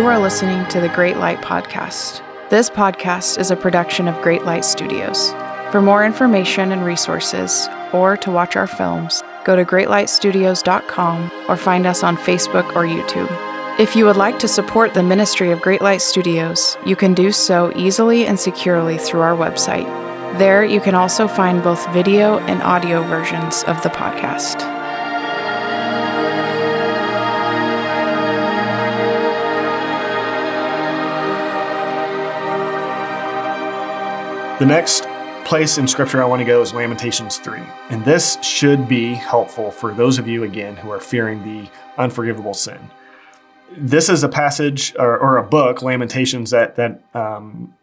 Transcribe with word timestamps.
You 0.00 0.06
are 0.06 0.18
listening 0.18 0.66
to 0.68 0.80
the 0.80 0.88
Great 0.88 1.18
Light 1.18 1.42
Podcast. 1.42 2.22
This 2.48 2.70
podcast 2.70 3.38
is 3.38 3.50
a 3.50 3.54
production 3.54 4.08
of 4.08 4.22
Great 4.22 4.46
Light 4.46 4.64
Studios. 4.64 5.32
For 5.70 5.82
more 5.82 6.06
information 6.06 6.72
and 6.72 6.86
resources, 6.86 7.68
or 7.92 8.16
to 8.16 8.30
watch 8.30 8.56
our 8.56 8.66
films, 8.66 9.22
go 9.44 9.56
to 9.56 9.62
greatlightstudios.com 9.62 11.30
or 11.50 11.56
find 11.58 11.84
us 11.84 12.02
on 12.02 12.16
Facebook 12.16 12.74
or 12.74 12.86
YouTube. 12.86 13.28
If 13.78 13.94
you 13.94 14.06
would 14.06 14.16
like 14.16 14.38
to 14.38 14.48
support 14.48 14.94
the 14.94 15.02
ministry 15.02 15.50
of 15.50 15.60
Great 15.60 15.82
Light 15.82 16.00
Studios, 16.00 16.78
you 16.86 16.96
can 16.96 17.12
do 17.12 17.30
so 17.30 17.70
easily 17.76 18.24
and 18.24 18.40
securely 18.40 18.96
through 18.96 19.20
our 19.20 19.36
website. 19.36 19.84
There, 20.38 20.64
you 20.64 20.80
can 20.80 20.94
also 20.94 21.28
find 21.28 21.62
both 21.62 21.86
video 21.92 22.38
and 22.38 22.62
audio 22.62 23.02
versions 23.02 23.64
of 23.64 23.82
the 23.82 23.90
podcast. 23.90 24.69
The 34.60 34.66
next 34.66 35.04
place 35.46 35.78
in 35.78 35.88
scripture 35.88 36.22
I 36.22 36.26
want 36.26 36.40
to 36.40 36.44
go 36.44 36.60
is 36.60 36.74
Lamentations 36.74 37.38
3. 37.38 37.60
And 37.88 38.04
this 38.04 38.36
should 38.42 38.86
be 38.86 39.14
helpful 39.14 39.70
for 39.70 39.94
those 39.94 40.18
of 40.18 40.28
you, 40.28 40.44
again, 40.44 40.76
who 40.76 40.90
are 40.90 41.00
fearing 41.00 41.42
the 41.42 41.70
unforgivable 41.96 42.52
sin. 42.52 42.78
This 43.74 44.10
is 44.10 44.22
a 44.22 44.28
passage 44.28 44.94
or, 44.98 45.18
or 45.18 45.38
a 45.38 45.42
book, 45.42 45.80
Lamentations, 45.80 46.50
that, 46.50 46.76
that 46.76 47.02
um, 47.14 47.74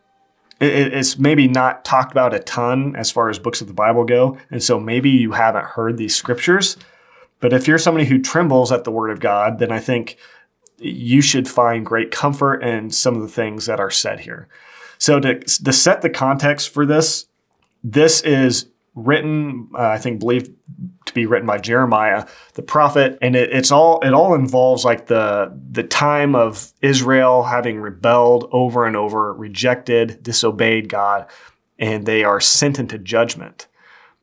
it, 0.60 0.94
it's 0.94 1.18
maybe 1.18 1.48
not 1.48 1.84
talked 1.84 2.12
about 2.12 2.36
a 2.36 2.40
ton 2.42 2.96
as 2.96 3.10
far 3.10 3.32
as 3.32 3.40
books 3.40 3.60
of 3.60 3.66
the 3.66 3.74
Bible 3.74 4.04
go. 4.04 4.38
And 4.52 4.62
so 4.62 4.80
maybe 4.80 5.10
you 5.10 5.32
haven't 5.32 5.66
heard 5.66 5.98
these 5.98 6.16
scriptures. 6.16 6.78
But 7.40 7.54
if 7.54 7.68
you're 7.68 7.80
somebody 7.80 8.06
who 8.06 8.22
trembles 8.22 8.72
at 8.72 8.84
the 8.84 8.92
word 8.92 9.10
of 9.10 9.20
God, 9.20 9.58
then 9.58 9.72
I 9.72 9.80
think 9.80 10.16
you 10.78 11.22
should 11.22 11.48
find 11.48 11.84
great 11.84 12.12
comfort 12.12 12.62
in 12.62 12.92
some 12.92 13.16
of 13.16 13.24
the 13.24 13.28
things 13.28 13.66
that 13.66 13.80
are 13.80 13.90
said 13.90 14.20
here. 14.20 14.48
So 14.98 15.20
to, 15.20 15.40
to 15.40 15.74
set 15.74 16.02
the 16.02 16.10
context 16.10 16.70
for 16.70 16.86
this, 16.86 17.28
this 17.84 18.22
is 18.22 18.68
written, 18.98 19.70
uh, 19.74 19.88
I 19.88 19.98
think, 19.98 20.20
believed 20.20 20.52
to 21.06 21.14
be 21.14 21.26
written 21.26 21.48
by 21.48 21.60
Jeremiah, 21.60 22.26
the 22.56 22.64
prophet, 22.64 23.18
and 23.22 23.36
it, 23.36 23.52
it's 23.52 23.72
all 23.72 24.00
it 24.02 24.14
all 24.14 24.34
involves 24.34 24.84
like 24.84 25.06
the 25.08 25.58
the 25.72 25.84
time 25.84 26.36
of 26.36 26.74
Israel 26.82 27.44
having 27.44 27.80
rebelled 27.80 28.50
over 28.52 28.86
and 28.86 28.96
over, 28.96 29.34
rejected, 29.34 30.22
disobeyed 30.22 30.90
God, 30.90 31.28
and 31.80 32.06
they 32.06 32.24
are 32.24 32.42
sent 32.42 32.80
into 32.80 32.98
judgment. 32.98 33.68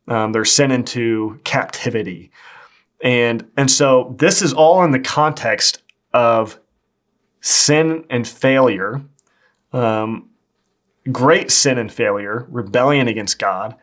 Um, 0.09 0.33
they're 0.33 0.45
sent 0.45 0.73
into 0.73 1.41
captivity, 1.45 2.31
and 3.03 3.49
and 3.57 3.71
so 3.71 4.15
this 4.19 4.43
is 4.43 4.53
all 4.53 4.85
in 4.85 4.91
the 4.91 5.01
context 5.01 5.83
of 6.13 6.61
sin 7.41 8.05
and 8.11 8.27
failure. 8.27 9.03
Um, 9.73 10.31
great 11.11 11.51
sin 11.51 11.79
and 11.79 11.93
failure, 11.93 12.47
rebellion 12.51 13.09
against 13.09 13.39
God. 13.39 13.77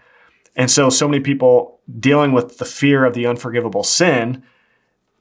And 0.56 0.70
so, 0.70 0.90
so 0.90 1.08
many 1.08 1.22
people 1.22 1.80
dealing 2.00 2.32
with 2.32 2.58
the 2.58 2.66
fear 2.66 3.06
of 3.06 3.14
the 3.14 3.26
unforgivable 3.26 3.84
sin, 3.84 4.44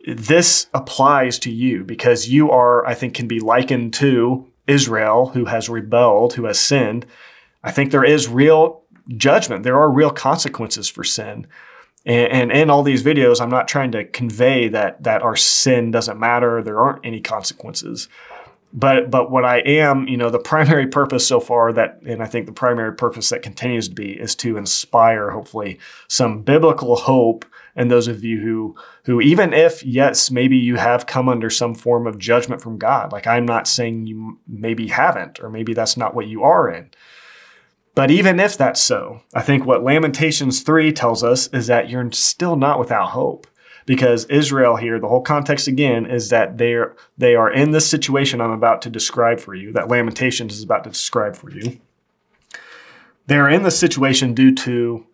this 0.06 0.66
applies 0.72 1.38
to 1.40 1.50
you 1.50 1.84
because 1.84 2.28
you 2.28 2.50
are, 2.50 2.86
I 2.86 2.94
think, 2.94 3.14
can 3.14 3.28
be 3.28 3.40
likened 3.40 3.94
to 3.94 4.50
Israel 4.66 5.28
who 5.28 5.46
has 5.46 5.68
rebelled, 5.68 6.34
who 6.34 6.44
has 6.46 6.58
sinned. 6.58 7.06
I 7.62 7.70
think 7.70 7.90
there 7.90 8.04
is 8.04 8.28
real 8.28 8.82
judgment. 9.16 9.62
There 9.62 9.78
are 9.78 9.90
real 9.90 10.10
consequences 10.10 10.88
for 10.88 11.04
sin. 11.04 11.46
And, 12.06 12.32
and 12.32 12.52
in 12.52 12.70
all 12.70 12.82
these 12.82 13.02
videos, 13.02 13.40
I'm 13.40 13.50
not 13.50 13.68
trying 13.68 13.92
to 13.92 14.04
convey 14.04 14.68
that, 14.68 15.02
that 15.02 15.22
our 15.22 15.36
sin 15.36 15.90
doesn't 15.90 16.18
matter, 16.18 16.62
there 16.62 16.80
aren't 16.80 17.04
any 17.04 17.20
consequences 17.20 18.08
but 18.72 19.10
but 19.10 19.30
what 19.30 19.44
I 19.44 19.58
am, 19.60 20.06
you 20.06 20.16
know, 20.16 20.30
the 20.30 20.38
primary 20.38 20.86
purpose 20.86 21.26
so 21.26 21.40
far 21.40 21.72
that, 21.72 22.00
and 22.06 22.22
I 22.22 22.26
think 22.26 22.46
the 22.46 22.52
primary 22.52 22.94
purpose 22.94 23.28
that 23.30 23.42
continues 23.42 23.88
to 23.88 23.94
be 23.94 24.12
is 24.12 24.34
to 24.36 24.56
inspire, 24.56 25.30
hopefully, 25.30 25.78
some 26.08 26.42
biblical 26.42 26.96
hope. 26.96 27.44
And 27.76 27.90
those 27.90 28.08
of 28.08 28.24
you 28.24 28.40
who 28.40 28.76
who 29.04 29.20
even 29.20 29.52
if 29.52 29.84
yes, 29.84 30.30
maybe 30.30 30.56
you 30.56 30.76
have 30.76 31.06
come 31.06 31.28
under 31.28 31.50
some 31.50 31.74
form 31.74 32.06
of 32.06 32.18
judgment 32.18 32.60
from 32.62 32.78
God, 32.78 33.12
like 33.12 33.26
I'm 33.26 33.46
not 33.46 33.66
saying 33.66 34.06
you 34.06 34.38
maybe 34.46 34.88
haven't, 34.88 35.40
or 35.40 35.50
maybe 35.50 35.74
that's 35.74 35.96
not 35.96 36.14
what 36.14 36.26
you 36.26 36.42
are 36.42 36.68
in. 36.68 36.90
But 37.94 38.10
even 38.10 38.38
if 38.38 38.56
that's 38.56 38.80
so, 38.80 39.20
I 39.34 39.42
think 39.42 39.66
what 39.66 39.82
Lamentations 39.82 40.62
3 40.62 40.92
tells 40.92 41.24
us 41.24 41.48
is 41.48 41.66
that 41.66 41.90
you're 41.90 42.10
still 42.12 42.56
not 42.56 42.78
without 42.78 43.10
hope 43.10 43.46
because 43.90 44.24
Israel 44.26 44.76
here, 44.76 45.00
the 45.00 45.08
whole 45.08 45.20
context 45.20 45.66
again 45.66 46.06
is 46.06 46.28
that 46.28 46.58
they 46.58 46.74
are 46.74 46.94
they 47.18 47.34
are 47.34 47.52
in 47.52 47.72
this 47.72 47.90
situation 47.90 48.40
I'm 48.40 48.52
about 48.52 48.82
to 48.82 48.88
describe 48.88 49.40
for 49.40 49.52
you, 49.52 49.72
that 49.72 49.88
Lamentations 49.88 50.56
is 50.56 50.62
about 50.62 50.84
to 50.84 50.90
describe 50.90 51.34
for 51.34 51.50
you. 51.50 51.80
They 53.26 53.34
are 53.34 53.50
in 53.50 53.64
this 53.64 53.76
situation 53.76 54.32
due 54.32 54.54
to 54.54 55.08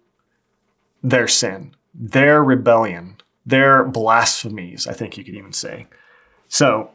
their 1.03 1.27
sin, 1.27 1.75
their 1.95 2.45
rebellion, 2.45 3.17
their 3.47 3.83
blasphemies, 3.83 4.87
I 4.87 4.93
think 4.93 5.17
you 5.17 5.25
could 5.25 5.37
even 5.37 5.55
say. 5.55 5.87
So 6.47 6.91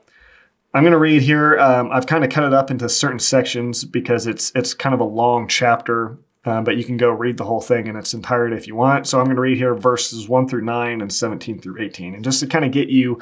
I'm 0.76 0.84
going 0.84 0.92
to 0.92 1.00
read 1.00 1.24
here. 1.24 1.58
Um, 1.58 1.90
I've 1.92 2.06
kind 2.06 2.24
of 2.24 2.30
cut 2.30 2.44
it 2.44 2.54
up 2.54 2.70
into 2.70 2.88
certain 2.90 3.18
sections 3.18 3.86
because 3.86 4.28
it's 4.28 4.52
it's 4.54 4.76
kind 4.76 4.94
of 4.94 5.00
a 5.00 5.06
long 5.06 5.48
chapter 5.48 6.20
uh, 6.44 6.62
but 6.62 6.76
you 6.76 6.84
can 6.84 6.98
go 6.98 7.10
read 7.10 7.38
the 7.38 7.46
whole 7.46 7.62
thing 7.62 7.88
in 7.88 7.96
its 7.96 8.14
entirety 8.14 8.56
if 8.56 8.68
you 8.68 8.76
want. 8.76 9.08
So 9.08 9.20
I'm 9.20 9.26
going 9.26 9.36
to 9.36 9.42
read 9.42 9.58
here 9.58 9.76
verses 9.76 10.28
1 10.28 10.48
through 10.48 10.64
9 10.64 11.02
and 11.02 11.14
17 11.14 11.60
through 11.60 11.82
18. 11.82 12.16
And 12.16 12.24
just 12.24 12.40
to 12.40 12.48
kind 12.48 12.66
of 12.66 12.72
get 12.72 12.90
you, 12.90 13.20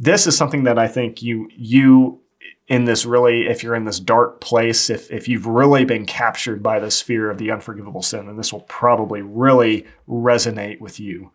this 0.00 0.26
is 0.26 0.36
something 0.36 0.64
that 0.64 0.78
I 0.78 0.88
think 0.88 1.22
you, 1.22 1.48
you 1.54 2.20
in 2.66 2.86
this 2.86 3.04
really, 3.04 3.46
if 3.46 3.62
you're 3.62 3.74
in 3.74 3.84
this 3.84 4.00
dark 4.00 4.40
place, 4.40 4.88
if, 4.88 5.10
if 5.10 5.28
you've 5.28 5.46
really 5.46 5.84
been 5.84 6.06
captured 6.06 6.62
by 6.62 6.80
this 6.80 7.02
fear 7.02 7.30
of 7.30 7.36
the 7.36 7.50
unforgivable 7.50 8.00
sin, 8.00 8.26
then 8.26 8.36
this 8.36 8.52
will 8.52 8.62
probably 8.62 9.20
really 9.20 9.86
resonate 10.08 10.80
with 10.80 10.98
you. 10.98 11.32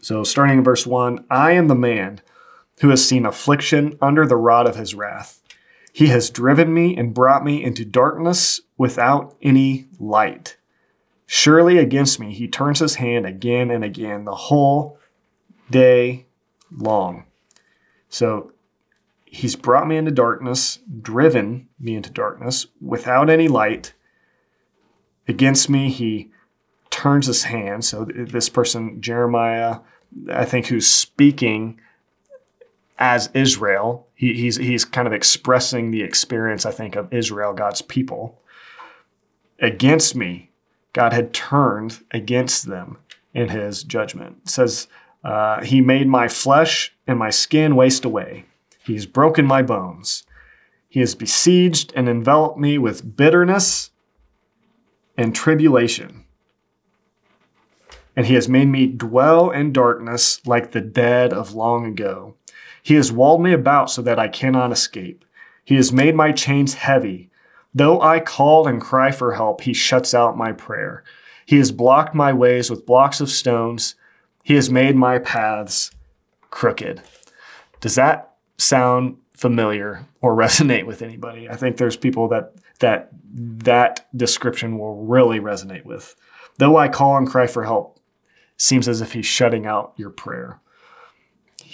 So 0.00 0.24
starting 0.24 0.58
in 0.58 0.64
verse 0.64 0.86
1 0.86 1.26
I 1.30 1.52
am 1.52 1.68
the 1.68 1.74
man 1.74 2.22
who 2.80 2.88
has 2.88 3.06
seen 3.06 3.26
affliction 3.26 3.98
under 4.00 4.26
the 4.26 4.36
rod 4.36 4.66
of 4.66 4.76
his 4.76 4.94
wrath. 4.94 5.42
He 5.94 6.08
has 6.08 6.28
driven 6.28 6.74
me 6.74 6.96
and 6.96 7.14
brought 7.14 7.44
me 7.44 7.62
into 7.62 7.84
darkness 7.84 8.60
without 8.76 9.36
any 9.40 9.86
light. 10.00 10.56
Surely 11.24 11.78
against 11.78 12.18
me 12.18 12.34
he 12.34 12.48
turns 12.48 12.80
his 12.80 12.96
hand 12.96 13.24
again 13.24 13.70
and 13.70 13.84
again 13.84 14.24
the 14.24 14.34
whole 14.34 14.98
day 15.70 16.26
long. 16.68 17.26
So 18.08 18.50
he's 19.24 19.54
brought 19.54 19.86
me 19.86 19.96
into 19.96 20.10
darkness, 20.10 20.80
driven 21.00 21.68
me 21.78 21.94
into 21.94 22.10
darkness 22.10 22.66
without 22.80 23.30
any 23.30 23.46
light. 23.46 23.94
Against 25.28 25.70
me 25.70 25.90
he 25.90 26.32
turns 26.90 27.28
his 27.28 27.44
hand. 27.44 27.84
So 27.84 28.04
this 28.04 28.48
person, 28.48 29.00
Jeremiah, 29.00 29.78
I 30.28 30.44
think, 30.44 30.66
who's 30.66 30.88
speaking 30.88 31.78
as 32.98 33.30
Israel. 33.34 34.06
He, 34.14 34.34
he's 34.34 34.56
he's 34.56 34.84
kind 34.84 35.06
of 35.06 35.12
expressing 35.12 35.90
the 35.90 36.02
experience, 36.02 36.64
I 36.64 36.70
think, 36.70 36.96
of 36.96 37.12
Israel, 37.12 37.52
God's 37.52 37.82
people. 37.82 38.40
Against 39.60 40.14
me, 40.14 40.50
God 40.92 41.12
had 41.12 41.32
turned 41.32 42.04
against 42.10 42.68
them 42.68 42.98
in 43.32 43.48
His 43.48 43.82
judgment. 43.82 44.38
It 44.42 44.48
says, 44.48 44.88
uh, 45.24 45.62
"He 45.64 45.80
made 45.80 46.08
my 46.08 46.28
flesh 46.28 46.94
and 47.06 47.18
my 47.18 47.30
skin 47.30 47.76
waste 47.76 48.04
away. 48.04 48.46
He's 48.84 49.06
broken 49.06 49.46
my 49.46 49.62
bones. 49.62 50.24
He 50.88 51.00
has 51.00 51.14
besieged 51.14 51.92
and 51.96 52.08
enveloped 52.08 52.58
me 52.58 52.78
with 52.78 53.16
bitterness 53.16 53.90
and 55.18 55.34
tribulation." 55.34 56.24
And 58.16 58.26
he 58.26 58.34
has 58.34 58.48
made 58.48 58.68
me 58.68 58.86
dwell 58.86 59.50
in 59.50 59.72
darkness 59.72 60.40
like 60.46 60.70
the 60.70 60.80
dead 60.80 61.32
of 61.32 61.54
long 61.54 61.84
ago. 61.84 62.36
He 62.84 62.94
has 62.96 63.10
walled 63.10 63.42
me 63.42 63.54
about 63.54 63.90
so 63.90 64.02
that 64.02 64.18
I 64.18 64.28
cannot 64.28 64.70
escape. 64.70 65.24
He 65.64 65.76
has 65.76 65.90
made 65.90 66.14
my 66.14 66.32
chains 66.32 66.74
heavy. 66.74 67.30
Though 67.74 67.98
I 68.02 68.20
call 68.20 68.68
and 68.68 68.78
cry 68.78 69.10
for 69.10 69.32
help, 69.32 69.62
he 69.62 69.72
shuts 69.72 70.12
out 70.12 70.36
my 70.36 70.52
prayer. 70.52 71.02
He 71.46 71.56
has 71.56 71.72
blocked 71.72 72.14
my 72.14 72.34
ways 72.34 72.68
with 72.68 72.84
blocks 72.84 73.22
of 73.22 73.30
stones. 73.30 73.94
He 74.42 74.54
has 74.54 74.68
made 74.68 74.96
my 74.96 75.18
paths 75.18 75.92
crooked. 76.50 77.00
Does 77.80 77.94
that 77.94 78.34
sound 78.58 79.16
familiar 79.32 80.04
or 80.20 80.36
resonate 80.36 80.84
with 80.84 81.00
anybody? 81.00 81.48
I 81.48 81.56
think 81.56 81.78
there's 81.78 81.96
people 81.96 82.28
that 82.28 82.52
that 82.80 83.08
that 83.32 84.06
description 84.14 84.78
will 84.78 85.06
really 85.06 85.40
resonate 85.40 85.86
with. 85.86 86.14
Though 86.58 86.76
I 86.76 86.88
call 86.88 87.16
and 87.16 87.26
cry 87.26 87.46
for 87.46 87.64
help, 87.64 87.98
seems 88.58 88.88
as 88.88 89.00
if 89.00 89.14
he's 89.14 89.24
shutting 89.24 89.64
out 89.64 89.94
your 89.96 90.10
prayer. 90.10 90.60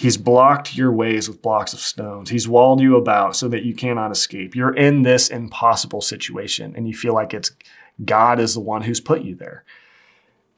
He's 0.00 0.16
blocked 0.16 0.78
your 0.78 0.90
ways 0.90 1.28
with 1.28 1.42
blocks 1.42 1.74
of 1.74 1.78
stones. 1.78 2.30
He's 2.30 2.48
walled 2.48 2.80
you 2.80 2.96
about 2.96 3.36
so 3.36 3.48
that 3.48 3.64
you 3.64 3.74
cannot 3.74 4.10
escape. 4.10 4.56
You're 4.56 4.74
in 4.74 5.02
this 5.02 5.28
impossible 5.28 6.00
situation 6.00 6.72
and 6.74 6.88
you 6.88 6.94
feel 6.94 7.12
like 7.12 7.34
it's 7.34 7.52
God 8.02 8.40
is 8.40 8.54
the 8.54 8.60
one 8.60 8.80
who's 8.80 8.98
put 8.98 9.20
you 9.20 9.34
there. 9.34 9.62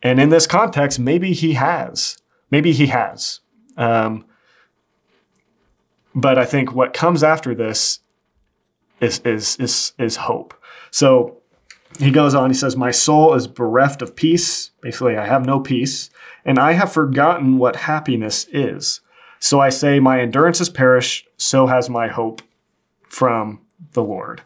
And 0.01 0.21
in 0.21 0.29
this 0.29 0.47
context, 0.47 1.01
maybe 1.01 1.33
he 1.33 1.55
has. 1.55 2.19
Maybe 2.53 2.71
he 2.71 2.87
has. 2.87 3.41
Um, 3.77 4.27
but 6.15 6.39
I 6.39 6.45
think 6.45 6.73
what 6.73 6.95
comes 6.95 7.25
after 7.25 7.53
this 7.53 7.99
is 9.01 9.19
is 9.25 9.57
is 9.57 9.93
is 9.99 10.15
hope. 10.19 10.55
So 10.93 11.39
he 11.99 12.13
goes 12.13 12.37
on, 12.37 12.49
he 12.49 12.55
says, 12.55 12.77
My 12.77 12.93
soul 12.93 13.35
is 13.35 13.49
bereft 13.49 14.03
of 14.03 14.15
peace. 14.15 14.71
Basically, 14.83 15.17
I 15.17 15.27
have 15.27 15.45
no 15.45 15.59
peace, 15.59 16.11
and 16.45 16.61
I 16.61 16.75
have 16.75 16.93
forgotten 16.93 17.59
what 17.59 17.75
happiness 17.75 18.47
is. 18.53 19.01
So 19.43 19.61
I 19.61 19.71
say, 19.71 19.99
My 19.99 20.21
endurance 20.21 20.59
has 20.59 20.71
perished, 20.71 21.29
so 21.37 21.67
has 21.67 21.91
my 21.91 22.09
hope 22.09 22.43
from 23.09 23.61
the 23.93 24.03
Lord. 24.03 24.43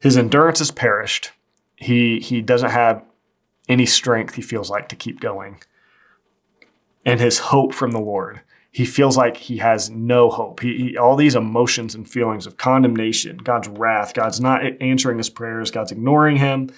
His 0.00 0.16
endurance 0.16 0.58
has 0.58 0.70
perished. 0.70 1.30
He, 1.76 2.20
he 2.20 2.42
doesn't 2.42 2.70
have 2.70 3.04
any 3.68 3.86
strength, 3.86 4.34
he 4.34 4.42
feels 4.42 4.68
like, 4.68 4.88
to 4.88 4.96
keep 4.96 5.20
going. 5.20 5.60
And 7.04 7.20
his 7.20 7.38
hope 7.38 7.72
from 7.72 7.92
the 7.92 8.00
Lord 8.00 8.40
he 8.76 8.84
feels 8.84 9.16
like 9.16 9.38
he 9.38 9.56
has 9.56 9.88
no 9.88 10.28
hope. 10.28 10.60
He, 10.60 10.76
he, 10.76 10.98
all 10.98 11.16
these 11.16 11.34
emotions 11.34 11.94
and 11.94 12.06
feelings 12.06 12.46
of 12.46 12.58
condemnation, 12.58 13.38
God's 13.38 13.68
wrath, 13.68 14.12
God's 14.12 14.38
not 14.38 14.60
answering 14.82 15.16
his 15.16 15.30
prayers, 15.30 15.70
God's 15.70 15.92
ignoring 15.92 16.36
him. 16.36 16.68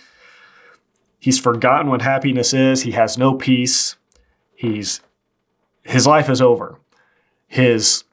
He's 1.18 1.40
forgotten 1.40 1.90
what 1.90 2.02
happiness 2.02 2.54
is. 2.54 2.82
He 2.82 2.92
has 2.92 3.18
no 3.18 3.34
peace. 3.34 3.96
He's 4.54 5.00
his 5.88 6.06
life 6.06 6.28
is 6.28 6.40
over. 6.40 6.78
His 7.46 8.04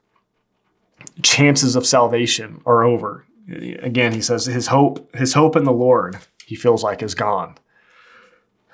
chances 1.22 1.76
of 1.76 1.86
salvation 1.86 2.62
are 2.66 2.84
over. 2.84 3.26
Again, 3.48 4.12
he 4.12 4.20
says 4.20 4.46
his 4.46 4.68
hope, 4.68 5.14
his 5.14 5.34
hope 5.34 5.56
in 5.56 5.64
the 5.64 5.72
Lord, 5.72 6.18
he 6.44 6.56
feels 6.56 6.82
like 6.82 7.02
is 7.02 7.14
gone. 7.14 7.56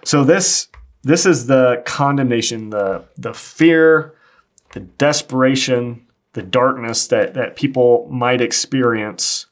So 0.05 0.25
this 0.25 0.69
this 1.03 1.27
is 1.27 1.47
the 1.47 1.83
condemnation, 1.85 2.71
the 2.71 3.05
the 3.17 3.35
fear, 3.35 4.15
the 4.73 4.81
desperation, 4.81 6.07
the 6.33 6.43
darkness 6.43 7.07
that, 7.09 7.35
that 7.35 7.57
people 7.57 8.09
might 8.11 8.41
experience 8.41 9.47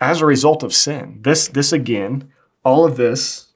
as 0.00 0.20
a 0.20 0.26
result 0.26 0.62
of 0.62 0.72
sin. 0.72 1.18
This, 1.22 1.48
this 1.48 1.72
again, 1.72 2.30
all 2.64 2.84
of 2.84 2.96
this 2.96 3.48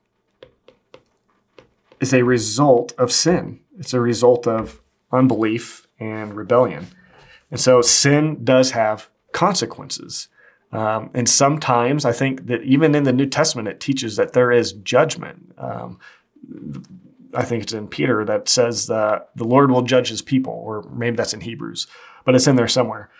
is 2.00 2.12
a 2.12 2.24
result 2.24 2.92
of 2.98 3.12
sin. 3.12 3.60
It's 3.78 3.94
a 3.94 4.00
result 4.00 4.46
of 4.46 4.80
unbelief 5.14 5.86
and 5.98 6.34
rebellion. 6.34 6.88
And 7.50 7.60
so 7.60 7.80
sin 7.82 8.44
does 8.44 8.72
have 8.72 9.08
consequences. 9.32 10.28
Um, 10.72 11.10
and 11.14 11.28
sometimes 11.28 12.04
I 12.04 12.12
think 12.12 12.46
that 12.46 12.62
even 12.62 12.94
in 12.94 13.04
the 13.04 13.12
New 13.12 13.26
Testament, 13.26 13.68
it 13.68 13.80
teaches 13.80 14.16
that 14.16 14.32
there 14.32 14.50
is 14.50 14.72
judgment. 14.72 15.52
Um, 15.56 15.98
I 17.32 17.44
think 17.44 17.62
it's 17.62 17.72
in 17.72 17.86
Peter 17.88 18.24
that 18.24 18.48
says 18.48 18.86
that 18.88 19.30
the 19.36 19.44
Lord 19.44 19.70
will 19.70 19.82
judge 19.82 20.08
his 20.08 20.22
people, 20.22 20.52
or 20.52 20.82
maybe 20.92 21.16
that's 21.16 21.34
in 21.34 21.40
Hebrews, 21.40 21.86
but 22.24 22.34
it's 22.34 22.46
in 22.46 22.56
there 22.56 22.68
somewhere. 22.68 23.10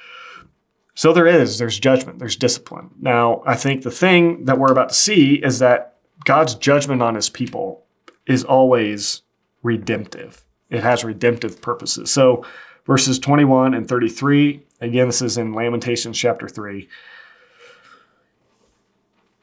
So 0.95 1.13
there 1.13 1.27
is, 1.27 1.59
there's 1.59 1.79
judgment, 1.79 2.19
there's 2.19 2.37
discipline. 2.37 2.91
Now, 3.01 3.43
I 3.47 3.57
think 3.57 3.83
the 3.83 3.91
thing 3.91 4.45
that 4.45 4.59
we're 4.59 4.71
about 4.73 4.91
to 4.91 4.95
see 4.95 5.35
is 5.35 5.59
that 5.59 5.97
God's 6.25 6.55
judgment 6.55 7.03
on 7.03 7.17
his 7.17 7.29
people 7.29 7.85
is 8.27 8.45
always 8.45 9.23
redemptive. 9.63 10.45
It 10.75 10.83
has 10.83 11.05
redemptive 11.05 11.63
purposes. 11.63 12.11
So 12.11 12.45
verses 12.85 13.21
21 13.21 13.75
and 13.75 13.89
33, 13.89 14.61
again, 14.81 15.07
this 15.07 15.23
is 15.23 15.39
in 15.39 15.55
Lamentations 15.55 16.19
chapter 16.19 16.49
3. 16.49 16.89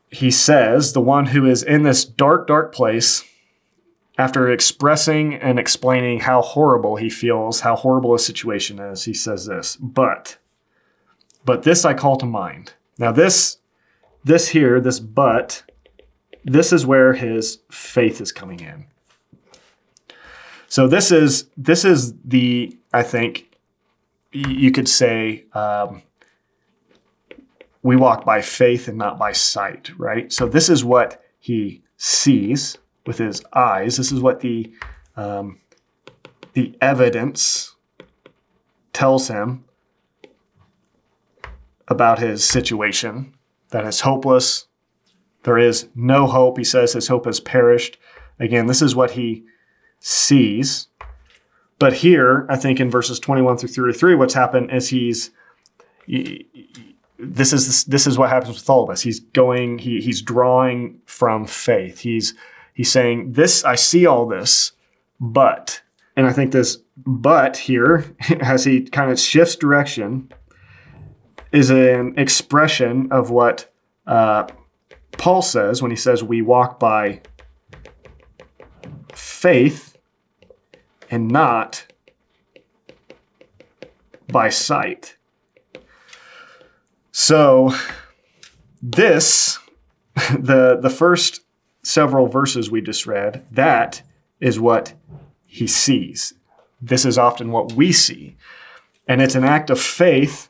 He 0.09 0.29
says, 0.29 0.91
The 0.91 0.99
one 0.99 1.27
who 1.27 1.45
is 1.45 1.63
in 1.63 1.83
this 1.83 2.03
dark, 2.03 2.47
dark 2.47 2.75
place, 2.75 3.23
after 4.17 4.51
expressing 4.51 5.35
and 5.35 5.57
explaining 5.57 6.19
how 6.19 6.41
horrible 6.41 6.97
he 6.97 7.09
feels, 7.09 7.61
how 7.61 7.77
horrible 7.77 8.11
his 8.11 8.25
situation 8.25 8.77
is, 8.77 9.05
he 9.05 9.13
says 9.13 9.45
this, 9.45 9.77
but, 9.77 10.37
but 11.45 11.63
this 11.63 11.85
I 11.85 11.93
call 11.93 12.17
to 12.17 12.25
mind. 12.25 12.73
Now, 12.97 13.13
this, 13.13 13.57
this 14.25 14.49
here, 14.49 14.81
this 14.81 14.99
but, 14.99 15.63
this 16.43 16.73
is 16.73 16.85
where 16.85 17.13
his 17.13 17.59
faith 17.71 18.19
is 18.19 18.33
coming 18.33 18.59
in. 18.59 18.87
So 20.71 20.87
this 20.87 21.11
is 21.11 21.49
this 21.57 21.83
is 21.83 22.13
the 22.23 22.79
I 22.93 23.03
think 23.03 23.57
you 24.31 24.71
could 24.71 24.87
say 24.87 25.43
um, 25.51 26.01
we 27.83 27.97
walk 27.97 28.23
by 28.23 28.39
faith 28.39 28.87
and 28.87 28.97
not 28.97 29.19
by 29.19 29.33
sight, 29.33 29.91
right? 29.97 30.31
So 30.31 30.47
this 30.47 30.69
is 30.69 30.85
what 30.85 31.21
he 31.39 31.83
sees 31.97 32.77
with 33.05 33.17
his 33.17 33.43
eyes. 33.51 33.97
This 33.97 34.13
is 34.13 34.21
what 34.21 34.39
the 34.39 34.71
um, 35.17 35.59
the 36.53 36.73
evidence 36.79 37.75
tells 38.93 39.27
him 39.27 39.65
about 41.89 42.19
his 42.19 42.45
situation 42.45 43.35
that 43.71 43.85
is 43.85 43.99
hopeless. 43.99 44.67
There 45.43 45.57
is 45.57 45.89
no 45.95 46.27
hope. 46.27 46.57
He 46.57 46.63
says 46.63 46.93
his 46.93 47.09
hope 47.09 47.25
has 47.25 47.41
perished. 47.41 47.97
Again, 48.39 48.67
this 48.67 48.81
is 48.81 48.95
what 48.95 49.11
he 49.11 49.43
sees. 50.01 50.87
But 51.79 51.93
here, 51.93 52.45
I 52.49 52.57
think 52.57 52.79
in 52.79 52.91
verses 52.91 53.19
21 53.19 53.57
through 53.57 53.69
33, 53.69 54.15
what's 54.15 54.33
happened 54.33 54.71
is 54.71 54.89
he's 54.89 55.31
he, 56.05 56.47
this 57.17 57.53
is 57.53 57.85
this 57.85 58.05
is 58.05 58.17
what 58.17 58.29
happens 58.29 58.55
with 58.55 58.69
all 58.69 58.83
of 58.83 58.89
us. 58.89 59.01
He's 59.01 59.19
going, 59.19 59.77
he, 59.77 60.01
he's 60.01 60.21
drawing 60.21 60.99
from 61.05 61.45
faith. 61.45 61.99
He's 61.99 62.35
He's 62.73 62.91
saying, 62.91 63.33
This, 63.33 63.63
I 63.63 63.75
see 63.75 64.05
all 64.05 64.25
this, 64.25 64.71
but, 65.19 65.81
and 66.15 66.25
I 66.25 66.33
think 66.33 66.51
this 66.51 66.77
but 66.97 67.57
here, 67.57 68.15
as 68.41 68.65
he 68.65 68.81
kind 68.81 69.11
of 69.11 69.19
shifts 69.19 69.55
direction, 69.55 70.31
is 71.51 71.69
an 71.69 72.17
expression 72.17 73.11
of 73.11 73.29
what 73.29 73.71
uh, 74.07 74.47
Paul 75.13 75.41
says 75.41 75.81
when 75.81 75.91
he 75.91 75.97
says, 75.97 76.23
We 76.23 76.41
walk 76.41 76.79
by 76.79 77.21
faith 79.13 79.90
and 81.11 81.27
not 81.27 81.85
by 84.29 84.49
sight. 84.49 85.17
So, 87.11 87.75
this, 88.81 89.59
the, 90.15 90.79
the 90.81 90.89
first 90.89 91.41
several 91.83 92.27
verses 92.27 92.71
we 92.71 92.81
just 92.81 93.05
read, 93.05 93.45
that 93.51 94.01
is 94.39 94.59
what 94.59 94.93
he 95.45 95.67
sees. 95.67 96.33
This 96.81 97.05
is 97.05 97.17
often 97.17 97.51
what 97.51 97.73
we 97.73 97.91
see. 97.91 98.37
And 99.07 99.21
it's 99.21 99.35
an 99.35 99.43
act 99.43 99.69
of 99.69 99.79
faith 99.79 100.49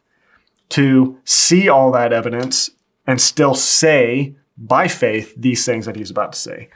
to 0.69 1.19
see 1.25 1.67
all 1.67 1.91
that 1.91 2.13
evidence 2.13 2.69
and 3.07 3.19
still 3.19 3.55
say 3.55 4.35
by 4.57 4.87
faith 4.87 5.33
these 5.35 5.65
things 5.65 5.87
that 5.87 5.95
he's 5.95 6.11
about 6.11 6.33
to 6.33 6.39
say. 6.39 6.69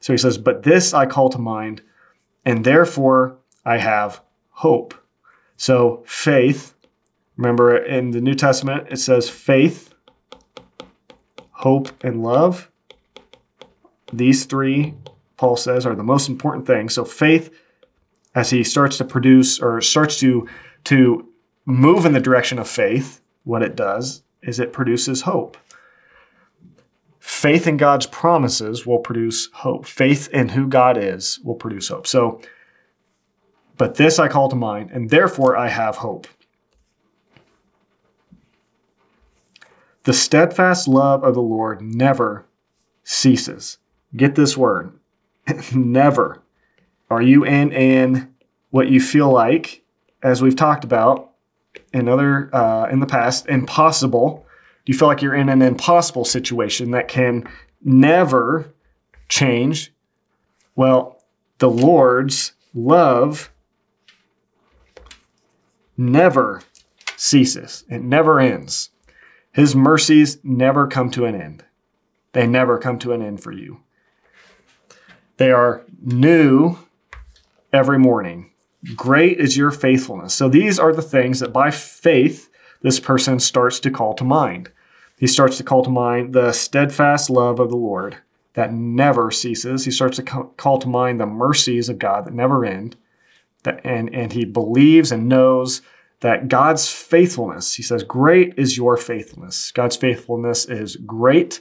So 0.00 0.12
he 0.12 0.18
says, 0.18 0.36
But 0.36 0.64
this 0.64 0.92
I 0.92 1.06
call 1.06 1.30
to 1.30 1.38
mind, 1.38 1.82
and 2.48 2.64
therefore 2.64 3.36
I 3.62 3.76
have 3.76 4.22
hope. 4.48 4.94
So 5.58 6.02
faith, 6.06 6.74
remember 7.36 7.76
in 7.76 8.12
the 8.12 8.22
New 8.22 8.34
Testament, 8.34 8.88
it 8.90 8.96
says 8.96 9.28
faith, 9.28 9.92
hope, 11.50 11.92
and 12.02 12.22
love. 12.22 12.70
These 14.10 14.46
three, 14.46 14.94
Paul 15.36 15.56
says, 15.56 15.84
are 15.84 15.94
the 15.94 16.02
most 16.02 16.26
important 16.26 16.66
things. 16.66 16.94
So 16.94 17.04
faith, 17.04 17.54
as 18.34 18.48
he 18.48 18.64
starts 18.64 18.96
to 18.96 19.04
produce 19.04 19.60
or 19.60 19.82
starts 19.82 20.18
to, 20.20 20.48
to 20.84 21.28
move 21.66 22.06
in 22.06 22.14
the 22.14 22.20
direction 22.20 22.58
of 22.58 22.66
faith, 22.66 23.20
what 23.44 23.62
it 23.62 23.76
does 23.76 24.22
is 24.42 24.58
it 24.58 24.72
produces 24.72 25.22
hope. 25.22 25.58
Faith 27.38 27.68
in 27.68 27.76
God's 27.76 28.06
promises 28.06 28.84
will 28.84 28.98
produce 28.98 29.48
hope. 29.52 29.86
Faith 29.86 30.28
in 30.32 30.48
who 30.48 30.66
God 30.66 30.98
is 30.98 31.38
will 31.44 31.54
produce 31.54 31.86
hope. 31.86 32.04
So, 32.04 32.40
but 33.76 33.94
this 33.94 34.18
I 34.18 34.26
call 34.26 34.48
to 34.48 34.56
mind, 34.56 34.90
and 34.90 35.08
therefore 35.08 35.56
I 35.56 35.68
have 35.68 35.98
hope. 35.98 36.26
The 40.02 40.12
steadfast 40.12 40.88
love 40.88 41.22
of 41.22 41.34
the 41.34 41.40
Lord 41.40 41.80
never 41.80 42.44
ceases. 43.04 43.78
Get 44.16 44.34
this 44.34 44.56
word. 44.56 44.98
Never 45.72 46.42
are 47.08 47.22
you 47.22 47.44
in 47.44 47.70
in 47.70 48.34
what 48.70 48.88
you 48.88 49.00
feel 49.00 49.30
like, 49.30 49.84
as 50.24 50.42
we've 50.42 50.56
talked 50.56 50.82
about 50.82 51.30
in 51.92 52.08
other 52.08 52.52
uh, 52.52 52.88
in 52.88 52.98
the 52.98 53.06
past, 53.06 53.46
impossible. 53.46 54.44
You 54.88 54.94
feel 54.94 55.06
like 55.06 55.20
you're 55.20 55.34
in 55.34 55.50
an 55.50 55.60
impossible 55.60 56.24
situation 56.24 56.92
that 56.92 57.08
can 57.08 57.46
never 57.84 58.72
change? 59.28 59.92
Well, 60.76 61.22
the 61.58 61.68
Lord's 61.68 62.54
love 62.72 63.52
never 65.94 66.62
ceases. 67.18 67.84
It 67.90 68.00
never 68.00 68.40
ends. 68.40 68.88
His 69.52 69.76
mercies 69.76 70.38
never 70.42 70.86
come 70.86 71.10
to 71.10 71.26
an 71.26 71.38
end. 71.38 71.66
They 72.32 72.46
never 72.46 72.78
come 72.78 72.98
to 73.00 73.12
an 73.12 73.20
end 73.20 73.42
for 73.42 73.52
you. 73.52 73.82
They 75.36 75.50
are 75.50 75.84
new 76.00 76.78
every 77.74 77.98
morning. 77.98 78.52
Great 78.96 79.38
is 79.38 79.54
your 79.54 79.70
faithfulness. 79.70 80.32
So 80.32 80.48
these 80.48 80.78
are 80.78 80.94
the 80.94 81.02
things 81.02 81.40
that 81.40 81.52
by 81.52 81.70
faith 81.72 82.48
this 82.80 82.98
person 82.98 83.38
starts 83.38 83.80
to 83.80 83.90
call 83.90 84.14
to 84.14 84.24
mind. 84.24 84.70
He 85.18 85.26
starts 85.26 85.56
to 85.56 85.64
call 85.64 85.82
to 85.82 85.90
mind 85.90 86.32
the 86.32 86.52
steadfast 86.52 87.28
love 87.28 87.58
of 87.58 87.70
the 87.70 87.76
Lord 87.76 88.18
that 88.54 88.72
never 88.72 89.30
ceases. 89.30 89.84
He 89.84 89.90
starts 89.90 90.16
to 90.16 90.22
call 90.22 90.78
to 90.78 90.88
mind 90.88 91.20
the 91.20 91.26
mercies 91.26 91.88
of 91.88 91.98
God 91.98 92.24
that 92.24 92.34
never 92.34 92.64
end. 92.64 92.96
And, 93.64 94.14
and 94.14 94.32
he 94.32 94.44
believes 94.44 95.12
and 95.12 95.28
knows 95.28 95.82
that 96.20 96.48
God's 96.48 96.90
faithfulness, 96.90 97.74
he 97.74 97.82
says, 97.82 98.02
great 98.02 98.54
is 98.56 98.76
your 98.76 98.96
faithfulness. 98.96 99.70
God's 99.72 99.96
faithfulness 99.96 100.64
is 100.64 100.96
great. 100.96 101.60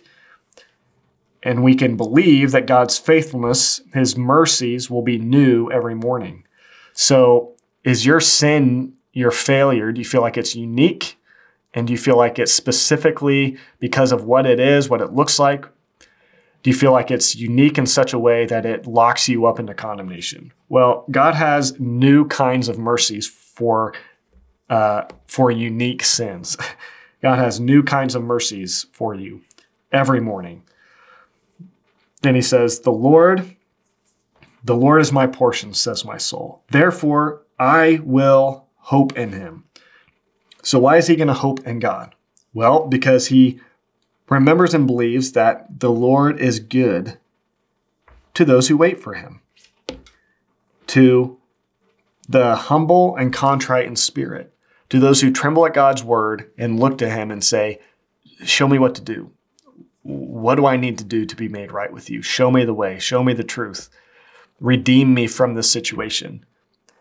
And 1.43 1.63
we 1.63 1.75
can 1.75 1.97
believe 1.97 2.51
that 2.51 2.65
God's 2.65 2.97
faithfulness, 2.97 3.81
his 3.93 4.17
mercies, 4.17 4.89
will 4.89 5.03
be 5.03 5.17
new 5.17 5.71
every 5.71 5.95
morning. 5.95 6.45
So, 6.93 7.53
is 7.83 8.05
your 8.05 8.19
sin 8.19 8.93
your 9.13 9.31
failure? 9.31 9.91
Do 9.91 9.99
you 9.99 10.05
feel 10.05 10.21
like 10.21 10.37
it's 10.37 10.55
unique? 10.55 11.16
And 11.73 11.87
do 11.87 11.93
you 11.93 11.99
feel 11.99 12.17
like 12.17 12.39
it's 12.39 12.53
specifically 12.53 13.57
because 13.79 14.11
of 14.11 14.23
what 14.23 14.45
it 14.45 14.59
is, 14.59 14.89
what 14.89 15.01
it 15.01 15.13
looks 15.13 15.37
like? 15.37 15.65
Do 16.63 16.71
you 16.71 16.75
feel 16.75 16.91
like 16.91 17.11
it's 17.11 17.35
unique 17.35 17.77
in 17.77 17.85
such 17.85 18.13
a 18.13 18.19
way 18.19 18.45
that 18.45 18.65
it 18.65 18.87
locks 18.87 19.29
you 19.29 19.45
up 19.45 19.59
into 19.59 19.73
condemnation? 19.73 20.51
Well, 20.69 21.05
God 21.11 21.35
has 21.35 21.79
new 21.79 22.27
kinds 22.27 22.67
of 22.67 22.77
mercies 22.77 23.27
for 23.27 23.93
uh, 24.69 25.03
for 25.27 25.49
unique 25.49 26.03
sins. 26.03 26.57
God 27.21 27.39
has 27.39 27.59
new 27.59 27.83
kinds 27.83 28.15
of 28.15 28.23
mercies 28.23 28.85
for 28.91 29.15
you 29.15 29.41
every 29.91 30.19
morning. 30.19 30.63
Then 32.21 32.35
he 32.35 32.41
says, 32.41 32.81
"The 32.81 32.91
Lord, 32.91 33.55
the 34.63 34.75
Lord 34.75 35.01
is 35.01 35.11
my 35.11 35.27
portion," 35.27 35.73
says 35.73 36.03
my 36.03 36.17
soul. 36.17 36.63
Therefore, 36.71 37.43
I 37.57 37.99
will 38.03 38.67
hope 38.75 39.17
in 39.17 39.31
him. 39.31 39.63
So, 40.67 40.79
why 40.79 40.97
is 40.97 41.07
he 41.07 41.15
going 41.15 41.29
to 41.29 41.33
hope 41.33 41.65
in 41.65 41.79
God? 41.79 42.13
Well, 42.53 42.87
because 42.87 43.27
he 43.27 43.61
remembers 44.27 44.73
and 44.73 44.85
believes 44.85 45.31
that 45.31 45.79
the 45.79 45.89
Lord 45.89 46.41
is 46.41 46.59
good 46.59 47.17
to 48.33 48.43
those 48.43 48.67
who 48.67 48.75
wait 48.75 48.99
for 48.99 49.13
him, 49.13 49.39
to 50.87 51.37
the 52.27 52.57
humble 52.57 53.15
and 53.15 53.31
contrite 53.31 53.85
in 53.85 53.95
spirit, 53.95 54.53
to 54.89 54.99
those 54.99 55.21
who 55.21 55.31
tremble 55.31 55.65
at 55.65 55.73
God's 55.73 56.03
word 56.03 56.51
and 56.57 56.77
look 56.77 56.97
to 56.97 57.09
him 57.09 57.31
and 57.31 57.41
say, 57.41 57.79
Show 58.43 58.67
me 58.67 58.77
what 58.77 58.93
to 58.95 59.01
do. 59.01 59.31
What 60.03 60.55
do 60.55 60.65
I 60.65 60.75
need 60.75 60.97
to 60.97 61.05
do 61.05 61.25
to 61.25 61.35
be 61.37 61.47
made 61.47 61.71
right 61.71 61.93
with 61.93 62.09
you? 62.09 62.21
Show 62.21 62.51
me 62.51 62.65
the 62.65 62.73
way, 62.73 62.99
show 62.99 63.23
me 63.23 63.31
the 63.31 63.45
truth, 63.45 63.87
redeem 64.59 65.13
me 65.13 65.27
from 65.27 65.53
this 65.53 65.71
situation 65.71 66.45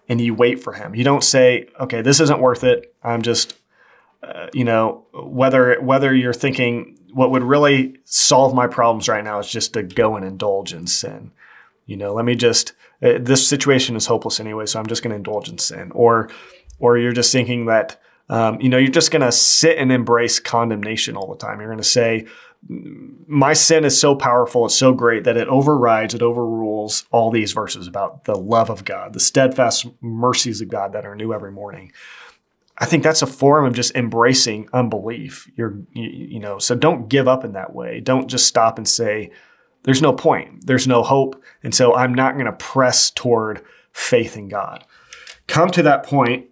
and 0.08 0.20
you 0.20 0.34
wait 0.34 0.62
for 0.62 0.72
him. 0.72 0.94
You 0.94 1.04
don't 1.04 1.25
say, 1.25 1.68
okay, 1.80 2.02
this 2.02 2.20
isn't 2.20 2.40
worth 2.40 2.64
it. 2.64 2.94
I'm 3.02 3.22
just, 3.22 3.56
uh, 4.22 4.46
you 4.52 4.64
know, 4.64 5.06
whether 5.12 5.80
whether 5.80 6.14
you're 6.14 6.32
thinking 6.32 6.98
what 7.12 7.30
would 7.30 7.42
really 7.42 7.96
solve 8.04 8.54
my 8.54 8.66
problems 8.66 9.08
right 9.08 9.25
now 9.25 9.38
is 9.38 9.50
just 9.50 9.72
to 9.72 9.82
go 9.82 10.16
and 10.16 10.25
indulge 10.25 10.75
in 10.75 10.86
sin. 10.86 11.32
You 11.86 11.96
know, 11.96 12.12
let 12.12 12.25
me 12.25 12.34
just 12.34 12.72
uh, 13.02 13.14
this 13.20 13.46
situation 13.46 13.96
is 13.96 14.06
hopeless 14.06 14.40
anyway, 14.40 14.66
so 14.66 14.78
I'm 14.78 14.86
just 14.86 15.02
going 15.02 15.10
to 15.10 15.16
indulge 15.16 15.48
in 15.48 15.58
sin. 15.58 15.92
Or, 15.92 16.30
or 16.78 16.98
you're 16.98 17.12
just 17.12 17.32
thinking 17.32 17.66
that. 17.66 18.00
Um, 18.28 18.60
you 18.60 18.68
know, 18.68 18.76
you're 18.76 18.90
just 18.90 19.12
going 19.12 19.22
to 19.22 19.30
sit 19.30 19.78
and 19.78 19.92
embrace 19.92 20.40
condemnation 20.40 21.16
all 21.16 21.28
the 21.28 21.36
time. 21.36 21.60
You're 21.60 21.68
going 21.68 21.78
to 21.78 21.84
say, 21.84 22.26
my 22.68 23.52
sin 23.52 23.85
is 23.85 23.99
so 23.99 24.14
powerful, 24.14 24.66
it's 24.66 24.75
so 24.75 24.92
great 24.92 25.25
that 25.25 25.37
it 25.37 25.49
overrides, 25.49 26.14
it 26.14 26.23
overrules 26.23 27.04
all 27.11 27.30
these 27.30 27.52
verses 27.52 27.87
about 27.87 28.25
the 28.25 28.35
love 28.35 28.70
of 28.70 28.85
God, 28.85 29.12
the 29.12 29.20
steadfast 29.20 29.87
mercies 30.00 30.61
of 30.61 30.68
God 30.68 30.92
that 30.92 31.06
are 31.06 31.14
new 31.14 31.32
every 31.32 31.52
morning. 31.52 31.92
I 32.78 32.85
think 32.85 33.02
that's 33.02 33.23
a 33.23 33.26
form 33.26 33.64
of 33.64 33.75
just 33.75 33.94
embracing 33.94 34.68
unbelief. 34.73 35.50
You're, 35.56 35.78
you, 35.92 36.08
you 36.11 36.40
know, 36.40 36.58
so 36.58 36.75
don't 36.75 37.08
give 37.08 37.26
up 37.26 37.44
in 37.44 37.52
that 37.52 37.75
way. 37.75 38.00
Don't 38.00 38.28
just 38.28 38.46
stop 38.46 38.76
and 38.78 38.87
say, 38.87 39.30
there's 39.85 40.02
no 40.02 40.12
point, 40.12 40.66
there's 40.66 40.87
no 40.87 41.02
hope. 41.02 41.42
And 41.62 41.75
so 41.75 41.94
I'm 41.94 42.12
not 42.12 42.35
going 42.35 42.46
to 42.46 42.52
press 42.52 43.11
toward 43.11 43.64
faith 43.92 44.37
in 44.37 44.49
God. 44.49 44.85
Come 45.46 45.70
to 45.70 45.82
that 45.85 46.02
point 46.02 46.49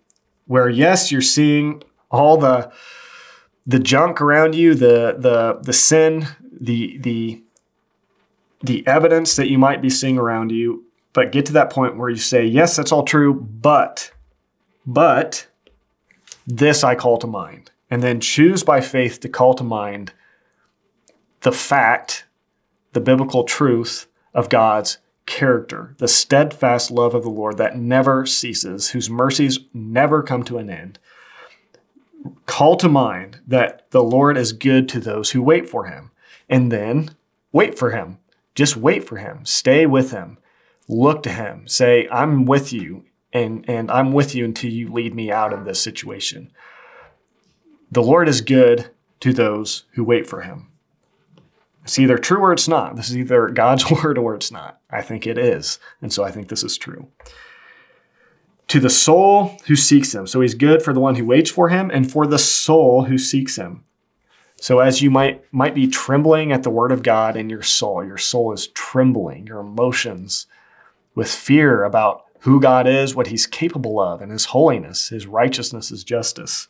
where, 0.47 0.69
yes, 0.69 1.11
you're 1.11 1.21
seeing 1.21 1.83
all 2.11 2.37
the, 2.37 2.73
the 3.67 3.79
junk 3.79 4.21
around 4.21 4.55
you, 4.55 4.75
the 4.75 5.17
the 5.19 5.61
the 5.63 5.73
sin, 5.73 6.27
the 6.53 6.99
the 6.99 7.43
the 8.63 8.87
evidence 8.87 9.37
that 9.37 9.49
you 9.49 9.59
might 9.59 9.83
be 9.83 9.91
seeing 9.91 10.19
around 10.19 10.51
you, 10.51 10.85
but 11.13 11.33
get 11.33 11.47
to 11.47 11.53
that 11.53 11.71
point 11.71 11.97
where 11.97 12.11
you 12.11 12.17
say, 12.17 12.45
"Yes, 12.45 12.77
that's 12.77 12.93
all 12.93 13.05
true, 13.05 13.35
but 13.35 14.13
but 14.87 15.47
this 16.47 16.85
I 16.85 16.95
call 16.95 17.19
to 17.19 17.27
mind." 17.27 17.71
And 17.91 18.03
then 18.03 18.21
choose 18.21 18.65
by 18.65 18.81
faith 18.81 19.21
to 19.21 19.29
call 19.29 19.55
to 19.55 19.65
mind 19.65 20.13
the 21.43 21.53
fact, 21.53 22.25
the 22.93 23.01
biblical 23.01 23.45
truth 23.45 24.07
of 24.33 24.49
God's 24.49 24.99
character, 25.27 25.95
the 25.99 26.09
steadfast 26.09 26.91
love 26.91 27.15
of 27.15 27.23
the 27.23 27.31
Lord 27.31 27.57
that 27.59 27.79
never 27.79 28.27
ceases, 28.27 28.91
whose 28.91 29.09
mercies 29.09 29.61
never 29.73 30.23
come 30.23 30.43
to 30.45 30.59
an 30.59 30.71
end 30.71 30.99
call 32.47 32.77
to 32.77 32.89
mind 32.89 33.41
that 33.47 33.91
the 33.91 34.03
Lord 34.03 34.37
is 34.37 34.53
good 34.53 34.89
to 34.91 35.01
those 35.01 35.31
who 35.31 35.43
wait 35.43 35.69
for 35.69 35.87
him. 35.87 36.11
And 36.49 36.71
then 36.71 37.17
wait 37.53 37.79
for 37.79 37.91
him. 37.91 38.19
Just 38.55 38.77
wait 38.77 39.05
for 39.05 39.17
him. 39.17 39.45
Stay 39.45 39.87
with 39.87 40.11
him. 40.11 40.39
Look 40.89 41.23
to 41.25 41.31
him. 41.31 41.67
Say, 41.67 42.07
I'm 42.11 42.45
with 42.45 42.73
you, 42.73 43.05
and, 43.33 43.65
and 43.69 43.91
I'm 43.91 44.13
with 44.13 44.35
you 44.35 44.45
until 44.45 44.71
you 44.71 44.93
lead 44.93 45.15
me 45.15 45.33
out 45.33 45.53
of 45.53 45.65
this 45.65 45.81
situation. 45.81 46.53
The 47.91 48.03
Lord 48.03 48.29
is 48.29 48.43
good 48.43 48.91
to 49.21 49.33
those 49.33 49.85
who 49.93 50.05
wait 50.05 50.27
for 50.27 50.43
him. 50.43 50.69
It's 51.85 51.99
either 51.99 52.19
true 52.19 52.39
or 52.39 52.53
it's 52.53 52.69
not. 52.69 52.97
This 52.97 53.11
is 53.11 53.17
either 53.17 53.49
God's 53.49 53.91
word 54.05 54.19
or 54.19 54.35
it's 54.35 54.51
not. 54.51 54.81
I 54.91 55.03
think 55.03 55.27
it 55.27 55.39
is. 55.39 55.79
And 56.03 56.13
so 56.13 56.25
I 56.25 56.31
think 56.31 56.49
this 56.49 56.63
is 56.63 56.77
true 56.77 57.09
to 58.69 58.81
the 58.81 58.91
soul 58.91 59.57
who 59.67 59.77
seeks 59.77 60.15
him. 60.15 60.27
So 60.27 60.41
he's 60.41 60.55
good 60.55 60.83
for 60.83 60.93
the 60.93 61.01
one 61.01 61.17
who 61.17 61.27
waits 61.27 61.51
for 61.51 61.69
him 61.69 61.91
and 61.91 62.11
for 62.11 62.27
the 62.27 62.39
soul 62.39 63.05
who 63.05 63.19
seeks 63.19 63.57
him. 63.57 63.85
So 64.57 64.81
as 64.81 65.03
you 65.03 65.11
might 65.11 65.45
might 65.53 65.75
be 65.75 65.87
trembling 65.87 66.51
at 66.51 66.63
the 66.63 66.71
word 66.71 66.93
of 66.93 67.03
God 67.03 67.37
in 67.37 67.51
your 67.51 67.63
soul, 67.63 68.05
your 68.05 68.19
soul 68.19 68.53
is 68.53 68.69
trembling, 68.69 69.47
your 69.47 69.61
emotions 69.61 70.47
with 71.15 71.31
fear 71.31 71.85
about 71.85 72.25
who 72.41 72.61
God 72.61 72.87
is, 72.87 73.15
what 73.15 73.29
he's 73.29 73.47
capable 73.47 74.01
of, 74.01 74.21
and 74.21 74.31
his 74.31 74.47
holiness, 74.47 75.09
his 75.09 75.27
righteousness, 75.27 75.89
his 75.89 76.05
justice. 76.05 76.69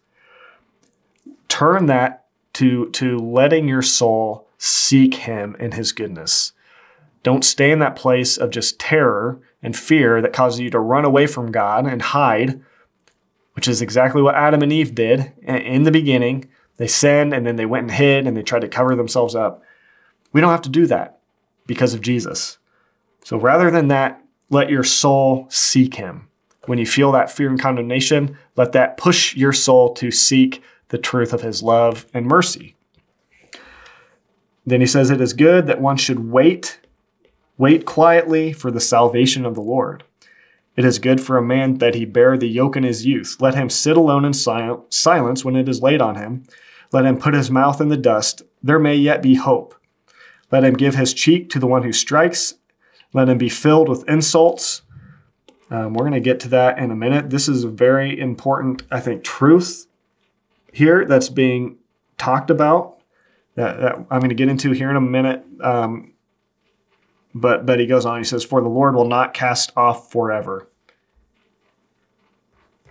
Turn 1.49 1.87
that 1.87 2.27
to, 2.55 2.91
to 2.91 3.19
letting 3.19 3.67
your 3.69 3.83
soul 3.83 4.49
seek 4.59 5.15
him 5.15 5.57
in 5.59 5.73
his 5.73 5.93
goodness. 5.93 6.53
Don't 7.25 7.45
stay 7.45 7.71
in 7.71 7.81
that 7.81 7.97
place 7.97 8.37
of 8.37 8.51
just 8.51 8.79
terror 8.79 9.41
and 9.65 9.77
fear 9.77 10.21
that 10.21 10.35
causes 10.35 10.61
you 10.61 10.71
to 10.71 10.79
run 10.79 11.07
away 11.07 11.27
from 11.27 11.51
God 11.51 11.87
and 11.87 12.01
hide, 12.01 12.61
which 13.55 13.67
is 13.67 13.81
exactly 13.81 14.21
what 14.21 14.35
Adam 14.35 14.63
and 14.63 14.73
Eve 14.73 14.95
did 14.95 15.33
in 15.43 15.85
the 15.85 15.91
beginning. 15.91 16.49
They 16.77 16.87
sinned 16.87 17.33
and 17.33 17.47
then 17.47 17.57
they 17.57 17.67
went 17.67 17.85
and 17.85 17.93
hid 17.93 18.27
and 18.27 18.37
they 18.37 18.43
tried 18.43 18.61
to 18.61 18.69
cover 18.69 18.95
themselves 18.95 19.35
up. 19.35 19.63
We 20.33 20.41
don't 20.41 20.51
have 20.51 20.63
to 20.63 20.69
do 20.69 20.87
that 20.89 21.21
because 21.67 21.95
of 21.95 22.03
Jesus. 22.03 22.59
So 23.25 23.39
rather 23.39 23.71
than 23.71 23.89
that, 23.89 24.23
let 24.51 24.69
your 24.69 24.85
soul 24.85 25.47
seek 25.49 25.95
him. 25.95 26.29
When 26.67 26.79
you 26.79 26.87
feel 26.87 27.13
that 27.13 27.31
fear 27.31 27.49
and 27.49 27.61
condemnation, 27.61 28.37
let 28.57 28.73
that 28.73 28.99
push 28.99 29.35
your 29.35 29.53
soul 29.53 29.95
to 29.95 30.11
seek 30.11 30.63
the 30.89 30.99
truth 30.99 31.33
of 31.33 31.41
his 31.41 31.63
love 31.63 32.07
and 32.13 32.27
mercy. 32.27 32.77
Then 34.67 34.81
he 34.81 34.87
says, 34.87 35.11
It 35.11 35.21
is 35.21 35.33
good 35.33 35.67
that 35.67 35.81
one 35.81 35.97
should 35.97 36.31
wait 36.31 36.81
Wait 37.57 37.85
quietly 37.85 38.53
for 38.53 38.71
the 38.71 38.81
salvation 38.81 39.47
of 39.47 39.55
the 39.55 39.61
Lord. 39.61 40.05
It 40.77 40.85
is 40.85 40.99
good 40.99 41.21
for 41.21 41.37
a 41.37 41.43
man 41.43 41.75
that 41.79 41.95
he 41.95 42.05
bear 42.05 42.37
the 42.37 42.49
yoke 42.49 42.77
in 42.77 42.83
his 42.83 43.07
youth. 43.07 43.37
Let 43.39 43.55
him 43.55 43.71
sit 43.71 43.97
alone 43.97 44.25
in 44.25 44.33
sil- 44.35 44.87
silence 44.89 45.45
when 45.45 45.55
it 45.55 45.69
is 45.69 45.83
laid 45.83 46.01
on 46.01 46.17
him. 46.17 46.45
Let 46.93 47.05
him 47.05 47.19
put 47.19 47.35
his 47.35 47.51
mouth 47.51 47.81
in 47.81 47.89
the 47.89 47.97
dust. 47.97 48.43
There 48.63 48.79
may 48.79 48.97
yet 48.97 49.23
be 49.23 49.37
hope. 49.37 49.75
Let 50.51 50.65
him 50.65 50.75
give 50.75 50.97
his 50.97 51.15
cheek 51.15 51.49
to 51.51 51.59
the 51.59 51.67
one 51.67 51.85
who 51.85 51.93
strikes. 51.93 52.55
Let 53.13 53.29
him 53.29 53.39
be 53.39 53.49
filled 53.49 53.89
with 53.89 54.09
insults. 54.09 54.83
Um, 55.71 55.95
we're 55.95 56.05
going 56.05 56.13
to 56.13 56.21
get 56.21 56.41
to 56.41 56.49
that 56.49 56.79
in 56.79 56.91
a 56.91 56.97
minute. 56.97 57.31
This 57.31 57.49
is 57.49 57.65
a 57.65 57.69
very 57.69 58.19
important, 58.19 58.83
I 58.91 59.01
think, 59.01 59.25
truth 59.25 59.87
here 60.73 61.05
that's 61.05 61.29
being 61.29 61.79
talked 62.19 62.51
about 62.51 63.01
that, 63.55 63.81
that 63.81 63.95
I'm 64.11 64.21
going 64.21 64.29
to 64.29 64.35
get 64.35 64.49
into 64.49 64.73
here 64.73 64.91
in 64.91 64.97
a 64.97 65.01
minute. 65.01 65.45
Um, 65.61 66.14
but 67.35 67.67
but 67.67 67.81
he 67.81 67.87
goes 67.87 68.07
on, 68.07 68.19
he 68.19 68.25
says, 68.25 68.45
For 68.45 68.61
the 68.61 68.69
Lord 68.69 68.95
will 68.95 69.09
not 69.09 69.35
cast 69.35 69.73
off 69.77 70.11
forever. 70.11 70.69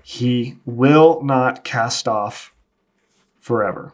He 0.03 0.57
will 0.65 1.23
not 1.23 1.63
cast 1.63 2.07
off 2.07 2.53
forever. 3.39 3.93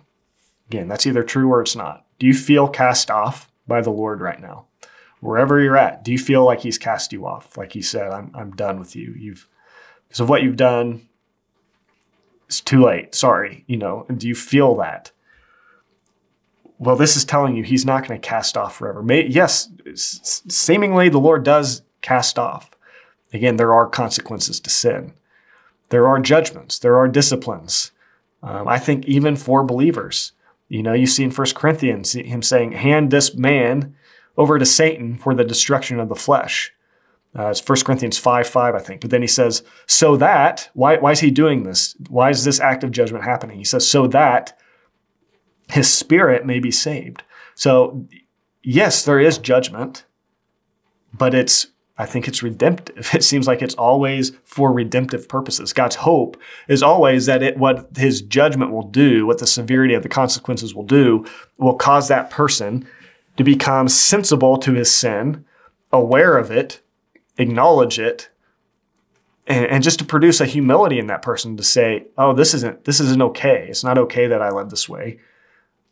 Again, 0.67 0.87
that's 0.87 1.05
either 1.05 1.23
true 1.23 1.51
or 1.51 1.61
it's 1.61 1.75
not. 1.75 2.05
Do 2.17 2.25
you 2.25 2.33
feel 2.33 2.67
cast 2.67 3.11
off 3.11 3.51
by 3.67 3.81
the 3.81 3.91
Lord 3.91 4.21
right 4.21 4.41
now? 4.41 4.65
Wherever 5.21 5.59
you're 5.59 5.77
at, 5.77 6.03
do 6.03 6.11
you 6.11 6.17
feel 6.17 6.45
like 6.45 6.61
he's 6.61 6.77
cast 6.77 7.13
you 7.13 7.25
off? 7.25 7.57
Like 7.57 7.73
he 7.73 7.81
said, 7.81 8.11
I'm, 8.11 8.31
I'm 8.33 8.51
done 8.51 8.79
with 8.79 8.95
you. 8.95 9.13
You've 9.17 9.47
because 10.07 10.21
of 10.21 10.29
what 10.29 10.41
you've 10.41 10.57
done. 10.57 11.07
It's 12.47 12.61
too 12.61 12.83
late. 12.83 13.13
Sorry. 13.13 13.63
You 13.67 13.77
know, 13.77 14.05
And 14.09 14.19
do 14.19 14.27
you 14.27 14.33
feel 14.33 14.75
that? 14.77 15.11
Well, 16.79 16.95
this 16.95 17.15
is 17.15 17.25
telling 17.25 17.55
you 17.55 17.63
he's 17.63 17.85
not 17.85 18.07
going 18.07 18.19
to 18.19 18.27
cast 18.27 18.57
off 18.57 18.77
forever. 18.77 19.03
May, 19.03 19.27
yes, 19.27 19.69
seemingly 19.95 21.09
the 21.09 21.19
Lord 21.19 21.43
does 21.43 21.81
cast 22.01 22.39
off. 22.39 22.71
Again, 23.33 23.57
there 23.57 23.73
are 23.73 23.87
consequences 23.87 24.59
to 24.61 24.69
sin. 24.69 25.13
There 25.89 26.07
are 26.07 26.19
judgments. 26.19 26.79
There 26.79 26.97
are 26.97 27.07
disciplines. 27.07 27.91
Um, 28.41 28.67
I 28.67 28.79
think 28.79 29.05
even 29.05 29.35
for 29.35 29.63
believers, 29.63 30.31
you 30.67 30.83
know, 30.83 30.93
you 30.93 31.07
see 31.07 31.23
in 31.23 31.31
First 31.31 31.55
Corinthians 31.55 32.13
him 32.13 32.41
saying, 32.41 32.73
"Hand 32.73 33.11
this 33.11 33.35
man 33.35 33.95
over 34.37 34.57
to 34.57 34.65
Satan 34.65 35.17
for 35.17 35.33
the 35.33 35.43
destruction 35.43 35.99
of 35.99 36.09
the 36.09 36.15
flesh." 36.15 36.73
Uh, 37.37 37.49
it's 37.49 37.67
1 37.67 37.83
Corinthians 37.85 38.17
5 38.17 38.47
5, 38.47 38.75
I 38.75 38.79
think. 38.79 39.01
But 39.01 39.11
then 39.11 39.21
he 39.21 39.27
says, 39.27 39.63
so 39.85 40.17
that, 40.17 40.69
why, 40.73 40.97
why 40.97 41.11
is 41.11 41.19
he 41.19 41.29
doing 41.29 41.63
this? 41.63 41.95
Why 42.09 42.31
is 42.31 42.43
this 42.43 42.59
act 42.59 42.83
of 42.83 42.91
judgment 42.91 43.23
happening? 43.23 43.57
He 43.57 43.63
says, 43.63 43.87
so 43.87 44.07
that 44.07 44.57
his 45.69 45.91
spirit 45.91 46.45
may 46.45 46.59
be 46.59 46.71
saved. 46.71 47.21
So, 47.53 48.07
yes, 48.63 49.03
there 49.05 49.19
is 49.19 49.37
judgment, 49.37 50.05
but 51.13 51.33
it's, 51.33 51.67
I 51.97 52.05
think 52.05 52.27
it's 52.27 52.43
redemptive. 52.43 53.09
It 53.13 53.23
seems 53.23 53.47
like 53.47 53.61
it's 53.61 53.75
always 53.75 54.31
for 54.43 54.71
redemptive 54.71 55.27
purposes. 55.27 55.73
God's 55.73 55.95
hope 55.95 56.37
is 56.67 56.83
always 56.83 57.25
that 57.25 57.43
it, 57.43 57.57
what 57.57 57.89
his 57.97 58.21
judgment 58.21 58.71
will 58.71 58.87
do, 58.87 59.25
what 59.25 59.39
the 59.39 59.47
severity 59.47 59.93
of 59.93 60.03
the 60.03 60.09
consequences 60.09 60.73
will 60.73 60.83
do, 60.83 61.25
will 61.57 61.75
cause 61.75 62.07
that 62.07 62.29
person 62.29 62.87
to 63.37 63.43
become 63.43 63.87
sensible 63.87 64.57
to 64.57 64.73
his 64.73 64.93
sin, 64.93 65.45
aware 65.91 66.37
of 66.37 66.51
it, 66.51 66.81
acknowledge 67.37 67.99
it 67.99 68.29
and, 69.49 69.65
and, 69.65 69.83
just 69.83 69.99
to 69.99 70.05
produce 70.05 70.39
a 70.39 70.45
humility 70.45 70.99
in 70.99 71.07
that 71.07 71.21
person 71.21 71.57
to 71.57 71.63
say 71.63 72.05
oh 72.17 72.33
this 72.33 72.53
isn't 72.53 72.85
this 72.85 72.99
isn't 72.99 73.21
okay 73.21 73.65
it's 73.69 73.83
not 73.83 73.97
okay 73.97 74.27
that 74.27 74.41
i 74.41 74.49
live 74.49 74.69
this 74.69 74.87
way 74.87 75.19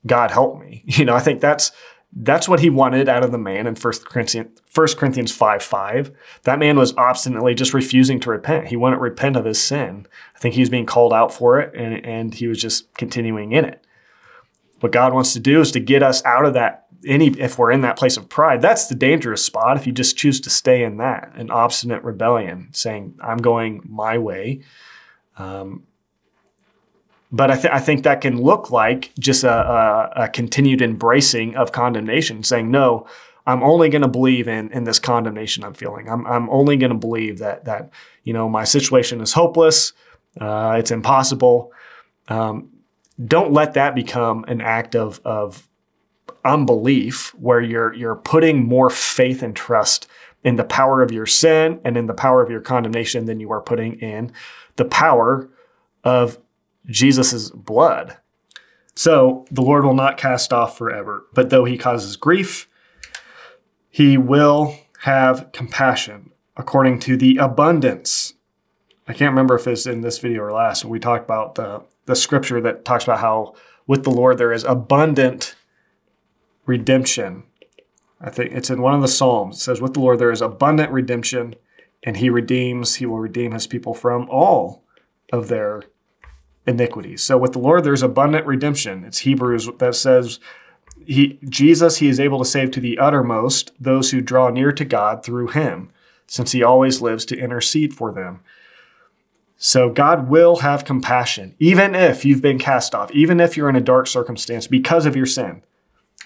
god 0.05 0.29
help 0.29 0.59
me 0.59 0.83
you 0.85 1.03
know 1.03 1.15
i 1.15 1.19
think 1.19 1.41
that's 1.41 1.71
that's 2.19 2.49
what 2.49 2.59
he 2.59 2.69
wanted 2.69 3.07
out 3.07 3.23
of 3.23 3.31
the 3.31 3.37
man 3.37 3.67
in 3.67 3.75
1 3.75 3.93
corinthians, 4.05 4.59
1 4.73 4.87
corinthians 4.97 5.31
5 5.31 5.63
5 5.63 6.11
that 6.43 6.59
man 6.59 6.77
was 6.77 6.95
obstinately 6.97 7.53
just 7.53 7.73
refusing 7.73 8.19
to 8.19 8.29
repent 8.29 8.67
he 8.67 8.75
wouldn't 8.75 9.01
repent 9.01 9.35
of 9.35 9.45
his 9.45 9.61
sin 9.61 10.07
i 10.35 10.39
think 10.39 10.55
he 10.55 10.61
was 10.61 10.69
being 10.69 10.85
called 10.85 11.13
out 11.13 11.33
for 11.33 11.59
it 11.59 11.73
and, 11.75 12.05
and 12.05 12.33
he 12.35 12.47
was 12.47 12.61
just 12.61 12.93
continuing 12.95 13.51
in 13.51 13.65
it 13.65 13.85
what 14.79 14.91
god 14.91 15.13
wants 15.13 15.33
to 15.33 15.39
do 15.39 15.61
is 15.61 15.71
to 15.71 15.79
get 15.79 16.01
us 16.03 16.23
out 16.25 16.45
of 16.45 16.53
that 16.53 16.87
any 17.05 17.27
if 17.39 17.57
we're 17.57 17.71
in 17.71 17.81
that 17.81 17.97
place 17.97 18.17
of 18.17 18.29
pride, 18.29 18.61
that's 18.61 18.87
the 18.87 18.95
dangerous 18.95 19.43
spot. 19.43 19.77
If 19.77 19.85
you 19.85 19.93
just 19.93 20.17
choose 20.17 20.39
to 20.41 20.49
stay 20.49 20.83
in 20.83 20.97
that, 20.97 21.31
an 21.35 21.51
obstinate 21.51 22.03
rebellion, 22.03 22.69
saying 22.71 23.17
I'm 23.21 23.37
going 23.37 23.81
my 23.85 24.17
way. 24.17 24.61
Um, 25.37 25.83
but 27.31 27.51
I, 27.51 27.55
th- 27.55 27.73
I, 27.73 27.79
think 27.79 28.03
that 28.03 28.21
can 28.21 28.41
look 28.41 28.71
like 28.71 29.11
just 29.19 29.43
a, 29.43 29.51
a, 29.51 30.23
a 30.23 30.29
continued 30.29 30.81
embracing 30.81 31.55
of 31.55 31.71
condemnation, 31.71 32.43
saying 32.43 32.71
no. 32.71 33.07
I'm 33.45 33.63
only 33.63 33.87
going 33.87 34.01
to 34.01 34.09
believe 34.09 34.49
in, 34.49 34.71
in 34.73 34.83
this 34.83 34.99
condemnation 34.99 35.63
I'm 35.63 35.73
feeling. 35.73 36.09
I'm, 36.09 36.27
I'm 36.27 36.49
only 36.49 36.75
going 36.75 36.91
to 36.91 36.97
believe 36.97 37.39
that 37.39 37.65
that 37.65 37.91
you 38.23 38.33
know 38.33 38.49
my 38.49 38.65
situation 38.65 39.21
is 39.21 39.33
hopeless, 39.33 39.93
uh, 40.39 40.75
it's 40.77 40.91
impossible. 40.91 41.71
Um, 42.27 42.71
don't 43.25 43.53
let 43.53 43.73
that 43.73 43.95
become 43.95 44.43
an 44.47 44.61
act 44.61 44.95
of, 44.95 45.19
of 45.25 45.67
unbelief 46.45 47.33
where 47.35 47.61
you're 47.61 47.93
you're 47.93 48.15
putting 48.15 48.65
more 48.65 48.89
faith 48.89 49.41
and 49.41 49.55
trust 49.55 50.07
in 50.43 50.55
the 50.55 50.63
power 50.63 51.01
of 51.01 51.11
your 51.11 51.25
sin 51.25 51.79
and 51.83 51.97
in 51.97 52.05
the 52.05 52.13
power 52.13 52.41
of 52.41 52.49
your 52.49 52.61
condemnation 52.61 53.25
than 53.25 53.39
you 53.39 53.51
are 53.51 53.61
putting 53.61 53.99
in 53.99 54.31
the 54.75 54.85
power 54.85 55.49
of 56.03 56.37
Jesus' 56.87 57.49
blood. 57.51 58.17
So 58.95 59.45
the 59.51 59.61
Lord 59.61 59.85
will 59.85 59.93
not 59.93 60.17
cast 60.17 60.51
off 60.51 60.77
forever, 60.77 61.25
but 61.33 61.49
though 61.49 61.65
he 61.65 61.77
causes 61.77 62.15
grief, 62.15 62.67
he 63.89 64.17
will 64.17 64.75
have 65.01 65.51
compassion 65.51 66.31
according 66.55 66.99
to 66.99 67.15
the 67.15 67.37
abundance. 67.37 68.33
I 69.07 69.13
can't 69.13 69.31
remember 69.31 69.55
if 69.55 69.67
it's 69.67 69.85
in 69.85 70.01
this 70.01 70.17
video 70.17 70.41
or 70.41 70.51
last, 70.51 70.83
when 70.83 70.91
we 70.91 70.99
talked 70.99 71.25
about 71.25 71.55
the, 71.55 71.83
the 72.05 72.15
scripture 72.15 72.59
that 72.61 72.83
talks 72.83 73.03
about 73.03 73.19
how 73.19 73.53
with 73.85 74.03
the 74.03 74.09
Lord 74.09 74.37
there 74.37 74.51
is 74.51 74.63
abundant 74.63 75.55
redemption. 76.65 77.43
I 78.19 78.29
think 78.29 78.51
it's 78.53 78.69
in 78.69 78.81
one 78.81 78.95
of 78.95 79.01
the 79.01 79.07
Psalms. 79.07 79.57
It 79.57 79.61
says, 79.61 79.81
With 79.81 79.93
the 79.93 79.99
Lord 79.99 80.19
there 80.19 80.31
is 80.31 80.41
abundant 80.41 80.91
redemption, 80.91 81.55
and 82.03 82.17
he 82.17 82.29
redeems, 82.29 82.95
he 82.95 83.05
will 83.05 83.19
redeem 83.19 83.51
his 83.51 83.67
people 83.67 83.93
from 83.93 84.27
all 84.29 84.83
of 85.31 85.47
their 85.47 85.83
iniquities. 86.67 87.23
So 87.23 87.37
with 87.37 87.53
the 87.53 87.59
Lord 87.59 87.83
there's 87.83 88.03
abundant 88.03 88.45
redemption. 88.45 89.03
It's 89.05 89.19
Hebrews 89.19 89.69
that 89.79 89.95
says, 89.95 90.39
he, 91.05 91.39
Jesus, 91.47 91.97
he 91.97 92.09
is 92.09 92.19
able 92.19 92.39
to 92.39 92.45
save 92.45 92.71
to 92.71 92.81
the 92.81 92.97
uttermost 92.99 93.71
those 93.79 94.11
who 94.11 94.19
draw 94.19 94.49
near 94.49 94.71
to 94.73 94.83
God 94.83 95.23
through 95.23 95.47
him, 95.47 95.89
since 96.27 96.51
he 96.51 96.61
always 96.61 97.01
lives 97.01 97.23
to 97.25 97.37
intercede 97.37 97.93
for 97.93 98.11
them. 98.11 98.41
So 99.55 99.89
God 99.89 100.29
will 100.29 100.57
have 100.57 100.85
compassion, 100.85 101.55
even 101.59 101.95
if 101.95 102.25
you've 102.25 102.41
been 102.41 102.59
cast 102.59 102.93
off, 102.93 103.09
even 103.11 103.39
if 103.39 103.55
you're 103.55 103.69
in 103.69 103.75
a 103.75 103.81
dark 103.81 104.05
circumstance 104.07 104.67
because 104.67 105.05
of 105.05 105.15
your 105.15 105.25
sin. 105.25 105.63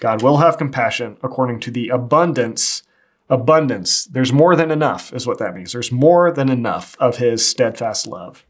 God 0.00 0.20
will 0.22 0.38
have 0.38 0.58
compassion 0.58 1.16
according 1.22 1.60
to 1.60 1.70
the 1.70 1.88
abundance. 1.88 2.82
Abundance. 3.30 4.04
There's 4.04 4.32
more 4.32 4.56
than 4.56 4.70
enough, 4.70 5.14
is 5.14 5.26
what 5.26 5.38
that 5.38 5.54
means. 5.54 5.72
There's 5.72 5.92
more 5.92 6.30
than 6.30 6.50
enough 6.50 6.96
of 6.98 7.18
his 7.18 7.48
steadfast 7.48 8.06
love. 8.06 8.44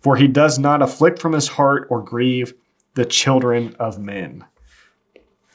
For 0.00 0.16
he 0.16 0.28
does 0.28 0.58
not 0.58 0.82
afflict 0.82 1.18
from 1.18 1.32
his 1.32 1.48
heart 1.48 1.86
or 1.90 2.02
grieve 2.02 2.54
the 2.94 3.04
children 3.04 3.74
of 3.78 3.98
men. 3.98 4.44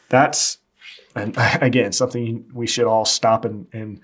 That's, 0.10 0.60
and 1.16 1.36
again, 1.62 1.92
something 1.92 2.46
we 2.54 2.68
should 2.68 2.86
all 2.86 3.06
stop 3.06 3.46
and, 3.46 3.68
and 3.74 4.02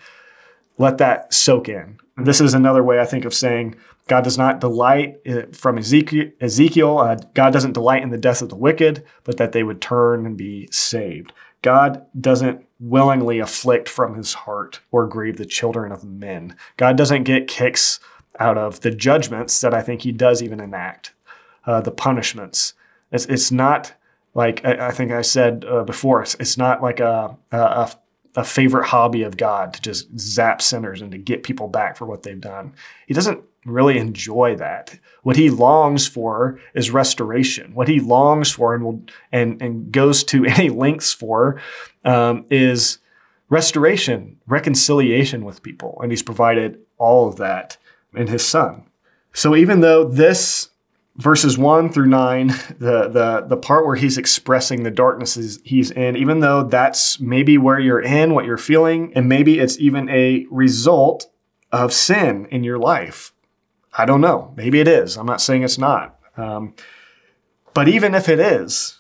let 0.78 0.97
that 0.97 1.34
soak 1.34 1.69
in. 1.69 1.99
This 2.17 2.41
is 2.41 2.54
another 2.54 2.84
way 2.84 2.99
I 2.99 3.06
think 3.06 3.25
of 3.25 3.34
saying 3.34 3.75
God 4.08 4.23
does 4.23 4.38
not 4.38 4.60
delight 4.60 5.19
from 5.56 5.78
Ezekiel. 5.78 6.32
Ezekiel 6.41 6.97
uh, 6.97 7.15
God 7.34 7.54
doesn't 7.54 7.73
delight 7.73 8.02
in 8.02 8.10
the 8.10 8.17
death 8.17 8.41
of 8.41 8.49
the 8.49 8.56
wicked, 8.56 9.06
but 9.23 9.38
that 9.38 9.52
they 9.52 9.63
would 9.63 9.82
turn 9.82 10.25
and 10.25 10.36
be 10.36 10.67
saved. 10.71 11.32
God 11.62 12.06
doesn't 12.19 12.65
willingly 12.80 13.39
afflict 13.39 13.88
from 13.88 14.15
his 14.15 14.34
heart 14.34 14.80
or 14.91 15.06
grieve 15.06 15.38
the 15.38 15.45
children 15.45 15.91
of 15.91 16.04
men. 16.04 16.56
God 16.78 16.97
doesn't 16.97 17.23
get 17.23 17.47
kicks 17.47 17.99
out 18.39 18.58
of 18.58 18.82
the 18.82 18.91
judgments 18.91 19.62
that 19.62 19.73
I 19.73 19.82
think 19.82 20.02
he 20.02 20.12
does 20.12 20.41
even 20.41 20.60
enact, 20.60 21.13
uh, 21.65 21.82
the 21.82 21.91
punishments. 21.91 22.73
It's, 23.12 23.25
it's 23.25 23.52
not 23.52 23.93
like 24.34 24.63
I, 24.65 24.88
I 24.88 24.91
think 24.91 25.12
I 25.12 25.21
said 25.21 25.65
uh, 25.65 25.84
before, 25.84 26.21
it's, 26.21 26.36
it's 26.36 26.58
not 26.58 26.82
like 26.82 26.99
a, 26.99 27.38
a, 27.52 27.91
a 28.36 28.43
favorite 28.43 28.86
hobby 28.86 29.23
of 29.23 29.38
God 29.38 29.73
to 29.73 29.82
just 29.82 30.17
zap 30.17 30.62
sinners 30.62 31.02
and 31.02 31.12
to 31.12 31.17
get 31.17 31.43
people 31.43 31.67
back 31.67 31.97
for 31.97 32.06
what 32.06 32.23
they've 32.23 32.39
done. 32.39 32.73
He 33.08 33.13
doesn't 33.13 33.43
really 33.65 33.97
enjoy 33.97 34.56
that. 34.56 34.97
What 35.23 35.36
he 35.36 35.49
longs 35.49 36.08
for 36.08 36.60
is 36.73 36.91
restoration. 36.91 37.73
What 37.73 37.88
he 37.88 37.99
longs 37.99 38.52
for 38.52 38.73
and 38.73 38.84
will 38.84 39.04
and 39.32 39.62
and 39.62 39.91
goes 39.91 40.23
to 40.25 40.45
any 40.45 40.69
lengths 40.69 41.13
for 41.13 41.62
um, 42.06 42.45
is 42.49 42.99
restoration, 43.49 44.38
reconciliation 44.47 45.43
with 45.43 45.63
people, 45.63 45.99
and 46.02 46.12
he's 46.12 46.23
provided 46.23 46.80
all 46.97 47.28
of 47.28 47.38
that 47.38 47.78
in 48.15 48.27
his 48.27 48.45
Son. 48.45 48.83
So 49.33 49.55
even 49.55 49.81
though 49.81 50.03
this 50.03 50.69
verses 51.15 51.57
1 51.57 51.91
through 51.91 52.07
9 52.07 52.47
the, 52.79 53.09
the 53.09 53.45
the 53.47 53.57
part 53.57 53.85
where 53.85 53.97
he's 53.97 54.17
expressing 54.17 54.83
the 54.83 54.91
darknesses 54.91 55.59
he's 55.65 55.91
in 55.91 56.15
even 56.15 56.39
though 56.39 56.63
that's 56.63 57.19
maybe 57.19 57.57
where 57.57 57.77
you're 57.77 57.99
in 57.99 58.33
what 58.33 58.45
you're 58.45 58.57
feeling 58.57 59.11
and 59.15 59.27
maybe 59.27 59.59
it's 59.59 59.77
even 59.79 60.07
a 60.07 60.45
result 60.49 61.29
of 61.73 61.91
sin 61.91 62.47
in 62.51 62.63
your 62.63 62.77
life 62.77 63.33
I 63.99 64.05
don't 64.05 64.21
know. 64.21 64.53
Maybe 64.55 64.79
it 64.79 64.87
is. 64.87 65.17
I'm 65.17 65.25
not 65.25 65.41
saying 65.41 65.63
it's 65.63 65.77
not. 65.77 66.17
Um, 66.37 66.73
but 67.73 67.87
even 67.87 68.15
if 68.15 68.29
it 68.29 68.39
is, 68.39 68.97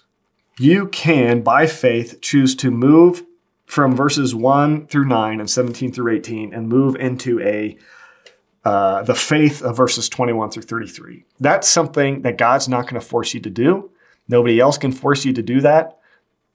you 0.57 0.87
can, 0.87 1.41
by 1.41 1.67
faith, 1.67 2.19
choose 2.21 2.55
to 2.57 2.71
move 2.71 3.23
from 3.65 3.95
verses 3.95 4.33
1 4.33 4.87
through 4.87 5.05
9 5.05 5.39
and 5.39 5.49
17 5.49 5.91
through 5.91 6.13
18 6.15 6.53
and 6.53 6.67
move 6.67 6.95
into 6.95 7.39
a 7.41 7.77
uh, 8.65 9.03
the 9.03 9.15
faith 9.15 9.61
of 9.61 9.77
verses 9.77 10.09
21 10.09 10.51
through 10.51 10.63
33. 10.63 11.25
That's 11.39 11.67
something 11.67 12.21
that 12.23 12.37
God's 12.37 12.67
not 12.67 12.83
going 12.83 12.99
to 12.99 13.07
force 13.07 13.33
you 13.33 13.39
to 13.41 13.49
do. 13.49 13.91
Nobody 14.27 14.59
else 14.59 14.77
can 14.77 14.91
force 14.91 15.25
you 15.25 15.33
to 15.33 15.41
do 15.41 15.61
that. 15.61 15.97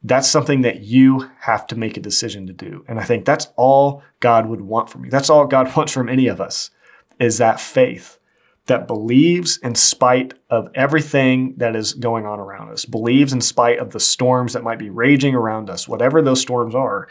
That's 0.02 0.28
something 0.28 0.60
that 0.62 0.82
you 0.82 1.30
have 1.40 1.66
to 1.68 1.76
make 1.76 1.96
a 1.96 2.00
decision 2.00 2.46
to 2.46 2.52
do. 2.52 2.84
And 2.86 3.00
I 3.00 3.04
think 3.04 3.24
that's 3.24 3.48
all 3.56 4.02
God 4.20 4.46
would 4.46 4.60
want 4.60 4.90
from 4.90 5.04
you. 5.04 5.10
That's 5.10 5.30
all 5.30 5.46
God 5.46 5.74
wants 5.76 5.92
from 5.92 6.08
any 6.08 6.26
of 6.26 6.40
us 6.40 6.70
is 7.18 7.38
that 7.38 7.60
faith 7.60 8.18
that 8.66 8.86
believes 8.86 9.58
in 9.58 9.74
spite 9.74 10.34
of 10.48 10.68
everything 10.74 11.54
that 11.58 11.76
is 11.76 11.92
going 11.92 12.24
on 12.24 12.40
around 12.40 12.70
us, 12.70 12.84
believes 12.84 13.32
in 13.32 13.40
spite 13.40 13.78
of 13.78 13.90
the 13.90 14.00
storms 14.00 14.54
that 14.54 14.62
might 14.62 14.78
be 14.78 14.88
raging 14.88 15.34
around 15.34 15.68
us, 15.68 15.86
whatever 15.86 16.22
those 16.22 16.40
storms 16.40 16.74
are. 16.74 17.08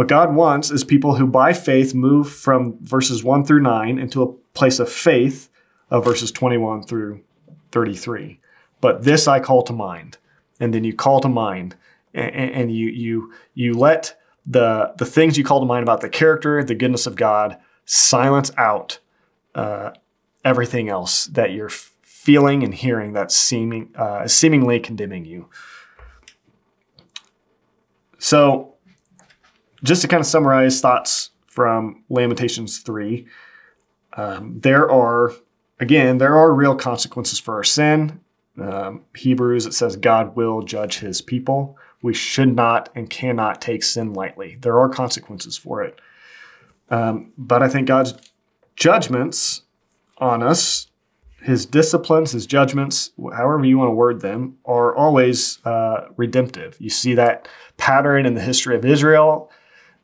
What 0.00 0.08
God 0.08 0.34
wants 0.34 0.70
is 0.70 0.82
people 0.82 1.16
who 1.16 1.26
by 1.26 1.52
faith 1.52 1.92
move 1.92 2.32
from 2.32 2.78
verses 2.80 3.22
1 3.22 3.44
through 3.44 3.60
9 3.60 3.98
into 3.98 4.22
a 4.22 4.32
place 4.54 4.78
of 4.78 4.90
faith 4.90 5.50
of 5.90 6.06
verses 6.06 6.32
21 6.32 6.84
through 6.84 7.20
33. 7.70 8.40
But 8.80 9.04
this 9.04 9.28
I 9.28 9.40
call 9.40 9.62
to 9.64 9.74
mind. 9.74 10.16
And 10.58 10.72
then 10.72 10.84
you 10.84 10.94
call 10.94 11.20
to 11.20 11.28
mind 11.28 11.76
and, 12.14 12.34
and 12.34 12.74
you 12.74 12.88
you 12.88 13.34
you 13.52 13.74
let 13.74 14.18
the 14.46 14.94
the 14.96 15.04
things 15.04 15.36
you 15.36 15.44
call 15.44 15.60
to 15.60 15.66
mind 15.66 15.82
about 15.82 16.00
the 16.00 16.08
character, 16.08 16.64
the 16.64 16.74
goodness 16.74 17.06
of 17.06 17.14
God, 17.14 17.58
silence 17.84 18.50
out 18.56 19.00
uh, 19.54 19.90
everything 20.46 20.88
else 20.88 21.26
that 21.26 21.52
you're 21.52 21.68
feeling 21.68 22.64
and 22.64 22.74
hearing 22.74 23.12
that's 23.12 23.36
seeming 23.36 23.90
uh, 23.96 24.26
seemingly 24.26 24.80
condemning 24.80 25.26
you. 25.26 25.50
So, 28.18 28.76
just 29.82 30.02
to 30.02 30.08
kind 30.08 30.20
of 30.20 30.26
summarize 30.26 30.80
thoughts 30.80 31.30
from 31.46 32.04
Lamentations 32.08 32.78
three, 32.78 33.26
um, 34.14 34.60
there 34.60 34.90
are 34.90 35.32
again 35.78 36.18
there 36.18 36.36
are 36.36 36.52
real 36.52 36.76
consequences 36.76 37.38
for 37.38 37.54
our 37.54 37.64
sin. 37.64 38.20
Um, 38.60 39.04
Hebrews 39.16 39.66
it 39.66 39.74
says 39.74 39.96
God 39.96 40.36
will 40.36 40.62
judge 40.62 40.98
His 40.98 41.22
people. 41.22 41.76
We 42.02 42.14
should 42.14 42.54
not 42.54 42.88
and 42.94 43.10
cannot 43.10 43.60
take 43.60 43.82
sin 43.82 44.12
lightly. 44.14 44.56
There 44.60 44.78
are 44.80 44.88
consequences 44.88 45.56
for 45.58 45.82
it. 45.82 46.00
Um, 46.88 47.32
but 47.36 47.62
I 47.62 47.68
think 47.68 47.86
God's 47.86 48.14
judgments 48.74 49.62
on 50.18 50.42
us, 50.42 50.88
his 51.42 51.66
disciplines, 51.66 52.32
his 52.32 52.46
judgments, 52.46 53.10
however 53.18 53.64
you 53.64 53.78
want 53.78 53.88
to 53.88 53.94
word 53.94 54.20
them, 54.20 54.56
are 54.64 54.94
always 54.94 55.64
uh, 55.64 56.08
redemptive. 56.16 56.76
You 56.80 56.90
see 56.90 57.14
that 57.14 57.48
pattern 57.76 58.26
in 58.26 58.34
the 58.34 58.40
history 58.40 58.76
of 58.76 58.84
Israel. 58.84 59.50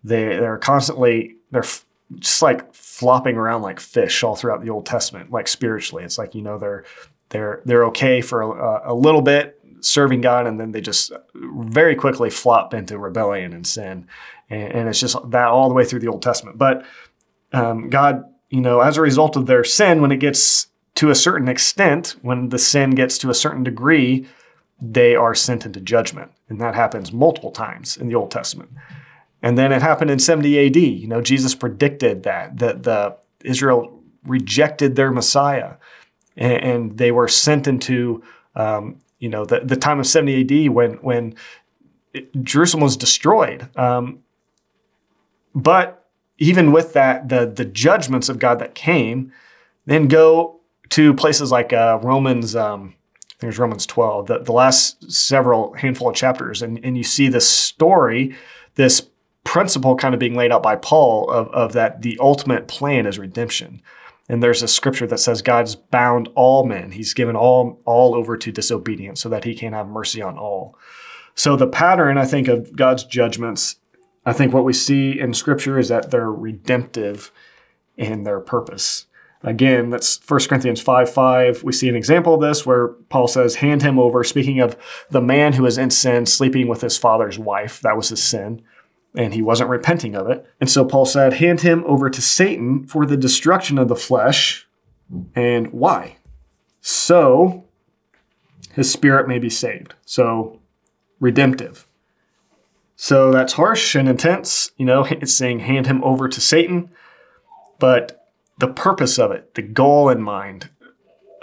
They, 0.07 0.25
they're 0.25 0.59
constantly, 0.59 1.37
they're 1.51 1.63
f- 1.63 1.85
just 2.19 2.41
like 2.43 2.73
flopping 2.75 3.37
around 3.37 3.63
like 3.63 3.81
fish 3.81 4.23
all 4.23 4.37
throughout 4.37 4.63
the 4.63 4.71
Old 4.71 4.87
Testament, 4.87 5.31
like 5.31 5.49
spiritually. 5.49 6.05
It's 6.05 6.19
like, 6.19 6.35
you 6.35 6.43
know, 6.43 6.59
they're, 6.59 6.85
they're, 7.31 7.63
they're 7.65 7.85
okay 7.87 8.21
for 8.21 8.43
a, 8.43 8.93
a 8.93 8.95
little 8.95 9.23
bit 9.23 9.61
serving 9.81 10.21
God, 10.21 10.47
and 10.47 10.59
then 10.59 10.73
they 10.73 10.81
just 10.81 11.13
very 11.35 11.95
quickly 11.95 12.31
flop 12.31 12.75
into 12.75 12.99
rebellion 12.99 13.53
and 13.53 13.67
sin. 13.67 14.07
And, 14.49 14.73
and 14.73 14.89
it's 14.89 15.01
just 15.01 15.17
that 15.31 15.49
all 15.49 15.69
the 15.69 15.75
way 15.75 15.85
through 15.85 16.01
the 16.01 16.09
Old 16.09 16.23
Testament. 16.23 16.59
But 16.59 16.85
um, 17.53 17.91
God, 17.91 18.25
you 18.51 18.61
know, 18.61 18.81
as 18.81 18.97
a 18.97 19.03
result 19.03 19.37
of 19.37 19.47
their 19.47 19.65
sin, 19.65 20.01
when 20.01 20.13
it 20.13 20.19
gets 20.19 20.69
to 20.97 21.11
a 21.11 21.15
certain 21.15 21.49
extent, 21.49 22.17
when 22.23 22.49
the 22.49 22.59
sin 22.59 22.91
gets 22.91 23.19
to 23.19 23.31
a 23.31 23.35
certain 23.35 23.65
degree, 23.65 24.27
they 24.81 25.15
are 25.15 25.35
sent 25.35 25.67
into 25.67 25.81
judgment. 25.81 26.31
And 26.49 26.61
that 26.61 26.75
happens 26.75 27.13
multiple 27.13 27.51
times 27.51 27.97
in 27.97 28.09
the 28.09 28.15
Old 28.15 28.31
Testament. 28.31 28.71
And 29.47 29.57
then 29.57 29.71
it 29.71 29.81
happened 29.81 30.11
in 30.11 30.19
70 30.19 30.67
AD. 30.67 30.77
You 30.77 31.07
know, 31.07 31.21
Jesus 31.21 31.55
predicted 31.55 32.25
that, 32.25 32.59
that 32.59 32.83
the 32.83 33.17
Israel 33.45 34.03
rejected 34.25 34.97
their 34.97 35.13
Messiah 35.13 35.75
and, 36.37 36.65
and 36.65 36.99
they 36.99 37.13
were 37.13 37.29
sent 37.29 37.69
into 37.69 38.25
um, 38.57 38.97
you 39.21 39.29
know, 39.29 39.45
the, 39.45 39.61
the 39.61 39.77
time 39.77 40.01
of 40.01 40.07
70 40.09 40.65
AD 40.65 40.71
when, 40.71 40.95
when 40.95 41.37
it, 42.13 42.43
Jerusalem 42.43 42.83
was 42.83 42.97
destroyed. 42.97 43.69
Um, 43.79 44.25
but 45.55 46.09
even 46.39 46.73
with 46.73 46.95
that, 46.95 47.29
the, 47.29 47.47
the 47.47 47.65
judgments 47.65 48.29
of 48.29 48.41
God 48.41 48.59
that 48.59 48.75
came 48.75 49.33
then 49.85 50.09
go 50.09 50.59
to 50.89 51.15
places 51.15 51.53
like 51.53 51.73
uh, 51.73 52.01
Romans, 52.03 52.57
um, 52.57 52.97
I 53.15 53.35
think 53.39 53.51
it's 53.53 53.61
Romans 53.61 53.87
12, 53.87 54.27
the, 54.27 54.39
the 54.41 54.51
last 54.51 55.09
several 55.09 55.73
handful 55.75 56.09
of 56.09 56.17
chapters. 56.17 56.63
And, 56.63 56.85
and 56.85 56.97
you 56.97 57.05
see 57.05 57.29
this 57.29 57.49
story, 57.49 58.35
this 58.75 59.07
principle 59.47 59.95
kind 59.95 60.13
of 60.13 60.19
being 60.19 60.35
laid 60.35 60.51
out 60.51 60.63
by 60.63 60.75
Paul 60.75 61.31
of, 61.31 61.49
of 61.49 61.73
that 61.73 62.03
the 62.03 62.19
ultimate 62.21 62.67
plan 62.67 63.07
is 63.07 63.19
redemption. 63.19 63.81
And 64.29 64.43
there's 64.43 64.63
a 64.63 64.69
scripture 64.69 65.07
that 65.07 65.21
says 65.21 65.41
God's 65.41 65.77
bound 65.77 66.29
all 66.35 66.67
men. 66.67 66.91
He's 66.91 67.15
given 67.15 67.37
all 67.37 67.81
all 67.85 68.17
over 68.17 68.37
to 68.37 68.51
disobedience 68.51 69.21
so 69.21 69.29
that 69.29 69.45
he 69.45 69.55
can 69.55 69.73
have 69.73 69.87
mercy 69.87 70.21
on 70.21 70.37
all. 70.37 70.77
So 71.37 71.55
the 71.55 71.69
pattern, 71.69 72.19
I 72.19 72.25
think, 72.25 72.49
of 72.49 72.75
God's 72.75 73.05
judgments, 73.05 73.77
I 74.25 74.33
think 74.33 74.53
what 74.53 74.65
we 74.65 74.73
see 74.73 75.19
in 75.19 75.33
scripture 75.33 75.79
is 75.79 75.89
that 75.89 76.11
they're 76.11 76.31
redemptive 76.31 77.31
in 77.97 78.25
their 78.25 78.41
purpose. 78.41 79.07
Again, 79.45 79.91
that's 79.91 80.19
1 80.29 80.41
Corinthians 80.49 80.81
5 80.81 81.09
5. 81.09 81.63
We 81.63 81.73
see 81.73 81.89
an 81.89 81.95
example 81.95 82.35
of 82.35 82.41
this 82.41 82.67
where 82.67 82.89
Paul 82.89 83.29
says, 83.29 83.57
Hand 83.57 83.83
him 83.83 83.97
over, 83.97 84.25
speaking 84.25 84.59
of 84.59 84.77
the 85.11 85.21
man 85.21 85.53
who 85.53 85.67
is 85.67 85.79
in 85.79 85.91
sin, 85.91 86.27
sleeping 86.27 86.67
with 86.67 86.81
his 86.81 86.99
father's 86.99 87.39
wife. 87.39 87.81
That 87.83 87.97
was 87.97 88.09
his 88.09 88.23
sin 88.23 88.65
and 89.17 89.35
he 89.35 89.43
wasn't 89.43 89.71
repenting 89.71 90.15
of 90.15 90.29
it. 90.29 90.47
And 90.61 90.71
so 90.71 90.85
Paul 90.85 91.07
said, 91.07 91.35
Hand 91.35 91.63
him 91.63 91.83
over 91.87 92.11
to 92.11 92.23
Satan 92.23 92.87
for 92.87 93.07
the 93.07 93.17
destruction 93.17 93.79
of 93.79 93.89
the 93.89 93.97
flesh. 93.97 94.69
And 95.35 95.73
why? 95.73 96.19
So 96.81 97.65
his 98.73 98.93
spirit 98.93 99.27
may 99.27 99.39
be 99.39 99.51
saved. 99.51 99.95
So 100.05 100.61
redemptive. 101.19 101.87
So 102.95 103.31
that's 103.31 103.55
harsh 103.55 103.95
and 103.95 104.09
intense. 104.09 104.71
You 104.77 104.87
know, 104.87 105.05
it's 105.11 105.35
saying 105.35 105.61
hand 105.61 105.87
him 105.87 106.05
over 106.05 106.29
to 106.29 106.41
Satan. 106.41 106.91
But 107.79 108.29
the 108.59 108.69
purpose 108.69 109.19
of 109.19 109.31
it, 109.33 109.55
the 109.55 109.63
goal 109.63 110.09
in 110.09 110.23
mind, 110.23 110.71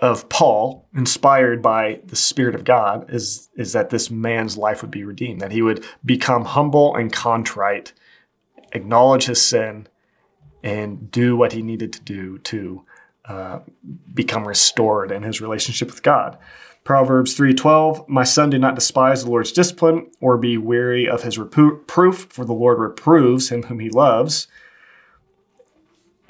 of 0.03 0.27
Paul, 0.27 0.85
inspired 0.93 1.61
by 1.61 2.01
the 2.05 2.17
Spirit 2.17 2.55
of 2.55 2.65
God, 2.65 3.09
is, 3.09 3.47
is 3.55 3.71
that 3.71 3.89
this 3.89 4.11
man's 4.11 4.57
life 4.57 4.81
would 4.81 4.91
be 4.91 5.05
redeemed, 5.05 5.39
that 5.39 5.53
he 5.53 5.61
would 5.61 5.85
become 6.03 6.43
humble 6.43 6.93
and 6.93 7.09
contrite, 7.09 7.93
acknowledge 8.73 9.27
his 9.27 9.41
sin, 9.41 9.87
and 10.61 11.09
do 11.09 11.37
what 11.37 11.53
he 11.53 11.61
needed 11.61 11.93
to 11.93 12.01
do 12.01 12.37
to 12.39 12.83
uh, 13.29 13.59
become 14.13 14.45
restored 14.45 15.09
in 15.09 15.23
his 15.23 15.39
relationship 15.39 15.89
with 15.89 16.03
God. 16.03 16.37
Proverbs 16.83 17.33
3:12 17.37 18.05
My 18.09 18.25
son 18.25 18.49
do 18.49 18.59
not 18.59 18.75
despise 18.75 19.23
the 19.23 19.29
Lord's 19.29 19.53
discipline 19.53 20.11
or 20.19 20.37
be 20.37 20.57
weary 20.57 21.07
of 21.07 21.23
his 21.23 21.37
reproof 21.37 22.27
for 22.29 22.43
the 22.43 22.51
Lord 22.51 22.77
reproves 22.77 23.47
him 23.47 23.63
whom 23.63 23.79
he 23.79 23.89
loves 23.89 24.49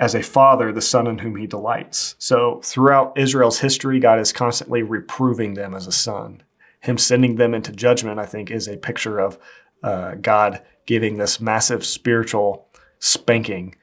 as 0.04 0.14
a 0.14 0.22
father 0.22 0.74
the 0.74 0.82
son 0.82 1.08
in 1.08 1.20
whom 1.20 1.38
he 1.38 1.48
delights. 1.48 2.16
So 2.20 2.60
throughout 2.62 3.18
Israel's 3.18 3.60
history, 3.60 4.02
God 4.02 4.20
is 4.20 4.34
constantly 4.34 4.84
reproving 4.84 5.54
them 5.54 5.74
as 5.74 5.88
a 5.88 5.94
son. 5.94 6.44
Him 6.82 6.98
sending 6.98 7.38
them 7.38 7.54
into 7.54 7.72
judgment, 7.72 8.20
I 8.20 8.26
think, 8.26 8.52
is 8.52 8.68
a 8.68 8.76
picture 8.76 9.18
of 9.20 9.40
uh, 9.82 10.16
God 10.16 10.62
giving 10.86 11.18
this 11.18 11.40
massive 11.40 11.86
spiritual 11.86 12.68
spanking 13.00 13.76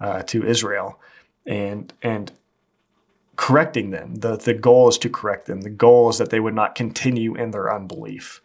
uh, 0.00 0.22
to 0.22 0.46
Israel 0.46 0.98
and 1.44 1.92
and 2.00 2.32
correcting 3.36 3.90
them. 3.90 4.14
The, 4.14 4.38
the 4.38 4.54
goal 4.54 4.88
is 4.88 4.96
to 4.98 5.10
correct 5.10 5.44
them. 5.44 5.60
The 5.60 5.68
goal 5.68 6.08
is 6.08 6.16
that 6.16 6.30
they 6.30 6.40
would 6.40 6.54
not 6.54 6.74
continue 6.74 7.34
in 7.34 7.50
their 7.50 7.70
unbelief, 7.70 8.40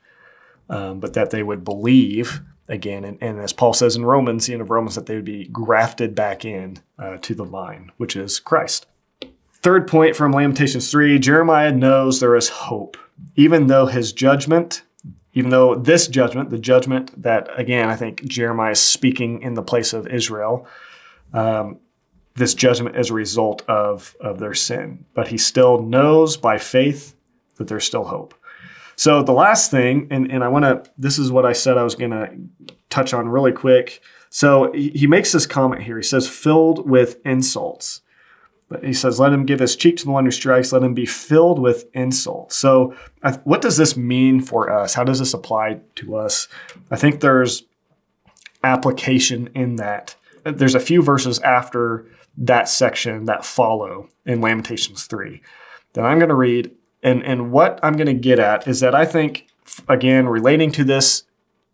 um, 0.69 0.99
but 0.99 1.13
that 1.13 1.29
they 1.29 1.43
would 1.43 1.63
believe 1.63 2.41
again. 2.71 3.03
And, 3.03 3.17
and, 3.21 3.39
as 3.39 3.53
Paul 3.53 3.73
says 3.73 3.95
in 3.95 4.05
Romans, 4.05 4.47
the 4.47 4.53
end 4.53 4.61
of 4.61 4.71
Romans, 4.71 4.95
that 4.95 5.05
they 5.05 5.15
would 5.15 5.25
be 5.25 5.47
grafted 5.47 6.15
back 6.15 6.45
in 6.45 6.77
uh, 6.97 7.17
to 7.17 7.35
the 7.35 7.43
vine, 7.43 7.91
which 7.97 8.15
is 8.15 8.39
Christ. 8.39 8.87
Third 9.61 9.87
point 9.87 10.15
from 10.15 10.31
Lamentations 10.31 10.89
3 10.89 11.19
Jeremiah 11.19 11.71
knows 11.71 12.19
there 12.19 12.35
is 12.35 12.49
hope. 12.49 12.97
Even 13.35 13.67
though 13.67 13.85
his 13.85 14.11
judgment, 14.11 14.81
even 15.33 15.51
though 15.51 15.75
this 15.75 16.07
judgment, 16.07 16.49
the 16.49 16.57
judgment 16.57 17.21
that, 17.21 17.47
again, 17.59 17.87
I 17.87 17.95
think 17.95 18.23
Jeremiah 18.25 18.71
is 18.71 18.79
speaking 18.79 19.43
in 19.43 19.53
the 19.53 19.61
place 19.61 19.93
of 19.93 20.07
Israel, 20.07 20.65
um, 21.33 21.79
this 22.35 22.53
judgment 22.53 22.95
is 22.95 23.09
a 23.09 23.13
result 23.13 23.61
of, 23.67 24.15
of 24.19 24.39
their 24.39 24.53
sin. 24.53 25.05
But 25.13 25.27
he 25.27 25.37
still 25.37 25.81
knows 25.81 26.37
by 26.37 26.57
faith 26.57 27.15
that 27.57 27.67
there's 27.67 27.85
still 27.85 28.05
hope. 28.05 28.33
So 29.01 29.23
the 29.23 29.31
last 29.31 29.71
thing, 29.71 30.09
and, 30.11 30.31
and 30.31 30.43
I 30.43 30.47
want 30.47 30.63
to, 30.63 30.83
this 30.95 31.17
is 31.17 31.31
what 31.31 31.43
I 31.43 31.53
said 31.53 31.75
I 31.75 31.81
was 31.81 31.95
going 31.95 32.11
to 32.11 32.37
touch 32.91 33.15
on 33.15 33.27
really 33.29 33.51
quick. 33.51 33.99
So 34.29 34.71
he, 34.73 35.07
makes 35.07 35.31
this 35.31 35.47
comment 35.47 35.81
here. 35.81 35.97
He 35.97 36.03
says, 36.03 36.29
filled 36.29 36.87
with 36.87 37.19
insults. 37.25 38.01
But 38.69 38.83
he 38.83 38.93
says, 38.93 39.19
let 39.19 39.33
him 39.33 39.47
give 39.47 39.59
his 39.59 39.75
cheek 39.75 39.97
to 39.97 40.05
the 40.05 40.11
one 40.11 40.25
who 40.25 40.29
strikes, 40.29 40.71
let 40.71 40.83
him 40.83 40.93
be 40.93 41.07
filled 41.07 41.57
with 41.57 41.85
insults. 41.95 42.55
So, 42.55 42.93
what 43.43 43.63
does 43.63 43.75
this 43.75 43.97
mean 43.97 44.39
for 44.39 44.71
us? 44.71 44.93
How 44.93 45.03
does 45.03 45.17
this 45.17 45.33
apply 45.33 45.79
to 45.95 46.15
us? 46.15 46.47
I 46.91 46.95
think 46.95 47.21
there's 47.21 47.63
application 48.63 49.49
in 49.55 49.77
that. 49.77 50.15
There's 50.43 50.75
a 50.75 50.79
few 50.79 51.01
verses 51.01 51.39
after 51.39 52.05
that 52.37 52.69
section 52.69 53.25
that 53.25 53.45
follow 53.45 54.09
in 54.27 54.41
Lamentations 54.41 55.05
3 55.05 55.41
that 55.93 56.05
I'm 56.05 56.19
going 56.19 56.29
to 56.29 56.35
read 56.35 56.69
and 57.03 57.23
and 57.23 57.51
what 57.51 57.79
I'm 57.83 57.93
going 57.93 58.07
to 58.07 58.13
get 58.13 58.39
at 58.39 58.67
is 58.67 58.79
that 58.79 58.95
I 58.95 59.05
think 59.05 59.47
again 59.87 60.27
relating 60.27 60.71
to 60.73 60.83
this 60.83 61.23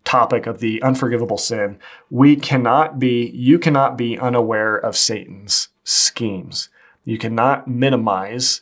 topic 0.04 0.48
of 0.48 0.60
the 0.60 0.82
unforgivable 0.82 1.38
sin, 1.38 1.78
we 2.10 2.36
cannot 2.36 3.00
be 3.00 3.30
you 3.32 3.60
cannot 3.60 3.98
be 3.98 4.18
unaware 4.18 4.76
of 4.78 4.96
Satan's 4.96 5.70
schemes. 5.84 6.70
You 7.04 7.18
cannot 7.18 7.68
minimize 7.68 8.62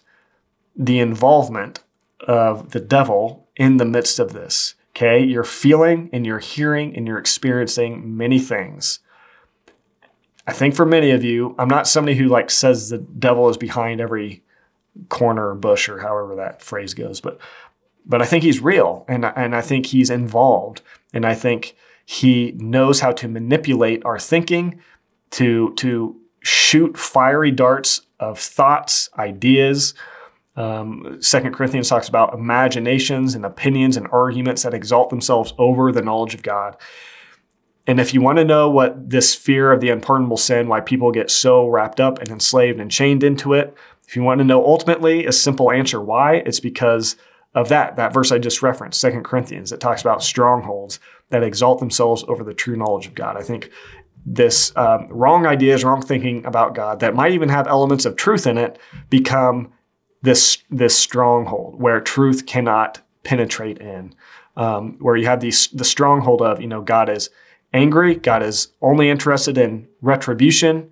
the 0.75 0.99
involvement 0.99 1.84
of 2.28 2.71
the 2.71 2.80
devil 2.80 3.47
in 3.56 3.78
the 3.78 3.86
midst 3.86 4.19
of 4.19 4.34
this. 4.34 4.75
Okay? 4.91 5.23
You're 5.23 5.43
feeling 5.43 6.10
and 6.12 6.25
you're 6.25 6.39
hearing 6.39 6.95
and 6.95 7.08
you're 7.08 7.17
experiencing 7.17 8.17
many 8.17 8.39
things. 8.39 8.99
I 10.47 10.54
think 10.54 10.75
for 10.75 10.86
many 10.86 11.12
of 11.12 11.23
you, 11.23 11.56
I'm 11.58 11.67
not 11.67 11.88
somebody 11.88 12.17
who 12.17 12.28
like 12.28 12.49
says 12.51 12.89
the 12.89 12.99
devil 12.99 13.49
is 13.49 13.58
behind 13.58 13.99
every 13.99 14.43
corner 15.10 15.49
or 15.49 15.55
bush 15.55 15.89
or 15.89 15.99
however 15.99 16.36
that 16.36 16.62
phrase 16.62 16.93
goes. 16.93 17.21
But 17.21 17.39
but 18.05 18.21
I 18.21 18.25
think 18.25 18.43
he's 18.43 18.60
real 18.60 19.05
and 19.08 19.25
and 19.25 19.55
I 19.55 19.62
think 19.62 19.88
he's 19.88 20.10
involved 20.10 20.81
and 21.13 21.25
I 21.25 21.36
think 21.36 21.75
he 22.05 22.53
knows 22.58 22.99
how 22.99 23.12
to 23.13 23.27
manipulate 23.27 24.05
our 24.05 24.19
thinking 24.19 24.79
to 25.31 25.73
to 25.75 26.15
shoot 26.41 26.97
fiery 26.97 27.51
darts 27.51 28.01
of 28.19 28.39
thoughts, 28.39 29.10
ideas. 29.17 29.93
Um, 30.55 31.17
Second 31.19 31.53
Corinthians 31.53 31.89
talks 31.89 32.08
about 32.08 32.34
imaginations 32.34 33.36
and 33.36 33.45
opinions 33.45 33.97
and 33.97 34.08
arguments 34.12 34.63
that 34.63 34.73
exalt 34.73 35.10
themselves 35.10 35.53
over 35.58 35.91
the 35.91 36.01
knowledge 36.01 36.34
of 36.34 36.43
God. 36.43 36.77
And 37.88 37.99
if 37.99 38.13
you 38.13 38.21
want 38.21 38.38
to 38.38 38.45
know 38.45 38.69
what 38.69 39.10
this 39.10 39.36
fear 39.36 39.71
of 39.71 39.81
the 39.81 39.89
unpardonable 39.89 40.38
sin, 40.38 40.67
why 40.67 40.81
people 40.81 41.12
get 41.12 41.29
so 41.29 41.67
wrapped 41.67 41.99
up 41.99 42.19
and 42.19 42.29
enslaved 42.29 42.79
and 42.79 42.89
chained 42.89 43.23
into 43.23 43.53
it, 43.53 43.75
if 44.07 44.15
you 44.15 44.23
want 44.23 44.39
to 44.39 44.45
know 44.45 44.65
ultimately 44.65 45.25
a 45.25 45.31
simple 45.31 45.71
answer 45.71 46.01
why, 46.01 46.35
it's 46.45 46.59
because 46.59 47.15
of 47.53 47.69
that, 47.69 47.95
that 47.95 48.13
verse 48.13 48.31
I 48.31 48.37
just 48.37 48.61
referenced, 48.61 48.99
Second 48.99 49.23
Corinthians, 49.23 49.69
that 49.69 49.79
talks 49.79 50.01
about 50.01 50.21
strongholds 50.21 50.99
that 51.29 51.43
exalt 51.43 51.79
themselves 51.79 52.23
over 52.27 52.43
the 52.43 52.53
true 52.53 52.75
knowledge 52.75 53.07
of 53.07 53.15
God. 53.15 53.37
I 53.37 53.41
think 53.41 53.71
this 54.25 54.75
um, 54.75 55.07
wrong 55.09 55.45
ideas, 55.45 55.83
wrong 55.83 56.01
thinking 56.01 56.45
about 56.45 56.75
God 56.75 56.99
that 56.99 57.15
might 57.15 57.31
even 57.31 57.49
have 57.49 57.67
elements 57.67 58.05
of 58.05 58.15
truth 58.15 58.45
in 58.45 58.57
it 58.57 58.77
become 59.09 59.71
this, 60.21 60.57
this 60.69 60.97
stronghold 60.97 61.81
where 61.81 62.01
truth 62.01 62.45
cannot 62.45 63.01
penetrate 63.23 63.77
in. 63.79 64.13
Um, 64.57 64.97
where 64.99 65.17
you 65.17 65.25
have 65.25 65.41
these, 65.41 65.67
the 65.67 65.83
stronghold 65.83 66.41
of, 66.41 66.61
you 66.61 66.67
know, 66.67 66.81
God 66.81 67.09
is 67.09 67.29
angry. 67.73 68.15
God 68.15 68.41
is 68.41 68.69
only 68.81 69.09
interested 69.09 69.57
in 69.57 69.87
retribution, 70.01 70.91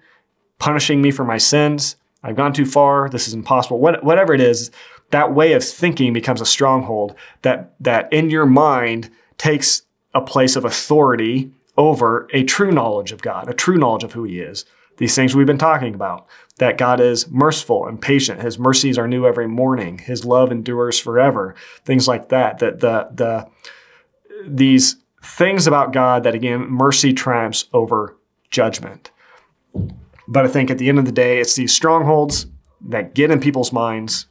punishing 0.59 1.01
me 1.01 1.11
for 1.11 1.23
my 1.23 1.37
sins. 1.37 1.95
I've 2.23 2.35
gone 2.35 2.53
too 2.53 2.65
far. 2.65 3.09
This 3.09 3.27
is 3.27 3.33
impossible. 3.33 3.79
What, 3.79 4.03
whatever 4.03 4.33
it 4.33 4.41
is, 4.41 4.71
that 5.11 5.33
way 5.33 5.53
of 5.53 5.63
thinking 5.63 6.13
becomes 6.13 6.41
a 6.41 6.45
stronghold 6.45 7.15
that, 7.41 7.73
that 7.79 8.11
in 8.11 8.29
your 8.29 8.45
mind 8.45 9.09
takes 9.37 9.83
a 10.13 10.21
place 10.21 10.55
of 10.55 10.65
authority 10.65 11.51
over 11.77 12.27
a 12.33 12.43
true 12.43 12.71
knowledge 12.71 13.11
of 13.11 13.21
God, 13.21 13.49
a 13.49 13.53
true 13.53 13.77
knowledge 13.77 14.03
of 14.03 14.13
who 14.13 14.23
He 14.23 14.39
is. 14.39 14.65
These 14.97 15.15
things 15.15 15.35
we've 15.35 15.47
been 15.47 15.57
talking 15.57 15.95
about 15.95 16.27
that 16.57 16.77
God 16.77 16.99
is 16.99 17.27
merciful 17.29 17.87
and 17.87 17.99
patient. 17.99 18.41
His 18.41 18.59
mercies 18.59 18.97
are 18.97 19.07
new 19.07 19.25
every 19.25 19.47
morning. 19.47 19.97
His 19.97 20.23
love 20.23 20.51
endures 20.51 20.99
forever. 20.99 21.55
Things 21.83 22.07
like 22.07 22.29
that. 22.29 22.59
That 22.59 22.79
the 22.79 23.09
the 23.11 23.47
these 24.45 24.97
things 25.23 25.67
about 25.67 25.93
God 25.93 26.23
that, 26.23 26.35
again, 26.35 26.69
mercy 26.69 27.13
triumphs 27.13 27.65
over 27.73 28.15
judgment. 28.51 29.09
But 30.33 30.45
I 30.45 30.47
think 30.47 30.71
at 30.71 30.79
the 30.79 30.89
end 30.89 30.97
of 30.97 31.05
the 31.05 31.11
day, 31.11 31.39
it's 31.39 31.55
these 31.55 31.75
strongholds 31.75 32.47
that 32.89 33.13
get 33.13 33.29
in 33.29 33.39
people's 33.39 33.71
minds 33.71 34.25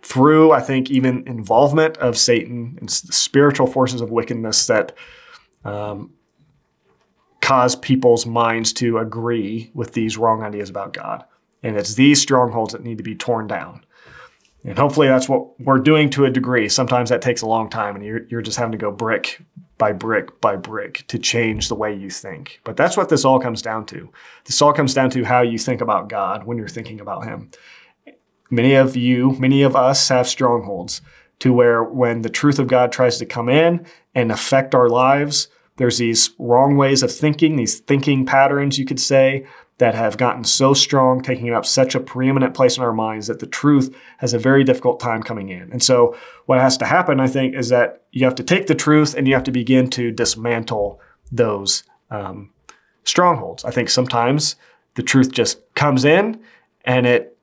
through, 0.00 0.52
I 0.52 0.60
think, 0.60 0.92
even 0.92 1.26
involvement 1.26 1.96
of 1.96 2.16
Satan 2.16 2.76
and 2.78 2.88
the 2.88 3.12
spiritual 3.12 3.66
forces 3.66 4.00
of 4.00 4.12
wickedness 4.12 4.68
that 4.68 4.92
um, 5.64 6.12
cause 7.40 7.74
people's 7.74 8.26
minds 8.26 8.72
to 8.74 8.98
agree 8.98 9.72
with 9.74 9.92
these 9.92 10.16
wrong 10.16 10.44
ideas 10.44 10.70
about 10.70 10.92
God. 10.92 11.24
And 11.64 11.76
it's 11.76 11.94
these 11.94 12.22
strongholds 12.22 12.72
that 12.72 12.84
need 12.84 12.98
to 12.98 13.04
be 13.04 13.16
torn 13.16 13.48
down. 13.48 13.84
And 14.64 14.78
hopefully 14.78 15.08
that's 15.08 15.28
what 15.28 15.60
we're 15.60 15.78
doing 15.78 16.08
to 16.10 16.24
a 16.24 16.30
degree. 16.30 16.68
Sometimes 16.68 17.10
that 17.10 17.20
takes 17.20 17.42
a 17.42 17.46
long 17.46 17.68
time 17.68 17.96
and 17.96 18.04
you're, 18.04 18.26
you're 18.28 18.42
just 18.42 18.58
having 18.58 18.72
to 18.72 18.78
go 18.78 18.90
brick 18.90 19.42
by 19.76 19.92
brick 19.92 20.40
by 20.40 20.56
brick 20.56 21.04
to 21.08 21.18
change 21.18 21.68
the 21.68 21.74
way 21.74 21.94
you 21.94 22.08
think. 22.08 22.60
But 22.64 22.76
that's 22.76 22.96
what 22.96 23.08
this 23.08 23.24
all 23.24 23.40
comes 23.40 23.60
down 23.60 23.86
to. 23.86 24.10
This 24.44 24.62
all 24.62 24.72
comes 24.72 24.94
down 24.94 25.10
to 25.10 25.24
how 25.24 25.42
you 25.42 25.58
think 25.58 25.80
about 25.80 26.08
God 26.08 26.44
when 26.44 26.56
you're 26.56 26.68
thinking 26.68 27.00
about 27.00 27.24
Him. 27.24 27.50
Many 28.50 28.74
of 28.74 28.96
you, 28.96 29.32
many 29.32 29.62
of 29.62 29.74
us 29.74 30.08
have 30.08 30.28
strongholds 30.28 31.02
to 31.40 31.52
where 31.52 31.82
when 31.82 32.22
the 32.22 32.30
truth 32.30 32.58
of 32.58 32.68
God 32.68 32.92
tries 32.92 33.18
to 33.18 33.26
come 33.26 33.48
in 33.48 33.84
and 34.14 34.30
affect 34.30 34.74
our 34.74 34.88
lives, 34.88 35.48
there's 35.76 35.98
these 35.98 36.30
wrong 36.38 36.76
ways 36.76 37.02
of 37.02 37.12
thinking, 37.12 37.56
these 37.56 37.80
thinking 37.80 38.24
patterns, 38.24 38.78
you 38.78 38.84
could 38.84 39.00
say, 39.00 39.46
that 39.78 39.94
have 39.94 40.16
gotten 40.16 40.44
so 40.44 40.72
strong, 40.72 41.20
taking 41.20 41.52
up 41.52 41.66
such 41.66 41.94
a 41.94 42.00
preeminent 42.00 42.54
place 42.54 42.76
in 42.76 42.84
our 42.84 42.92
minds 42.92 43.26
that 43.26 43.40
the 43.40 43.46
truth 43.46 43.94
has 44.18 44.32
a 44.32 44.38
very 44.38 44.62
difficult 44.62 45.00
time 45.00 45.22
coming 45.22 45.48
in. 45.48 45.72
And 45.72 45.82
so, 45.82 46.16
what 46.46 46.60
has 46.60 46.76
to 46.78 46.84
happen, 46.84 47.18
I 47.18 47.26
think, 47.26 47.54
is 47.54 47.70
that 47.70 48.04
you 48.12 48.24
have 48.24 48.36
to 48.36 48.44
take 48.44 48.68
the 48.68 48.74
truth 48.74 49.14
and 49.14 49.26
you 49.26 49.34
have 49.34 49.44
to 49.44 49.50
begin 49.50 49.90
to 49.90 50.12
dismantle 50.12 51.00
those 51.32 51.82
um, 52.10 52.52
strongholds. 53.02 53.64
I 53.64 53.70
think 53.70 53.88
sometimes 53.88 54.56
the 54.94 55.02
truth 55.02 55.32
just 55.32 55.58
comes 55.74 56.04
in 56.04 56.40
and 56.84 57.06
it 57.06 57.36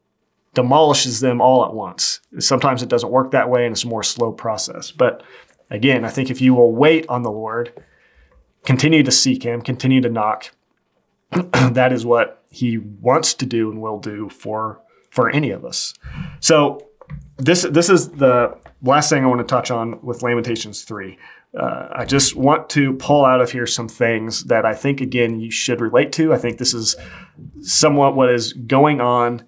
demolishes 0.54 1.20
them 1.20 1.41
all 1.41 1.65
at 1.65 1.74
once. 1.74 2.22
Sometimes 2.39 2.82
it 2.82 2.89
doesn't 2.89 3.12
work 3.12 3.32
that 3.32 3.50
way 3.50 3.65
and 3.65 3.74
it's 3.74 3.84
a 3.84 3.88
more 3.88 4.04
slow 4.04 4.32
process. 4.32 4.91
But 4.91 5.24
again, 5.70 6.06
I 6.06 6.10
think 6.10 6.30
if 6.30 6.41
you 6.41 6.54
will 6.54 6.72
wait 6.72 7.06
on 7.10 7.24
the 7.24 7.32
Lord, 7.32 7.74
continue 8.65 9.04
to 9.04 9.12
seek 9.12 9.44
Him, 9.44 9.62
continue 9.62 10.02
to 10.02 10.10
knock, 10.10 10.52
that 11.72 11.94
is 11.94 12.06
what 12.06 12.44
he 12.50 12.78
wants 12.78 13.34
to 13.36 13.46
do 13.46 13.72
and 13.72 13.82
will 13.82 14.00
do 14.00 14.30
for 14.30 14.82
for 15.10 15.30
any 15.30 15.52
of 15.52 15.65
us. 15.65 15.94
So 16.39 16.88
this 17.38 17.63
this 17.63 17.89
is 17.89 18.10
the 18.10 18.58
last 18.82 19.10
thing 19.10 19.24
I 19.24 19.28
want 19.28 19.39
to 19.39 19.46
touch 19.46 19.72
on 19.72 20.02
with 20.04 20.24
Lamentations 20.24 20.84
three. 20.84 21.17
Uh, 21.58 21.89
I 21.91 22.06
just 22.06 22.36
want 22.36 22.70
to 22.72 22.94
pull 22.94 23.26
out 23.26 23.41
of 23.41 23.52
here 23.52 23.67
some 23.67 23.89
things 23.89 24.46
that 24.46 24.65
I 24.65 24.74
think 24.74 25.02
again 25.02 25.39
you 25.39 25.52
should 25.52 25.82
relate 25.82 26.12
to. 26.13 26.34
I 26.34 26.38
think 26.38 26.58
this 26.58 26.74
is 26.74 26.96
somewhat 27.62 28.15
what 28.15 28.30
is 28.30 28.54
going 28.54 29.02
on 29.02 29.44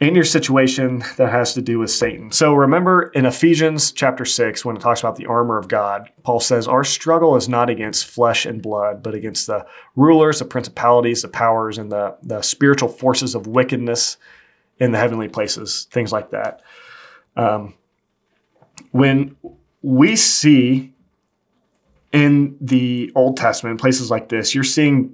in 0.00 0.14
your 0.14 0.24
situation 0.24 1.04
that 1.18 1.30
has 1.30 1.52
to 1.52 1.60
do 1.60 1.78
with 1.78 1.90
Satan. 1.90 2.32
So 2.32 2.54
remember 2.54 3.08
in 3.08 3.26
Ephesians 3.26 3.92
chapter 3.92 4.24
6, 4.24 4.64
when 4.64 4.76
it 4.76 4.80
talks 4.80 5.00
about 5.00 5.16
the 5.16 5.26
armor 5.26 5.58
of 5.58 5.68
God, 5.68 6.10
Paul 6.22 6.40
says, 6.40 6.66
Our 6.66 6.84
struggle 6.84 7.36
is 7.36 7.50
not 7.50 7.68
against 7.68 8.06
flesh 8.06 8.46
and 8.46 8.62
blood, 8.62 9.02
but 9.02 9.14
against 9.14 9.46
the 9.46 9.66
rulers, 9.96 10.38
the 10.38 10.46
principalities, 10.46 11.20
the 11.20 11.28
powers, 11.28 11.76
and 11.76 11.92
the, 11.92 12.16
the 12.22 12.40
spiritual 12.40 12.88
forces 12.88 13.34
of 13.34 13.46
wickedness 13.46 14.16
in 14.78 14.92
the 14.92 14.98
heavenly 14.98 15.28
places, 15.28 15.86
things 15.90 16.12
like 16.12 16.30
that. 16.30 16.62
Um, 17.36 17.74
when 18.92 19.36
we 19.82 20.16
see 20.16 20.94
in 22.10 22.56
the 22.58 23.12
Old 23.14 23.36
Testament, 23.36 23.78
places 23.78 24.10
like 24.10 24.30
this, 24.30 24.54
you're 24.54 24.64
seeing 24.64 25.12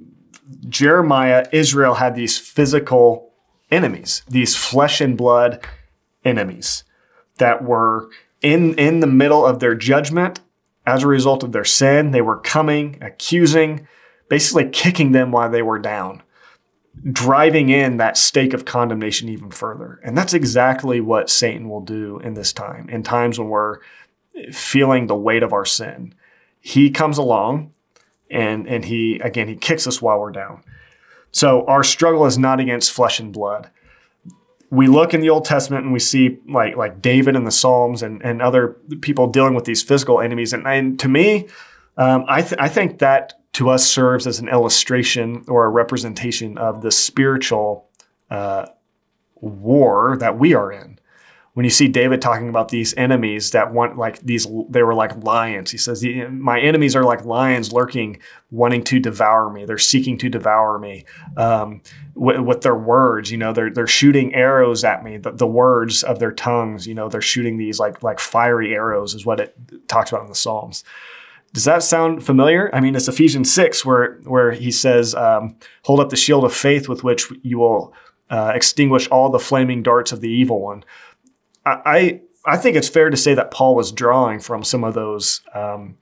Jeremiah, 0.68 1.49
Israel 1.53 1.94
had 1.94 2.14
these 2.14 2.38
physical 2.38 3.26
enemies, 3.71 4.23
these 4.29 4.57
flesh 4.57 5.01
and 5.01 5.17
blood 5.17 5.65
enemies 6.25 6.85
that 7.39 7.65
were 7.65 8.09
in, 8.43 8.75
in 8.75 9.01
the 9.01 9.07
middle 9.07 9.45
of 9.45 9.61
their 9.61 9.75
judgment 9.75 10.41
as 10.87 11.03
a 11.03 11.09
result 11.09 11.43
of 11.43 11.53
their 11.53 11.65
sin. 11.65 12.11
They 12.11 12.21
were 12.21 12.39
coming, 12.39 12.99
accusing, 13.01 13.87
basically 14.29 14.69
kicking 14.69 15.13
them 15.13 15.33
while 15.33 15.51
they 15.51 15.63
were 15.63 15.79
down, 15.79 16.23
driving 17.13 17.69
in 17.69 17.97
that 17.97 18.17
stake 18.17 18.55
of 18.55 18.65
condemnation 18.65 19.29
even 19.29 19.51
further. 19.51 20.01
And 20.05 20.17
that's 20.17 20.35
exactly 20.35 21.01
what 21.01 21.31
Satan 21.31 21.69
will 21.69 21.81
do 21.81 22.19
in 22.21 22.35
this 22.35 22.53
time, 22.53 22.89
in 22.89 23.03
times 23.03 23.39
when 23.39 23.49
we're 23.49 23.79
feeling 24.53 25.07
the 25.07 25.17
weight 25.17 25.43
of 25.43 25.53
our 25.53 25.65
sin. 25.65 26.15
He 26.61 26.91
comes 26.91 27.19
along 27.19 27.73
and, 28.31 28.67
and 28.69 28.85
he, 28.85 29.19
again, 29.21 29.49
he 29.49 29.57
kicks 29.57 29.87
us 29.87 30.03
while 30.03 30.21
we're 30.21 30.33
down. 30.33 30.63
So 31.37 31.66
our 31.66 31.85
struggle 31.85 32.25
is 32.25 32.38
not 32.38 32.61
against 32.61 32.92
flesh 32.92 33.20
and 33.20 33.31
blood. 33.31 33.68
We 34.70 34.87
look 34.87 35.12
in 35.12 35.20
the 35.20 35.29
Old 35.29 35.44
Testament 35.44 35.85
and 35.85 35.92
we 35.92 35.99
see 35.99 36.38
like 36.49 36.79
like 36.79 37.03
David 37.03 37.37
in 37.37 37.44
the 37.44 37.51
Psalms 37.51 38.03
and, 38.03 38.22
and 38.22 38.40
other 38.40 38.68
people 39.03 39.27
dealing 39.27 39.55
with 39.55 39.66
these 39.66 39.83
physical 39.83 40.22
enemies. 40.22 40.55
And, 40.55 40.66
and 40.66 40.99
to 40.99 41.09
me, 41.09 41.46
um, 41.99 42.25
I, 42.27 42.40
th- 42.40 42.59
I 42.59 42.70
think 42.70 43.01
that 43.01 43.35
to 43.53 43.68
us 43.68 43.87
serves 43.87 44.27
as 44.27 44.38
an 44.38 44.49
illustration 44.49 45.44
or 45.46 45.66
a 45.66 45.68
representation 45.68 46.57
of 46.57 46.81
the 46.81 46.90
spiritual 46.90 47.90
uh, 48.31 48.68
war 49.35 50.16
that 50.18 50.38
we 50.38 50.55
are 50.55 50.72
in 50.72 50.99
when 51.57 51.64
you 51.64 51.71
see 51.71 51.88
David 51.88 52.21
talking 52.21 52.51
about 52.51 52.69
these 52.69 52.92
enemies 52.99 53.53
that 53.53 53.73
want 53.73 53.97
like 53.97 54.21
these, 54.21 54.47
they 54.69 54.83
were 54.83 54.92
like 54.92 55.25
lions. 55.25 55.71
He 55.71 55.79
says, 55.79 56.05
My 56.31 56.61
enemies 56.61 56.95
are 56.95 57.03
like 57.03 57.25
lions 57.25 57.73
lurking, 57.73 58.21
wanting 58.51 58.85
to 58.85 59.01
devour 59.01 59.51
me. 59.51 59.64
They're 59.64 59.79
seeking 59.79 60.19
to 60.19 60.29
devour 60.29 60.79
me 60.79 61.07
um, 61.38 61.81
with, 62.14 62.40
with, 62.40 62.61
their 62.61 62.75
words. 62.75 63.31
You 63.31 63.38
know, 63.38 63.55
they're, 63.55 63.71
they're 63.71 63.87
shooting 63.87 64.35
arrows 64.35 64.85
at 64.85 65.03
me. 65.03 65.16
The, 65.16 65.31
the, 65.31 65.47
words 65.47 66.03
of 66.03 66.19
their 66.19 66.31
tongues, 66.31 66.87
you 66.87 66.92
know, 66.92 67.09
they're 67.09 67.23
shooting 67.23 67.57
these 67.57 67.81
like, 67.81 68.03
like 68.03 68.21
fiery 68.21 68.75
arrows, 68.75 69.14
is 69.14 69.25
what 69.25 69.40
it 69.40 69.57
talks 69.88 70.11
about 70.11 70.25
in 70.25 70.29
the 70.29 70.35
Psalms. 70.35 70.85
Does 71.55 71.64
that 71.64 71.83
sound 71.83 72.23
familiar? 72.23 72.69
I 72.75 72.81
mean, 72.81 72.95
it's 72.95 73.09
Ephesians 73.09 73.51
6 73.55 73.83
where, 73.83 74.21
where 74.25 74.53
he 74.53 74.71
says, 74.71 75.14
um, 75.14 75.57
Hold 75.85 76.01
up 76.01 76.11
the 76.11 76.16
shield 76.16 76.45
of 76.45 76.53
faith 76.53 76.87
with 76.87 77.03
which 77.03 77.33
you 77.40 77.61
will 77.61 77.95
uh, 78.29 78.53
extinguish 78.55 79.09
all 79.09 79.31
the 79.31 79.38
flaming 79.38 79.83
darts 79.83 80.12
of 80.12 80.21
the 80.21 80.29
evil 80.29 80.61
one. 80.61 80.85
I 81.67 82.21
I 82.47 82.57
think 82.57 82.77
it's 82.77 82.89
fair 82.89 83.11
to 83.11 83.17
say 83.17 83.35
that 83.35 83.51
Paul 83.51 83.75
was 83.75 83.91
drawing 83.91 84.41
from 84.41 84.63
some 84.63 84.85
of 84.85 84.95
those 84.95 85.41
um, 85.53 85.97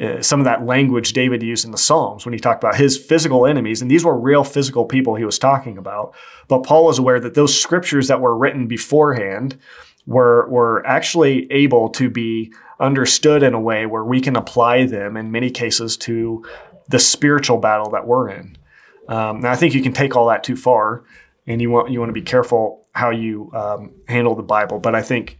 uh, 0.00 0.22
some 0.22 0.40
of 0.40 0.44
that 0.44 0.64
language 0.64 1.12
David 1.12 1.42
used 1.42 1.64
in 1.64 1.70
the 1.70 1.78
Psalms 1.78 2.24
when 2.24 2.32
he 2.32 2.38
talked 2.38 2.62
about 2.62 2.76
his 2.76 2.98
physical 2.98 3.46
enemies, 3.46 3.82
and 3.82 3.90
these 3.90 4.04
were 4.04 4.18
real 4.18 4.44
physical 4.44 4.84
people 4.84 5.14
he 5.14 5.24
was 5.24 5.38
talking 5.38 5.78
about. 5.78 6.14
But 6.48 6.62
Paul 6.62 6.84
was 6.84 6.98
aware 6.98 7.20
that 7.20 7.34
those 7.34 7.58
scriptures 7.58 8.08
that 8.08 8.20
were 8.20 8.36
written 8.36 8.66
beforehand 8.66 9.58
were 10.06 10.48
were 10.48 10.86
actually 10.86 11.50
able 11.50 11.88
to 11.90 12.10
be 12.10 12.52
understood 12.80 13.42
in 13.42 13.54
a 13.54 13.60
way 13.60 13.86
where 13.86 14.04
we 14.04 14.20
can 14.20 14.36
apply 14.36 14.86
them 14.86 15.16
in 15.16 15.30
many 15.30 15.50
cases 15.50 15.96
to 15.96 16.44
the 16.88 16.98
spiritual 16.98 17.58
battle 17.58 17.90
that 17.90 18.06
we're 18.06 18.28
in. 18.28 18.58
Um, 19.08 19.40
now, 19.40 19.52
I 19.52 19.56
think 19.56 19.74
you 19.74 19.82
can 19.82 19.92
take 19.92 20.16
all 20.16 20.28
that 20.28 20.42
too 20.44 20.56
far, 20.56 21.04
and 21.46 21.60
you 21.60 21.70
want 21.70 21.90
you 21.90 21.98
want 21.98 22.10
to 22.10 22.14
be 22.14 22.22
careful 22.22 22.81
how 22.92 23.10
you 23.10 23.50
um, 23.54 23.90
handle 24.06 24.34
the 24.34 24.42
Bible. 24.42 24.78
But 24.78 24.94
I 24.94 25.02
think 25.02 25.38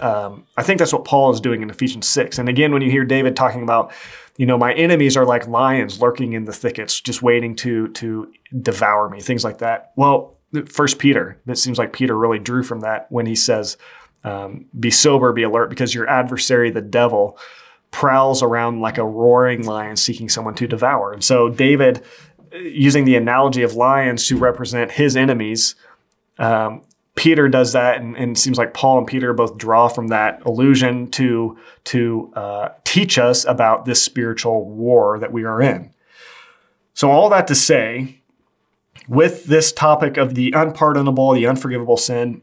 um, 0.00 0.46
I 0.56 0.62
think 0.62 0.78
that's 0.78 0.92
what 0.92 1.04
Paul 1.04 1.32
is 1.32 1.40
doing 1.40 1.62
in 1.62 1.70
Ephesians 1.70 2.08
six. 2.08 2.38
And 2.38 2.48
again, 2.48 2.72
when 2.72 2.82
you 2.82 2.90
hear 2.90 3.04
David 3.04 3.36
talking 3.36 3.62
about, 3.62 3.92
you 4.36 4.46
know, 4.46 4.56
my 4.56 4.72
enemies 4.74 5.16
are 5.16 5.26
like 5.26 5.46
lions 5.46 6.00
lurking 6.00 6.32
in 6.32 6.44
the 6.44 6.52
thickets, 6.52 7.00
just 7.00 7.22
waiting 7.22 7.54
to 7.56 7.88
to 7.88 8.32
devour 8.60 9.08
me, 9.10 9.20
things 9.20 9.44
like 9.44 9.58
that. 9.58 9.92
Well, 9.96 10.38
First 10.66 10.98
Peter, 10.98 11.40
it 11.46 11.58
seems 11.58 11.78
like 11.78 11.92
Peter 11.92 12.16
really 12.16 12.38
drew 12.38 12.62
from 12.62 12.80
that 12.80 13.06
when 13.10 13.26
he 13.26 13.34
says, 13.34 13.76
um, 14.24 14.66
"Be 14.78 14.90
sober, 14.90 15.32
be 15.32 15.42
alert, 15.42 15.70
because 15.70 15.94
your 15.94 16.08
adversary, 16.08 16.70
the 16.70 16.80
devil." 16.80 17.38
prowls 17.90 18.42
around 18.42 18.80
like 18.80 18.96
a 18.96 19.04
roaring 19.04 19.66
lion 19.66 19.96
seeking 19.96 20.26
someone 20.26 20.54
to 20.54 20.66
devour. 20.66 21.12
And 21.12 21.22
so 21.22 21.50
David 21.50 22.02
using 22.54 23.04
the 23.04 23.16
analogy 23.16 23.62
of 23.62 23.74
lions 23.74 24.26
to 24.28 24.36
represent 24.38 24.92
his 24.92 25.14
enemies. 25.14 25.74
Um, 26.38 26.84
Peter 27.14 27.48
does 27.48 27.72
that, 27.74 28.00
and, 28.00 28.16
and, 28.16 28.36
it 28.36 28.40
seems 28.40 28.56
like 28.56 28.72
Paul 28.72 28.98
and 28.98 29.06
Peter 29.06 29.34
both 29.34 29.58
draw 29.58 29.88
from 29.88 30.08
that 30.08 30.40
illusion 30.46 31.10
to 31.12 31.58
to 31.84 32.32
uh, 32.34 32.68
teach 32.84 33.18
us 33.18 33.44
about 33.44 33.84
this 33.84 34.02
spiritual 34.02 34.68
war 34.68 35.18
that 35.18 35.32
we 35.32 35.44
are 35.44 35.60
in. 35.60 35.92
So 36.94 37.10
all 37.10 37.28
that 37.28 37.46
to 37.48 37.54
say, 37.54 38.22
with 39.08 39.44
this 39.44 39.72
topic 39.72 40.16
of 40.16 40.34
the 40.34 40.52
unpardonable, 40.52 41.32
the 41.32 41.46
unforgivable 41.46 41.96
sin, 41.98 42.42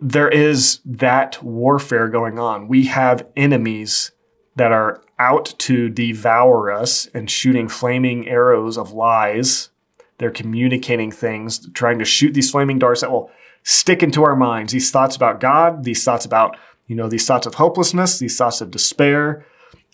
there 0.00 0.28
is 0.28 0.80
that 0.84 1.42
warfare 1.42 2.08
going 2.08 2.38
on. 2.38 2.68
We 2.68 2.86
have 2.86 3.26
enemies 3.36 4.12
that 4.56 4.72
are 4.72 5.02
out 5.18 5.54
to 5.56 5.88
devour 5.88 6.70
us 6.70 7.06
and 7.14 7.30
shooting 7.30 7.68
flaming 7.68 8.28
arrows 8.28 8.76
of 8.76 8.92
lies. 8.92 9.70
They're 10.18 10.30
communicating 10.30 11.10
things, 11.10 11.70
trying 11.72 11.98
to 11.98 12.04
shoot 12.04 12.34
these 12.34 12.50
flaming 12.50 12.78
darts 12.78 13.00
that 13.00 13.10
will 13.10 13.30
stick 13.62 14.02
into 14.02 14.22
our 14.24 14.36
minds. 14.36 14.72
These 14.72 14.90
thoughts 14.90 15.16
about 15.16 15.40
God, 15.40 15.84
these 15.84 16.02
thoughts 16.04 16.24
about, 16.24 16.56
you 16.86 16.96
know, 16.96 17.08
these 17.08 17.26
thoughts 17.26 17.46
of 17.46 17.54
hopelessness, 17.54 18.18
these 18.18 18.36
thoughts 18.36 18.60
of 18.60 18.70
despair, 18.70 19.46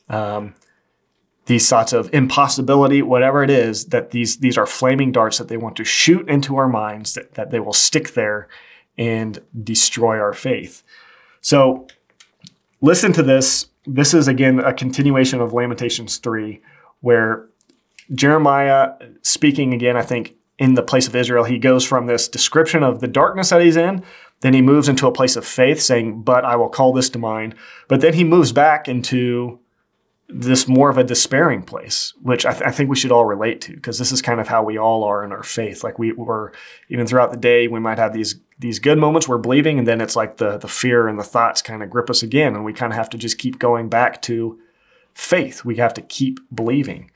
um, 0.08 0.54
these 1.46 1.68
thoughts 1.68 1.92
of 1.92 2.12
impossibility, 2.12 3.02
whatever 3.02 3.42
it 3.42 3.50
is, 3.50 3.86
that 3.86 4.10
these, 4.10 4.38
these 4.38 4.58
are 4.58 4.66
flaming 4.66 5.12
darts 5.12 5.38
that 5.38 5.48
they 5.48 5.56
want 5.56 5.76
to 5.76 5.84
shoot 5.84 6.28
into 6.28 6.56
our 6.56 6.68
minds, 6.68 7.14
that, 7.14 7.34
that 7.34 7.50
they 7.50 7.60
will 7.60 7.72
stick 7.72 8.12
there 8.12 8.48
and 8.96 9.40
destroy 9.62 10.18
our 10.18 10.32
faith. 10.32 10.82
So 11.40 11.86
listen 12.80 13.12
to 13.14 13.22
this 13.22 13.68
this 13.88 14.12
is 14.12 14.28
again 14.28 14.60
a 14.60 14.72
continuation 14.72 15.40
of 15.40 15.52
Lamentations 15.54 16.18
3, 16.18 16.60
where 17.00 17.48
Jeremiah 18.14 18.92
speaking 19.22 19.72
again, 19.72 19.96
I 19.96 20.02
think, 20.02 20.34
in 20.58 20.74
the 20.74 20.82
place 20.82 21.06
of 21.06 21.14
Israel, 21.14 21.44
he 21.44 21.58
goes 21.58 21.84
from 21.84 22.06
this 22.06 22.28
description 22.28 22.82
of 22.82 23.00
the 23.00 23.08
darkness 23.08 23.50
that 23.50 23.62
he's 23.62 23.76
in, 23.76 24.02
then 24.40 24.54
he 24.54 24.62
moves 24.62 24.88
into 24.88 25.06
a 25.06 25.12
place 25.12 25.36
of 25.36 25.46
faith, 25.46 25.80
saying, 25.80 26.22
But 26.22 26.44
I 26.44 26.56
will 26.56 26.68
call 26.68 26.92
this 26.92 27.08
to 27.10 27.18
mind. 27.18 27.54
But 27.88 28.00
then 28.00 28.14
he 28.14 28.24
moves 28.24 28.52
back 28.52 28.88
into 28.88 29.60
this 30.28 30.68
more 30.68 30.90
of 30.90 30.98
a 30.98 31.04
despairing 31.04 31.62
place, 31.62 32.12
which 32.22 32.44
I, 32.44 32.52
th- 32.52 32.62
I 32.62 32.70
think 32.70 32.90
we 32.90 32.96
should 32.96 33.12
all 33.12 33.24
relate 33.24 33.62
to, 33.62 33.74
because 33.74 33.98
this 33.98 34.12
is 34.12 34.20
kind 34.20 34.40
of 34.40 34.48
how 34.48 34.62
we 34.62 34.76
all 34.76 35.02
are 35.04 35.24
in 35.24 35.32
our 35.32 35.42
faith. 35.42 35.82
Like 35.82 35.98
we 35.98 36.12
were, 36.12 36.52
even 36.90 37.06
throughout 37.06 37.30
the 37.30 37.38
day, 37.38 37.66
we 37.66 37.80
might 37.80 37.98
have 37.98 38.12
these 38.12 38.36
these 38.60 38.80
good 38.80 38.98
moments 38.98 39.28
we're 39.28 39.38
believing, 39.38 39.78
and 39.78 39.88
then 39.88 40.00
it's 40.00 40.16
like 40.16 40.36
the 40.36 40.58
the 40.58 40.68
fear 40.68 41.08
and 41.08 41.18
the 41.18 41.24
thoughts 41.24 41.62
kind 41.62 41.82
of 41.82 41.90
grip 41.90 42.10
us 42.10 42.22
again, 42.22 42.54
and 42.54 42.64
we 42.64 42.72
kind 42.72 42.92
of 42.92 42.96
have 42.96 43.10
to 43.10 43.18
just 43.18 43.38
keep 43.38 43.58
going 43.58 43.88
back 43.88 44.20
to 44.22 44.58
faith. 45.14 45.64
We 45.64 45.76
have 45.76 45.94
to 45.94 46.02
keep 46.02 46.40
believing. 46.54 47.10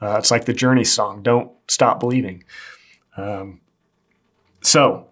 Uh, 0.00 0.16
it's 0.18 0.30
like 0.30 0.44
the 0.44 0.52
Journey 0.52 0.84
song, 0.84 1.22
"Don't 1.22 1.50
stop 1.66 1.98
believing." 1.98 2.44
Um, 3.16 3.60
so, 4.62 5.08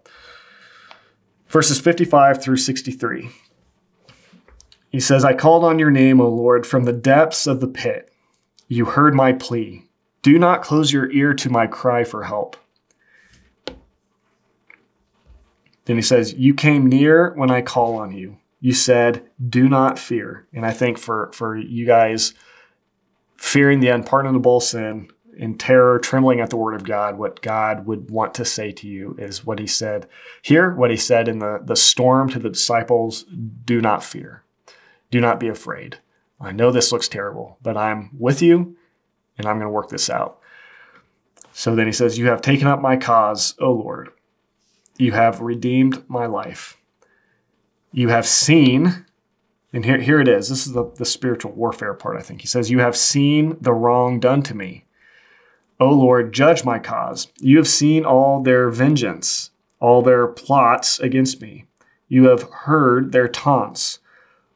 verses 1.48 1.80
fifty-five 1.80 2.42
through 2.42 2.56
sixty-three. 2.56 3.30
He 4.90 5.00
says, 5.00 5.24
"I 5.24 5.34
called 5.34 5.64
on 5.64 5.78
your 5.78 5.90
name, 5.90 6.20
O 6.20 6.28
Lord, 6.28 6.66
from 6.66 6.84
the 6.84 6.92
depths 6.92 7.46
of 7.46 7.60
the 7.60 7.68
pit. 7.68 8.12
You 8.68 8.84
heard 8.84 9.14
my 9.14 9.32
plea. 9.32 9.88
Do 10.22 10.38
not 10.38 10.62
close 10.62 10.92
your 10.92 11.10
ear 11.10 11.34
to 11.34 11.50
my 11.50 11.66
cry 11.66 12.04
for 12.04 12.24
help." 12.24 12.56
Then 15.90 15.96
he 15.96 16.02
says, 16.02 16.34
You 16.34 16.54
came 16.54 16.86
near 16.86 17.34
when 17.34 17.50
I 17.50 17.62
call 17.62 17.96
on 17.96 18.12
you. 18.12 18.38
You 18.60 18.72
said, 18.72 19.28
Do 19.48 19.68
not 19.68 19.98
fear. 19.98 20.46
And 20.52 20.64
I 20.64 20.70
think 20.70 20.98
for, 20.98 21.32
for 21.32 21.56
you 21.56 21.84
guys, 21.84 22.32
fearing 23.36 23.80
the 23.80 23.88
unpardonable 23.88 24.60
sin 24.60 25.08
in 25.37 25.57
terror, 25.57 25.99
trembling 25.99 26.40
at 26.40 26.51
the 26.51 26.57
word 26.57 26.75
of 26.75 26.85
God, 26.85 27.19
what 27.19 27.40
God 27.40 27.87
would 27.87 28.11
want 28.11 28.35
to 28.35 28.45
say 28.45 28.73
to 28.73 28.88
you 28.88 29.16
is 29.19 29.45
what 29.45 29.59
he 29.59 29.66
said 29.66 30.09
here, 30.43 30.75
what 30.75 30.90
he 30.90 30.97
said 30.97 31.29
in 31.29 31.38
the, 31.38 31.61
the 31.64 31.77
storm 31.77 32.29
to 32.31 32.38
the 32.38 32.51
disciples 32.51 33.25
do 33.64 33.81
not 33.81 34.05
fear, 34.05 34.45
do 35.11 35.21
not 35.21 35.40
be 35.40 35.49
afraid. 35.49 35.99
I 36.40 36.53
know 36.53 36.71
this 36.71 36.93
looks 36.93 37.09
terrible, 37.09 37.59
but 37.62 37.77
I'm 37.77 38.11
with 38.19 38.40
you 38.43 38.77
and 39.37 39.47
I'm 39.47 39.57
going 39.57 39.66
to 39.66 39.73
work 39.73 39.88
this 39.88 40.11
out. 40.11 40.40
So 41.53 41.75
then 41.75 41.87
he 41.87 41.93
says, 41.93 42.19
You 42.19 42.27
have 42.27 42.43
taken 42.43 42.66
up 42.66 42.81
my 42.81 42.97
cause, 42.97 43.55
O 43.61 43.73
Lord. 43.73 44.11
You 44.99 45.12
have 45.12 45.40
redeemed 45.40 46.09
my 46.09 46.27
life. 46.27 46.77
You 47.93 48.09
have 48.09 48.27
seen, 48.27 49.05
and 49.73 49.85
here, 49.85 49.99
here 49.99 50.21
it 50.21 50.29
is. 50.29 50.49
This 50.49 50.66
is 50.66 50.73
the, 50.73 50.90
the 50.97 51.05
spiritual 51.05 51.53
warfare 51.53 51.95
part, 51.95 52.16
I 52.16 52.23
think. 52.23 52.40
He 52.40 52.47
says, 52.47 52.71
You 52.71 52.79
have 52.81 52.97
seen 52.97 53.57
the 53.61 53.73
wrong 53.73 54.21
done 54.21 54.43
to 54.43 54.55
me. 54.55 54.85
O 55.81 55.88
Lord, 55.88 56.35
judge 56.35 56.62
my 56.62 56.79
cause. 56.79 57.29
You 57.40 57.57
have 57.57 57.66
seen 57.66 58.05
all 58.05 58.43
their 58.43 58.69
vengeance, 58.69 59.51
all 59.81 60.03
their 60.03 60.27
plots 60.27 61.01
against 61.01 61.40
me. 61.40 61.64
You 62.07 62.29
have 62.29 62.43
heard 62.43 63.12
their 63.12 63.29
taunts. 63.29 63.99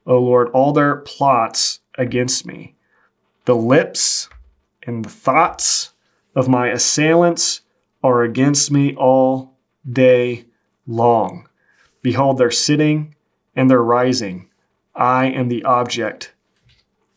O 0.06 0.18
Lord, 0.18 0.50
all 0.50 0.72
their 0.72 0.96
plots 0.96 1.80
against 1.96 2.44
me. 2.44 2.74
The 3.46 3.56
lips 3.56 4.28
and 4.82 5.02
the 5.02 5.08
thoughts 5.08 5.94
of 6.36 6.46
my 6.46 6.68
assailants 6.68 7.62
are 8.02 8.22
against 8.22 8.70
me 8.70 8.94
all 8.94 9.56
day 9.90 10.44
long. 10.86 11.48
Behold, 12.02 12.36
they're 12.36 12.50
sitting 12.50 13.14
and 13.56 13.70
they're 13.70 13.82
rising. 13.82 14.50
I 14.94 15.26
am 15.26 15.48
the 15.48 15.64
object 15.64 16.34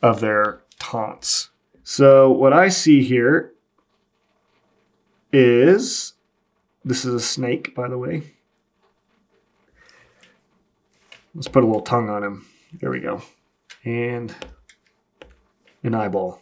of 0.02 0.22
their 0.22 0.62
taunts. 0.80 1.50
So, 1.84 2.32
what 2.32 2.54
I 2.54 2.70
see 2.70 3.04
here 3.04 3.54
is 5.32 6.14
this 6.84 7.06
is 7.06 7.14
a 7.14 7.20
snake, 7.20 7.76
by 7.76 7.88
the 7.88 7.98
way. 7.98 8.34
Let's 11.36 11.48
put 11.48 11.64
a 11.64 11.68
little 11.68 11.82
tongue 11.82 12.10
on 12.10 12.24
him. 12.24 12.46
There 12.80 12.90
we 12.90 13.00
go. 13.00 13.22
And 13.84 14.34
an 15.84 15.94
eyeball. 15.94 16.42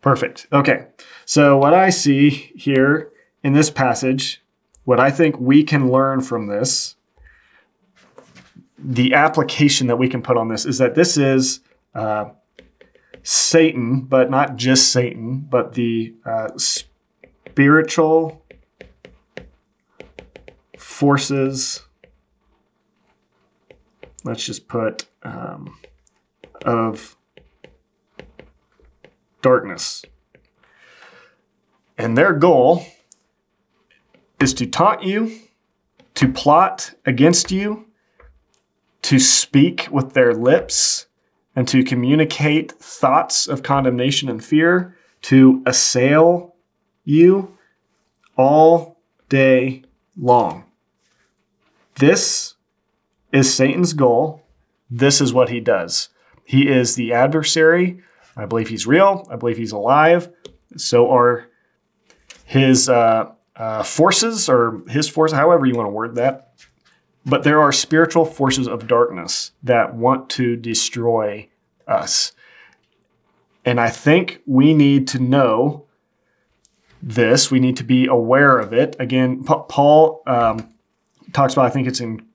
Perfect. 0.00 0.46
Okay. 0.52 0.88
So, 1.24 1.56
what 1.56 1.74
I 1.74 1.90
see 1.90 2.30
here 2.30 3.10
in 3.42 3.52
this 3.52 3.70
passage 3.70 4.42
what 4.88 4.98
I 4.98 5.10
think 5.10 5.38
we 5.38 5.64
can 5.64 5.90
learn 5.90 6.22
from 6.22 6.46
this, 6.46 6.96
the 8.78 9.12
application 9.12 9.88
that 9.88 9.96
we 9.96 10.08
can 10.08 10.22
put 10.22 10.38
on 10.38 10.48
this 10.48 10.64
is 10.64 10.78
that 10.78 10.94
this 10.94 11.18
is 11.18 11.60
uh, 11.94 12.30
Satan, 13.22 14.00
but 14.00 14.30
not 14.30 14.56
just 14.56 14.90
Satan, 14.90 15.40
but 15.40 15.74
the 15.74 16.14
uh, 16.24 16.48
spiritual 17.58 18.40
forces. 20.78 21.82
Let's 24.22 24.46
just 24.46 24.68
put 24.68 25.06
um, 25.24 25.76
of 26.64 27.16
darkness. 29.42 30.04
And 31.98 32.16
their 32.16 32.32
goal 32.32 32.86
is 34.38 34.54
to 34.54 34.64
taunt 34.64 35.02
you, 35.02 35.40
to 36.14 36.28
plot 36.28 36.94
against 37.04 37.50
you, 37.50 37.88
to 39.02 39.18
speak 39.18 39.88
with 39.90 40.12
their 40.12 40.32
lips, 40.32 41.08
and 41.56 41.66
to 41.66 41.82
communicate 41.82 42.70
thoughts 42.70 43.48
of 43.48 43.64
condemnation 43.64 44.28
and 44.28 44.44
fear, 44.44 44.96
to 45.22 45.60
assail 45.66 46.47
you 47.08 47.56
all 48.36 49.00
day 49.28 49.82
long. 50.16 50.64
This 51.96 52.54
is 53.32 53.52
Satan's 53.52 53.92
goal. 53.92 54.42
This 54.90 55.20
is 55.20 55.32
what 55.32 55.48
he 55.48 55.60
does. 55.60 56.08
He 56.44 56.68
is 56.68 56.94
the 56.94 57.12
adversary 57.12 58.00
I 58.38 58.46
believe 58.46 58.68
he's 58.68 58.86
real. 58.86 59.26
I 59.30 59.36
believe 59.36 59.56
he's 59.56 59.72
alive. 59.72 60.30
So 60.76 61.10
are 61.10 61.48
his 62.44 62.88
uh, 62.88 63.32
uh, 63.56 63.82
forces 63.82 64.48
or 64.48 64.80
his 64.88 65.08
force, 65.08 65.32
however 65.32 65.66
you 65.66 65.74
want 65.74 65.86
to 65.86 65.90
word 65.90 66.14
that. 66.14 66.52
But 67.26 67.42
there 67.42 67.60
are 67.60 67.72
spiritual 67.72 68.24
forces 68.24 68.68
of 68.68 68.86
darkness 68.86 69.50
that 69.64 69.94
want 69.94 70.30
to 70.30 70.56
destroy 70.56 71.48
us. 71.86 72.32
And 73.64 73.80
I 73.80 73.90
think 73.90 74.40
we 74.46 74.72
need 74.72 75.08
to 75.08 75.18
know 75.18 75.84
this. 77.02 77.50
We 77.50 77.60
need 77.60 77.76
to 77.76 77.84
be 77.84 78.06
aware 78.06 78.58
of 78.58 78.72
it. 78.72 78.96
Again, 78.98 79.44
Paul 79.44 80.22
um, 80.26 80.68
talks 81.32 81.52
about, 81.52 81.66
I 81.66 81.70
think 81.70 81.86
it's 81.86 82.00
in, 82.00 82.26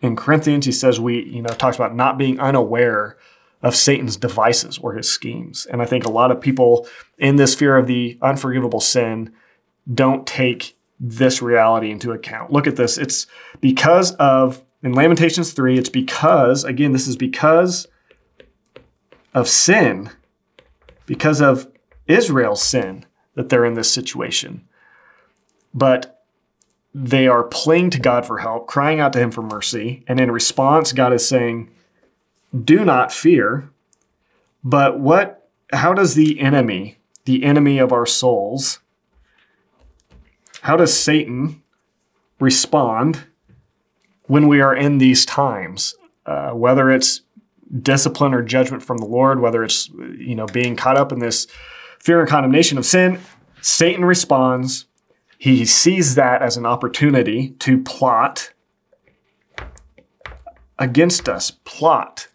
in 0.00 0.16
Corinthians, 0.16 0.66
he 0.66 0.72
says 0.72 1.00
we, 1.00 1.24
you 1.24 1.42
know, 1.42 1.48
talks 1.48 1.76
about 1.76 1.94
not 1.94 2.18
being 2.18 2.38
unaware 2.38 3.16
of 3.62 3.74
Satan's 3.74 4.16
devices 4.16 4.78
or 4.78 4.92
his 4.92 5.10
schemes. 5.10 5.66
And 5.66 5.80
I 5.80 5.86
think 5.86 6.04
a 6.04 6.10
lot 6.10 6.30
of 6.30 6.40
people 6.40 6.86
in 7.18 7.36
this 7.36 7.54
fear 7.54 7.76
of 7.76 7.86
the 7.86 8.18
unforgivable 8.20 8.80
sin 8.80 9.32
don't 9.92 10.26
take 10.26 10.76
this 11.00 11.42
reality 11.42 11.90
into 11.90 12.12
account. 12.12 12.52
Look 12.52 12.66
at 12.66 12.76
this. 12.76 12.98
It's 12.98 13.26
because 13.60 14.14
of, 14.16 14.62
in 14.82 14.92
Lamentations 14.92 15.52
3, 15.52 15.78
it's 15.78 15.88
because, 15.88 16.64
again, 16.64 16.92
this 16.92 17.08
is 17.08 17.16
because 17.16 17.86
of 19.32 19.48
sin, 19.48 20.10
because 21.06 21.40
of 21.40 21.66
Israel's 22.06 22.62
sin 22.62 23.06
that 23.34 23.48
they're 23.48 23.64
in 23.64 23.74
this 23.74 23.90
situation. 23.90 24.66
But 25.72 26.22
they 26.94 27.26
are 27.26 27.42
playing 27.42 27.90
to 27.90 28.00
God 28.00 28.24
for 28.24 28.38
help, 28.38 28.66
crying 28.66 29.00
out 29.00 29.12
to 29.14 29.18
Him 29.18 29.30
for 29.30 29.42
mercy. 29.42 30.04
And 30.06 30.20
in 30.20 30.30
response, 30.30 30.92
God 30.92 31.12
is 31.12 31.26
saying, 31.26 31.70
Do 32.64 32.84
not 32.84 33.12
fear. 33.12 33.68
But 34.62 35.00
what, 35.00 35.48
how 35.72 35.92
does 35.92 36.14
the 36.14 36.40
enemy, 36.40 36.98
the 37.24 37.44
enemy 37.44 37.78
of 37.78 37.92
our 37.92 38.06
souls, 38.06 38.78
how 40.62 40.76
does 40.76 40.98
Satan 40.98 41.62
respond 42.40 43.24
when 44.22 44.48
we 44.48 44.60
are 44.60 44.74
in 44.74 44.98
these 44.98 45.26
times? 45.26 45.94
Uh, 46.24 46.52
whether 46.52 46.90
it's 46.90 47.20
discipline 47.82 48.32
or 48.32 48.42
judgment 48.42 48.82
from 48.82 48.98
the 48.98 49.04
Lord, 49.04 49.40
whether 49.40 49.62
it's 49.62 49.88
you 49.88 50.34
know 50.34 50.46
being 50.46 50.76
caught 50.76 50.96
up 50.96 51.12
in 51.12 51.18
this 51.18 51.46
fear 52.04 52.20
and 52.20 52.28
condemnation 52.28 52.76
of 52.76 52.84
sin, 52.84 53.18
Satan 53.62 54.04
responds. 54.04 54.84
He 55.38 55.64
sees 55.64 56.14
that 56.14 56.42
as 56.42 56.56
an 56.58 56.66
opportunity 56.66 57.50
to 57.60 57.82
plot 57.82 58.52
against 60.78 61.28
us. 61.28 61.50
Plot. 61.64 62.28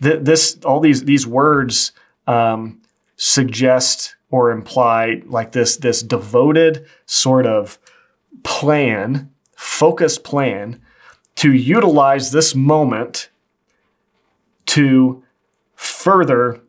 This 0.00 0.58
all 0.64 0.80
these 0.80 1.04
these 1.04 1.26
words 1.26 1.92
um, 2.26 2.82
suggest 3.16 4.16
or 4.30 4.50
imply 4.50 5.22
like 5.24 5.52
this 5.52 5.76
this 5.76 6.02
devoted 6.02 6.86
sort 7.06 7.46
of 7.46 7.78
plan, 8.42 9.30
focused 9.56 10.24
plan 10.24 10.82
to 11.36 11.52
utilize 11.52 12.32
this 12.32 12.54
moment 12.54 13.30
to 14.66 15.22
further 15.74 16.60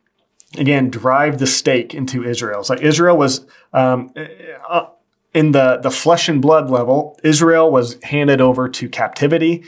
again 0.58 0.90
drive 0.90 1.38
the 1.38 1.48
stake 1.48 1.94
into 1.94 2.24
Israel. 2.24 2.64
Like 2.68 2.82
Israel 2.82 3.18
was 3.18 3.46
um, 3.74 4.12
uh, 4.70 4.88
in 5.34 5.52
the 5.52 5.78
the 5.78 5.92
flesh 5.92 6.30
and 6.30 6.42
blood 6.42 6.70
level. 6.70 7.20
Israel 7.24 7.72
was 7.72 7.98
handed 8.04 8.42
over 8.42 8.70
to 8.70 8.90
captivity. 8.90 9.66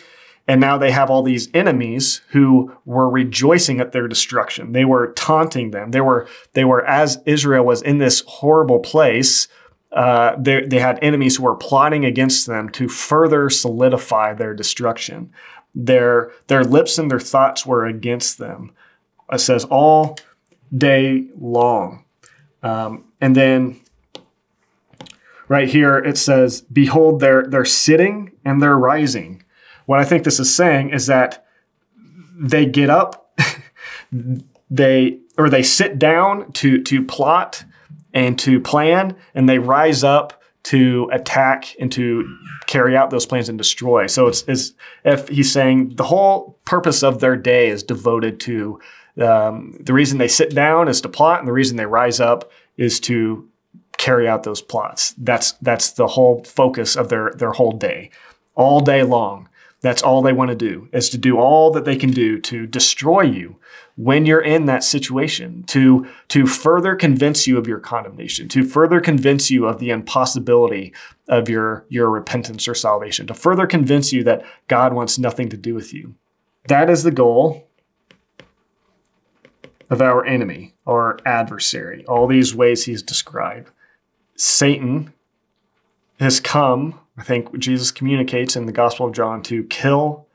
And 0.50 0.60
now 0.60 0.80
they 0.80 0.90
have 0.90 1.12
all 1.12 1.22
these 1.22 1.48
enemies 1.54 2.22
who 2.30 2.76
were 2.84 3.08
rejoicing 3.08 3.80
at 3.80 3.92
their 3.92 4.08
destruction. 4.08 4.72
They 4.72 4.84
were 4.84 5.14
taunting 5.14 5.70
them. 5.70 5.92
They 5.92 6.02
were, 6.02 6.28
they 6.54 6.66
were 6.66 6.84
as 6.88 7.20
Israel 7.28 7.64
was 7.64 7.84
in 7.84 8.00
this 8.00 8.24
horrible 8.26 8.80
place, 8.80 9.48
uh, 9.92 10.36
they, 10.40 10.66
they 10.66 10.80
had 10.80 10.98
enemies 11.04 11.38
who 11.38 11.44
were 11.44 11.56
plotting 11.56 12.04
against 12.04 12.48
them 12.48 12.70
to 12.70 12.88
further 12.88 13.52
solidify 13.52 14.34
their 14.34 14.56
destruction. 14.56 15.32
Their, 15.76 16.32
their 16.48 16.64
lips 16.64 16.98
and 16.98 17.12
their 17.12 17.20
thoughts 17.20 17.64
were 17.64 17.86
against 17.86 18.40
them. 18.40 18.72
It 19.32 19.42
says 19.42 19.66
all 19.66 20.18
day 20.76 21.28
long. 21.38 22.06
Um, 22.64 23.06
and 23.22 23.36
then 23.36 23.80
right 25.48 25.70
here 25.70 25.98
it 25.98 26.18
says, 26.18 26.62
Behold, 26.62 27.20
they're, 27.20 27.44
they're 27.44 27.66
sitting 27.66 28.32
and 28.46 28.62
they're 28.62 28.78
rising. 28.78 29.44
What 29.86 30.00
I 30.00 30.06
think 30.06 30.24
this 30.24 30.40
is 30.40 30.54
saying 30.54 30.92
is 30.92 31.08
that 31.08 31.46
they 32.40 32.66
get 32.66 32.90
up, 32.90 33.40
they 34.70 35.20
or 35.38 35.50
they 35.50 35.64
sit 35.64 35.98
down 35.98 36.52
to 36.54 36.82
to 36.84 37.04
plot 37.04 37.66
and 38.14 38.38
to 38.40 38.60
plan, 38.60 39.16
and 39.34 39.50
they 39.50 39.60
rise 39.60 40.04
up 40.04 40.42
to 40.64 41.10
attack 41.12 41.76
and 41.80 41.92
to 41.94 42.38
carry 42.68 42.96
out 42.96 43.10
those 43.10 43.26
plans 43.26 43.50
and 43.50 43.58
destroy. 43.58 44.06
So 44.08 44.28
it's, 44.28 44.44
it's 44.48 44.74
if 45.04 45.28
he's 45.30 45.52
saying 45.52 45.96
the 45.96 46.04
whole 46.04 46.60
purpose 46.66 47.02
of 47.02 47.20
their 47.20 47.36
day 47.36 47.70
is 47.70 47.82
devoted 47.82 48.40
to 48.42 48.80
um, 49.20 49.78
the 49.80 49.94
reason 49.94 50.18
they 50.18 50.28
sit 50.28 50.54
down 50.54 50.88
is 50.88 51.02
to 51.02 51.10
plot, 51.10 51.40
and 51.40 51.48
the 51.48 51.54
reason 51.54 51.78
they 51.78 51.86
rise 51.86 52.20
up 52.20 52.52
is 52.78 53.00
to 53.02 53.48
carry 53.98 54.28
out 54.28 54.44
those 54.44 54.62
plots. 54.62 55.14
That's 55.18 55.54
that's 55.54 55.92
the 55.92 56.08
whole 56.08 56.44
focus 56.44 56.96
of 56.96 57.10
their 57.10 57.32
their 57.32 57.52
whole 57.52 57.74
day, 57.74 58.12
all 58.56 58.80
day 58.82 59.04
long. 59.04 59.50
That's 59.82 60.04
all 60.04 60.22
they 60.22 60.34
want 60.34 60.50
to 60.50 60.56
do 60.56 60.90
is 60.92 61.10
to 61.10 61.18
do 61.18 61.38
all 61.38 61.72
that 61.72 61.86
they 61.86 61.96
can 61.96 62.12
do 62.12 62.40
to 62.42 62.68
destroy 62.68 63.22
you 63.22 63.56
when 63.96 64.26
you're 64.26 64.42
in 64.42 64.66
that 64.66 64.84
situation, 64.84 65.64
to, 65.64 66.08
to 66.30 66.48
further 66.48 66.96
convince 66.96 67.48
you 67.48 67.58
of 67.58 67.68
your 67.68 67.80
condemnation, 67.80 68.48
to 68.48 68.64
further 68.64 69.02
convince 69.02 69.52
you 69.52 69.66
of 69.66 69.80
the 69.80 69.90
impossibility 69.90 70.94
of 71.28 71.50
your, 71.50 71.86
your 71.90 72.10
repentance 72.10 72.66
or 72.66 72.74
salvation, 72.74 73.28
to 73.28 73.34
further 73.34 73.68
convince 73.68 74.14
you 74.14 74.24
that 74.24 74.46
God 74.70 74.94
wants 74.94 75.20
nothing 75.20 75.50
to 75.50 75.58
do 75.58 75.76
with 75.76 75.94
you. 75.94 76.16
That 76.68 76.90
is 76.90 77.04
the 77.04 77.12
goal 77.12 77.69
of 79.90 80.02
our 80.02 80.26
enemy, 80.26 80.76
our 80.86 81.18
adversary, 81.26 82.06
all 82.06 82.28
these 82.28 82.54
ways 82.54 82.86
he's 82.86 83.02
described. 83.02 83.72
Satan 84.36 85.14
has 86.20 86.40
come 86.40 87.00
I 87.20 87.24
think 87.24 87.60
Jesus 87.60 87.92
communicates 87.92 88.56
in 88.56 88.66
the 88.66 88.72
Gospel 88.72 89.08
of 89.08 89.14
John 89.14 89.44
to 89.44 89.66
kill, 89.66 90.26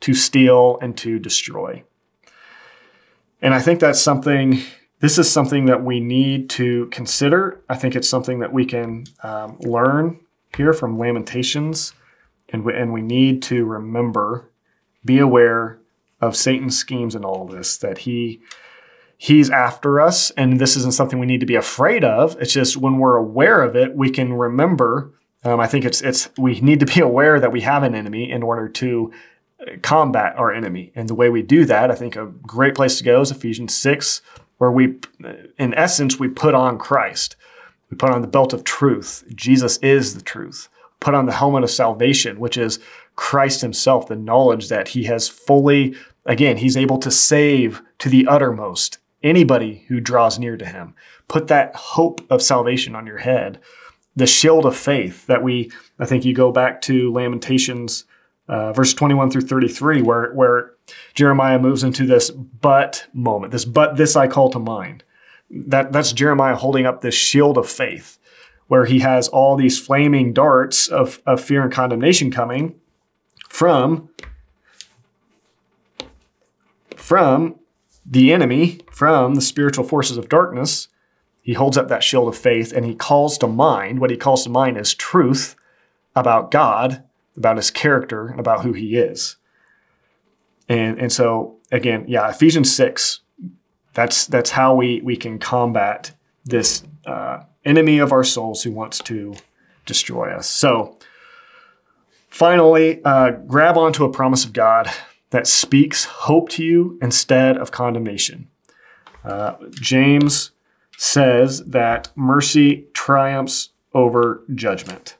to 0.00 0.14
steal, 0.14 0.78
and 0.80 0.96
to 0.98 1.18
destroy. 1.18 1.82
And 3.40 3.52
I 3.52 3.60
think 3.60 3.80
that's 3.80 4.00
something, 4.00 4.62
this 5.00 5.18
is 5.18 5.28
something 5.28 5.64
that 5.64 5.82
we 5.82 5.98
need 5.98 6.48
to 6.50 6.86
consider. 6.92 7.60
I 7.68 7.74
think 7.74 7.96
it's 7.96 8.08
something 8.08 8.38
that 8.38 8.52
we 8.52 8.64
can 8.64 9.04
um, 9.24 9.58
learn 9.58 10.20
here 10.56 10.72
from 10.72 10.96
Lamentations. 10.96 11.92
And 12.50 12.64
we, 12.64 12.72
and 12.72 12.92
we 12.92 13.02
need 13.02 13.42
to 13.44 13.64
remember, 13.64 14.48
be 15.04 15.18
aware 15.18 15.80
of 16.20 16.36
Satan's 16.36 16.78
schemes 16.78 17.16
and 17.16 17.24
all 17.24 17.48
this, 17.48 17.76
that 17.78 17.98
he 17.98 18.40
he's 19.22 19.50
after 19.50 20.00
us 20.00 20.30
and 20.32 20.58
this 20.58 20.76
isn't 20.76 20.94
something 20.94 21.18
we 21.18 21.26
need 21.26 21.40
to 21.40 21.46
be 21.46 21.54
afraid 21.54 22.02
of 22.02 22.36
it's 22.40 22.52
just 22.52 22.76
when 22.76 22.98
we're 22.98 23.16
aware 23.16 23.62
of 23.62 23.76
it 23.76 23.94
we 23.94 24.10
can 24.10 24.32
remember 24.32 25.12
um, 25.44 25.60
I 25.60 25.66
think 25.66 25.84
it's 25.84 26.00
it's 26.00 26.28
we 26.38 26.60
need 26.60 26.80
to 26.80 26.86
be 26.86 27.00
aware 27.00 27.40
that 27.40 27.52
we 27.52 27.62
have 27.62 27.82
an 27.82 27.94
enemy 27.94 28.30
in 28.30 28.42
order 28.42 28.68
to 28.68 29.12
uh, 29.60 29.72
combat 29.82 30.36
our 30.36 30.52
enemy. 30.52 30.92
And 30.94 31.08
the 31.08 31.14
way 31.14 31.30
we 31.30 31.42
do 31.42 31.64
that, 31.64 31.90
I 31.90 31.94
think 31.94 32.16
a 32.16 32.26
great 32.26 32.74
place 32.74 32.98
to 32.98 33.04
go 33.04 33.20
is 33.20 33.30
Ephesians 33.30 33.76
6, 33.76 34.22
where 34.58 34.70
we, 34.70 34.98
uh, 35.24 35.32
in 35.58 35.74
essence, 35.74 36.18
we 36.18 36.28
put 36.28 36.54
on 36.54 36.78
Christ. 36.78 37.36
We 37.90 37.96
put 37.96 38.10
on 38.10 38.22
the 38.22 38.28
belt 38.28 38.52
of 38.52 38.64
truth. 38.64 39.24
Jesus 39.34 39.78
is 39.78 40.14
the 40.14 40.22
truth. 40.22 40.68
Put 41.00 41.14
on 41.14 41.26
the 41.26 41.32
helmet 41.32 41.64
of 41.64 41.70
salvation, 41.70 42.38
which 42.38 42.56
is 42.56 42.78
Christ 43.16 43.60
himself, 43.60 44.06
the 44.06 44.16
knowledge 44.16 44.68
that 44.68 44.88
he 44.88 45.04
has 45.04 45.28
fully, 45.28 45.94
again, 46.24 46.58
he's 46.58 46.76
able 46.76 46.98
to 46.98 47.10
save 47.10 47.82
to 47.98 48.08
the 48.08 48.26
uttermost 48.28 48.98
anybody 49.22 49.84
who 49.88 50.00
draws 50.00 50.38
near 50.38 50.56
to 50.56 50.66
him. 50.66 50.94
Put 51.28 51.48
that 51.48 51.74
hope 51.74 52.20
of 52.30 52.42
salvation 52.42 52.94
on 52.94 53.06
your 53.06 53.18
head 53.18 53.60
the 54.16 54.26
shield 54.26 54.66
of 54.66 54.76
faith 54.76 55.26
that 55.26 55.42
we, 55.42 55.70
I 55.98 56.04
think 56.04 56.24
you 56.24 56.34
go 56.34 56.52
back 56.52 56.80
to 56.82 57.12
Lamentations, 57.12 58.04
uh, 58.48 58.72
verse 58.72 58.92
21 58.94 59.30
through 59.30 59.42
33, 59.42 60.02
where, 60.02 60.32
where 60.32 60.72
Jeremiah 61.14 61.58
moves 61.58 61.82
into 61.82 62.06
this 62.06 62.30
but 62.30 63.06
moment, 63.12 63.52
this 63.52 63.64
but 63.64 63.96
this 63.96 64.16
I 64.16 64.28
call 64.28 64.50
to 64.50 64.58
mind. 64.58 65.04
That, 65.50 65.92
that's 65.92 66.12
Jeremiah 66.12 66.56
holding 66.56 66.86
up 66.86 67.00
this 67.00 67.14
shield 67.14 67.58
of 67.58 67.68
faith, 67.68 68.18
where 68.68 68.84
he 68.84 69.00
has 69.00 69.28
all 69.28 69.56
these 69.56 69.78
flaming 69.78 70.32
darts 70.32 70.88
of, 70.88 71.22
of 71.26 71.40
fear 71.40 71.62
and 71.62 71.72
condemnation 71.72 72.30
coming 72.30 72.74
from, 73.48 74.10
from 76.96 77.58
the 78.04 78.32
enemy, 78.32 78.80
from 78.90 79.34
the 79.34 79.40
spiritual 79.40 79.84
forces 79.84 80.16
of 80.16 80.28
darkness 80.28 80.88
he 81.42 81.54
holds 81.54 81.76
up 81.76 81.88
that 81.88 82.04
shield 82.04 82.28
of 82.28 82.38
faith 82.38 82.72
and 82.72 82.86
he 82.86 82.94
calls 82.94 83.36
to 83.38 83.48
mind 83.48 83.98
what 84.00 84.10
he 84.10 84.16
calls 84.16 84.44
to 84.44 84.50
mind 84.50 84.78
is 84.78 84.94
truth 84.94 85.56
about 86.14 86.52
God, 86.52 87.02
about 87.36 87.56
his 87.56 87.70
character, 87.70 88.28
and 88.28 88.38
about 88.38 88.62
who 88.62 88.72
he 88.72 88.96
is. 88.96 89.36
And, 90.68 91.00
and 91.00 91.12
so, 91.12 91.58
again, 91.72 92.04
yeah, 92.06 92.30
Ephesians 92.30 92.74
6, 92.74 93.20
That's 93.94 94.26
that's 94.26 94.50
how 94.50 94.74
we 94.74 95.02
we 95.02 95.16
can 95.16 95.38
combat 95.38 96.14
this 96.44 96.84
uh, 97.04 97.42
enemy 97.64 97.98
of 97.98 98.12
our 98.12 98.24
souls 98.24 98.62
who 98.62 98.70
wants 98.70 98.98
to 99.00 99.34
destroy 99.84 100.32
us. 100.32 100.48
So, 100.48 100.96
finally, 102.28 103.02
uh, 103.04 103.32
grab 103.32 103.76
onto 103.76 104.04
a 104.04 104.10
promise 104.10 104.44
of 104.44 104.52
God 104.52 104.90
that 105.32 105.46
speaks 105.46 106.04
hope 106.04 106.50
to 106.50 106.62
you 106.62 106.98
instead 107.00 107.56
of 107.56 107.70
condemnation. 107.70 108.48
Uh, 109.24 109.54
James 109.70 110.50
says 110.98 111.64
that 111.64 112.10
mercy 112.14 112.86
triumphs 112.92 113.70
over 113.94 114.42
judgment. 114.54 115.16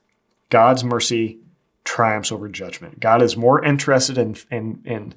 God's 0.50 0.84
mercy 0.84 1.38
triumphs 1.84 2.30
over 2.30 2.48
judgment. 2.48 3.00
God 3.00 3.22
is 3.22 3.38
more 3.38 3.64
interested 3.64 4.18
in, 4.18 4.36
in, 4.50 4.82
in 4.84 5.14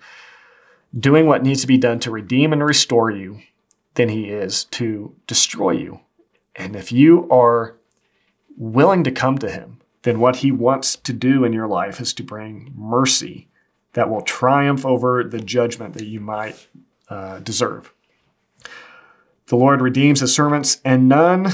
doing 0.98 1.28
what 1.28 1.44
needs 1.44 1.62
to 1.62 1.68
be 1.68 1.78
done 1.78 2.00
to 2.00 2.10
redeem 2.10 2.54
and 2.54 2.64
restore 2.64 3.12
you 3.12 3.42
than 3.96 4.08
he 4.08 4.30
is 4.30 4.64
to 4.66 5.14
destroy 5.28 5.72
you. 5.72 6.00
And 6.56 6.74
if 6.74 6.94
you 6.94 7.30
are 7.30 7.76
willing 8.56 9.04
to 9.04 9.12
come 9.12 9.38
to 9.40 9.52
him, 9.52 9.82
then 10.04 10.22
what 10.22 10.38
he 10.38 10.52
wants 10.52 10.96
to 10.96 11.12
do 11.12 11.44
in 11.44 11.52
your 11.52 11.68
life 11.68 12.00
is 12.00 12.14
to 12.14 12.24
bring 12.24 12.72
mercy 12.74 13.50
that 13.96 14.10
will 14.10 14.22
triumph 14.22 14.86
over 14.86 15.24
the 15.24 15.40
judgment 15.40 15.94
that 15.96 16.06
you 16.06 16.20
might 16.20 16.68
uh, 17.10 17.40
deserve. 17.40 17.94
The 19.48 19.56
Lord 19.56 19.82
redeems 19.82 20.20
his 20.20 20.36
servants, 20.36 20.82
and 20.84 21.08
none, 21.08 21.54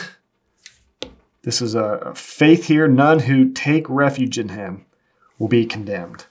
this 1.43 1.61
is 1.61 1.75
a 1.75 2.13
faith 2.15 2.65
here, 2.65 2.87
none 2.87 3.19
who 3.19 3.51
take 3.51 3.87
refuge 3.87 4.39
in 4.39 4.49
him 4.49 4.85
will 5.37 5.49
be 5.49 5.65
condemned. 5.65 6.25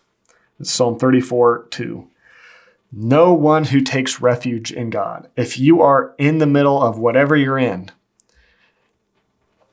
It's 0.59 0.71
Psalm 0.71 0.99
34 0.99 1.69
2. 1.71 2.09
No 2.93 3.33
one 3.33 3.67
who 3.67 3.81
takes 3.81 4.21
refuge 4.21 4.73
in 4.73 4.91
God. 4.91 5.29
If 5.37 5.59
you 5.59 5.81
are 5.81 6.15
in 6.19 6.39
the 6.39 6.47
middle 6.47 6.83
of 6.83 6.99
whatever 6.99 7.37
you're 7.37 7.59
in, 7.59 7.91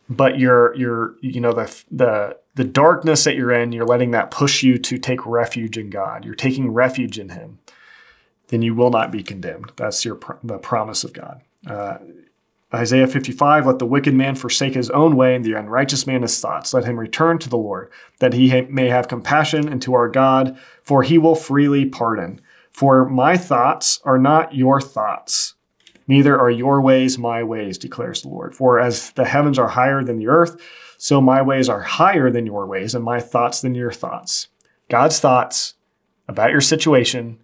but 0.09 0.39
you're 0.39 0.73
you're 0.75 1.15
you 1.21 1.41
know 1.41 1.53
the 1.53 1.83
the 1.91 2.37
the 2.55 2.63
darkness 2.63 3.23
that 3.25 3.35
you're 3.35 3.51
in, 3.51 3.71
you're 3.71 3.85
letting 3.85 4.11
that 4.11 4.31
push 4.31 4.63
you 4.63 4.77
to 4.79 4.97
take 4.97 5.25
refuge 5.25 5.77
in 5.77 5.89
God. 5.89 6.25
You're 6.25 6.35
taking 6.35 6.71
refuge 6.71 7.19
in 7.19 7.29
Him. 7.29 7.59
Then 8.47 8.61
you 8.61 8.73
will 8.73 8.89
not 8.89 9.11
be 9.11 9.23
condemned. 9.23 9.73
That's 9.75 10.05
your 10.05 10.19
the 10.43 10.57
promise 10.57 11.03
of 11.03 11.13
God. 11.13 11.41
Uh, 11.65 11.97
Isaiah 12.73 13.07
55, 13.07 13.65
let 13.65 13.79
the 13.79 13.85
wicked 13.85 14.13
man 14.13 14.35
forsake 14.35 14.73
his 14.73 14.89
own 14.89 15.15
way 15.15 15.35
and 15.35 15.45
the 15.45 15.53
unrighteous 15.53 16.05
man 16.05 16.21
his 16.21 16.37
thoughts. 16.39 16.73
Let 16.73 16.83
him 16.83 16.99
return 16.99 17.39
to 17.39 17.49
the 17.49 17.57
Lord, 17.57 17.89
that 18.19 18.33
he 18.33 18.49
ha- 18.49 18.67
may 18.69 18.89
have 18.89 19.07
compassion 19.07 19.69
and 19.69 19.81
to 19.83 19.93
our 19.93 20.09
God, 20.09 20.57
for 20.83 21.03
he 21.03 21.17
will 21.17 21.35
freely 21.35 21.85
pardon. 21.85 22.41
For 22.69 23.07
my 23.07 23.37
thoughts 23.37 24.01
are 24.03 24.17
not 24.17 24.53
your 24.53 24.81
thoughts, 24.81 25.53
neither 26.07 26.39
are 26.39 26.49
your 26.49 26.81
ways 26.81 27.17
my 27.17 27.43
ways, 27.43 27.77
declares 27.77 28.21
the 28.21 28.29
Lord. 28.29 28.55
For 28.55 28.79
as 28.79 29.11
the 29.11 29.25
heavens 29.25 29.59
are 29.59 29.67
higher 29.67 30.03
than 30.03 30.17
the 30.17 30.27
earth, 30.27 30.59
so 30.97 31.21
my 31.21 31.41
ways 31.41 31.69
are 31.69 31.81
higher 31.81 32.31
than 32.31 32.45
your 32.45 32.65
ways, 32.65 32.95
and 32.95 33.03
my 33.03 33.19
thoughts 33.19 33.61
than 33.61 33.75
your 33.75 33.91
thoughts. 33.91 34.47
God's 34.89 35.19
thoughts 35.19 35.75
about 36.27 36.51
your 36.51 36.61
situation, 36.61 37.39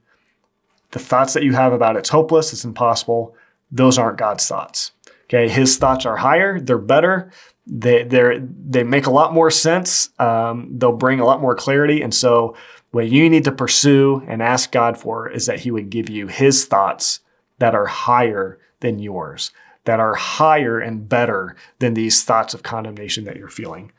the 0.92 1.00
thoughts 1.00 1.34
that 1.34 1.44
you 1.44 1.54
have 1.54 1.74
about 1.74 1.98
it's 1.98 2.10
hopeless, 2.10 2.54
it's 2.54 2.66
impossible, 2.66 3.36
those 3.72 3.98
aren't 3.98 4.18
God's 4.18 4.48
thoughts. 4.48 4.92
Okay, 5.26 5.50
his 5.50 5.78
thoughts 5.78 6.06
are 6.06 6.18
higher, 6.18 6.60
they're 6.60 6.78
better, 6.78 7.32
they 7.66 8.04
they 8.04 8.42
they 8.42 8.84
make 8.84 9.06
a 9.06 9.12
lot 9.12 9.34
more 9.34 9.50
sense. 9.50 10.10
Um, 10.20 10.70
they'll 10.78 10.92
bring 10.92 11.20
a 11.20 11.26
lot 11.26 11.42
more 11.42 11.56
clarity, 11.56 12.02
and 12.02 12.14
so 12.14 12.56
what 12.92 13.10
you 13.10 13.30
need 13.30 13.46
to 13.46 13.52
pursue 13.52 14.24
and 14.28 14.42
ask 14.42 14.72
God 14.72 14.98
for 14.98 15.30
is 15.30 15.46
that 15.46 15.62
He 15.62 15.72
would 15.72 15.90
give 15.90 16.10
you 16.10 16.28
His 16.28 16.66
thoughts 16.66 17.22
that 17.60 17.76
are 17.76 17.86
higher 17.86 18.60
than 18.80 19.00
yours, 19.00 19.52
that 19.86 20.00
are 20.00 20.16
higher 20.16 20.80
and 20.80 21.08
better 21.08 21.56
than 21.80 21.94
these 21.94 22.24
thoughts 22.24 22.54
of 22.54 22.64
condemnation 22.64 23.24
that 23.26 23.38
you're 23.38 23.50
feeling. 23.50 23.92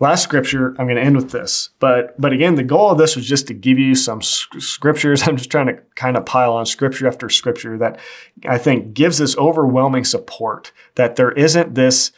Last 0.00 0.24
scripture, 0.24 0.70
I'm 0.70 0.86
going 0.86 0.96
to 0.96 1.02
end 1.02 1.16
with 1.16 1.30
this, 1.30 1.70
but 1.78 2.20
but 2.20 2.32
again, 2.32 2.56
the 2.56 2.64
goal 2.64 2.90
of 2.90 2.98
this 2.98 3.14
was 3.14 3.26
just 3.26 3.46
to 3.46 3.54
give 3.54 3.78
you 3.78 3.94
some 3.94 4.20
scriptures. 4.22 5.22
I'm 5.28 5.36
just 5.36 5.50
trying 5.50 5.68
to 5.68 5.78
kind 5.94 6.16
of 6.16 6.26
pile 6.26 6.52
on 6.52 6.66
scripture 6.66 7.06
after 7.06 7.28
scripture 7.30 7.78
that 7.78 8.00
I 8.46 8.58
think 8.58 8.92
gives 8.92 9.18
this 9.18 9.36
overwhelming 9.36 10.04
support 10.04 10.72
that 10.96 11.14
there 11.16 11.30
isn't 11.32 11.74
this 11.74 12.10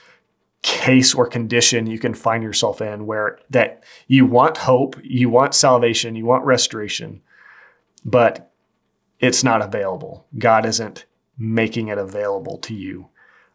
case 0.63 1.15
or 1.15 1.27
condition 1.27 1.87
you 1.87 1.99
can 1.99 2.15
find 2.15 2.43
yourself 2.43 2.81
in 2.81 3.07
where 3.07 3.39
that 3.51 3.85
you 4.09 4.27
want 4.27 4.57
hope, 4.57 4.97
you 5.05 5.29
want 5.29 5.55
salvation, 5.55 6.17
you 6.17 6.25
want 6.25 6.45
restoration, 6.45 7.21
but 8.05 8.46
it's 9.21 9.43
not 9.43 9.63
available. 9.63 10.27
God 10.39 10.67
isn't 10.67 11.07
making 11.39 11.89
it 11.89 11.99
available 11.99 12.59
to 12.59 12.75
you. 12.75 13.09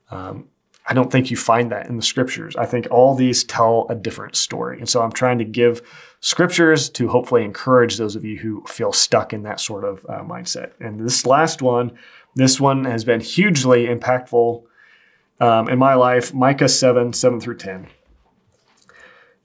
Um, 0.10 0.50
I 0.88 0.94
don't 0.94 1.12
think 1.12 1.30
you 1.30 1.38
find 1.38 1.72
that 1.72 1.88
in 1.88 1.96
the 1.96 2.04
scriptures. 2.04 2.56
I 2.56 2.66
think 2.66 2.88
all 2.90 3.16
these 3.16 3.44
tell 3.44 3.86
a 3.90 3.96
different 3.96 4.36
story. 4.36 4.80
And 4.80 4.90
so 4.90 5.02
I'm 5.02 5.12
trying 5.12 5.38
to 5.38 5.46
give 5.46 5.82
scriptures 6.22 6.90
to 6.90 7.08
hopefully 7.08 7.44
encourage 7.44 7.98
those 7.98 8.16
of 8.16 8.26
you 8.26 8.38
who 8.38 8.64
feel 8.68 8.92
stuck 8.92 9.32
in 9.32 9.44
that 9.44 9.60
sort 9.60 9.84
of 9.84 10.06
uh, 10.10 10.24
mindset. 10.24 10.72
And 10.80 11.00
this 11.00 11.26
last 11.26 11.62
one, 11.62 11.92
this 12.36 12.60
one 12.60 12.86
has 12.86 13.06
been 13.06 13.20
hugely 13.22 13.86
impactful 13.86 14.64
um, 15.40 15.70
in 15.70 15.78
my 15.78 15.94
life 15.94 16.34
Micah 16.34 16.70
7 16.70 17.14
7 17.14 17.40
through 17.40 17.58
10. 17.58 17.88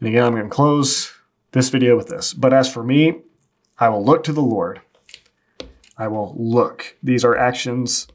And 0.01 0.09
again, 0.09 0.25
I'm 0.25 0.33
going 0.33 0.45
to 0.45 0.51
close 0.51 1.13
this 1.53 1.69
video 1.69 1.97
with 1.97 2.09
this. 2.09 2.33
But 2.33 2.53
as 2.53 2.73
for 2.73 2.83
me, 2.83 3.21
I 3.79 3.89
will 3.89 4.05
look 4.05 4.25
to 4.25 4.33
the 4.33 4.43
Lord. 4.43 4.81
I 5.99 6.09
will 6.09 6.35
look. 6.39 6.97
These 7.03 7.25
are 7.25 7.37
actions 7.37 8.09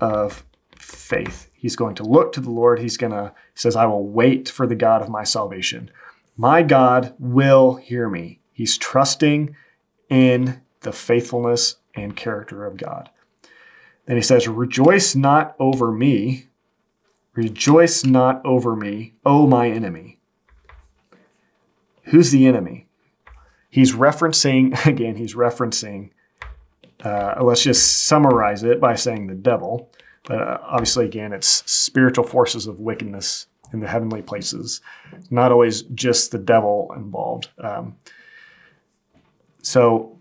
of 0.00 0.44
faith. 0.76 1.50
He's 1.52 1.76
going 1.76 1.94
to 1.96 2.04
look 2.04 2.32
to 2.32 2.40
the 2.40 2.50
Lord. 2.50 2.80
He's 2.80 2.96
going 2.96 3.12
to, 3.12 3.32
he 3.54 3.58
says, 3.58 3.76
I 3.76 3.86
will 3.86 4.06
wait 4.06 4.48
for 4.48 4.66
the 4.66 4.74
God 4.74 5.02
of 5.02 5.08
my 5.08 5.24
salvation. 5.24 5.90
My 6.36 6.62
God 6.62 7.14
will 7.18 7.76
hear 7.76 8.08
me. 8.08 8.40
He's 8.52 8.78
trusting 8.78 9.54
in 10.08 10.60
the 10.80 10.92
faithfulness 10.92 11.76
and 11.94 12.16
character 12.16 12.64
of 12.64 12.76
God. 12.76 13.10
Then 14.06 14.16
he 14.16 14.22
says, 14.22 14.48
Rejoice 14.48 15.14
not 15.14 15.54
over 15.58 15.92
me. 15.92 16.48
Rejoice 17.34 18.04
not 18.04 18.44
over 18.44 18.76
me, 18.76 19.14
O 19.24 19.46
my 19.46 19.70
enemy. 19.70 20.18
Who's 22.04 22.30
the 22.30 22.46
enemy? 22.46 22.88
He's 23.70 23.92
referencing, 23.94 24.84
again, 24.86 25.16
he's 25.16 25.34
referencing, 25.34 26.10
uh, 27.02 27.34
let's 27.42 27.62
just 27.62 28.04
summarize 28.04 28.62
it 28.62 28.80
by 28.80 28.94
saying 28.94 29.26
the 29.26 29.34
devil. 29.34 29.90
But 30.24 30.40
uh, 30.40 30.58
obviously, 30.62 31.04
again, 31.04 31.32
it's 31.32 31.70
spiritual 31.70 32.24
forces 32.24 32.66
of 32.66 32.80
wickedness 32.80 33.46
in 33.72 33.80
the 33.80 33.88
heavenly 33.88 34.22
places, 34.22 34.80
not 35.30 35.50
always 35.50 35.82
just 35.82 36.30
the 36.30 36.38
devil 36.38 36.92
involved. 36.94 37.48
Um, 37.58 37.96
so, 39.62 40.18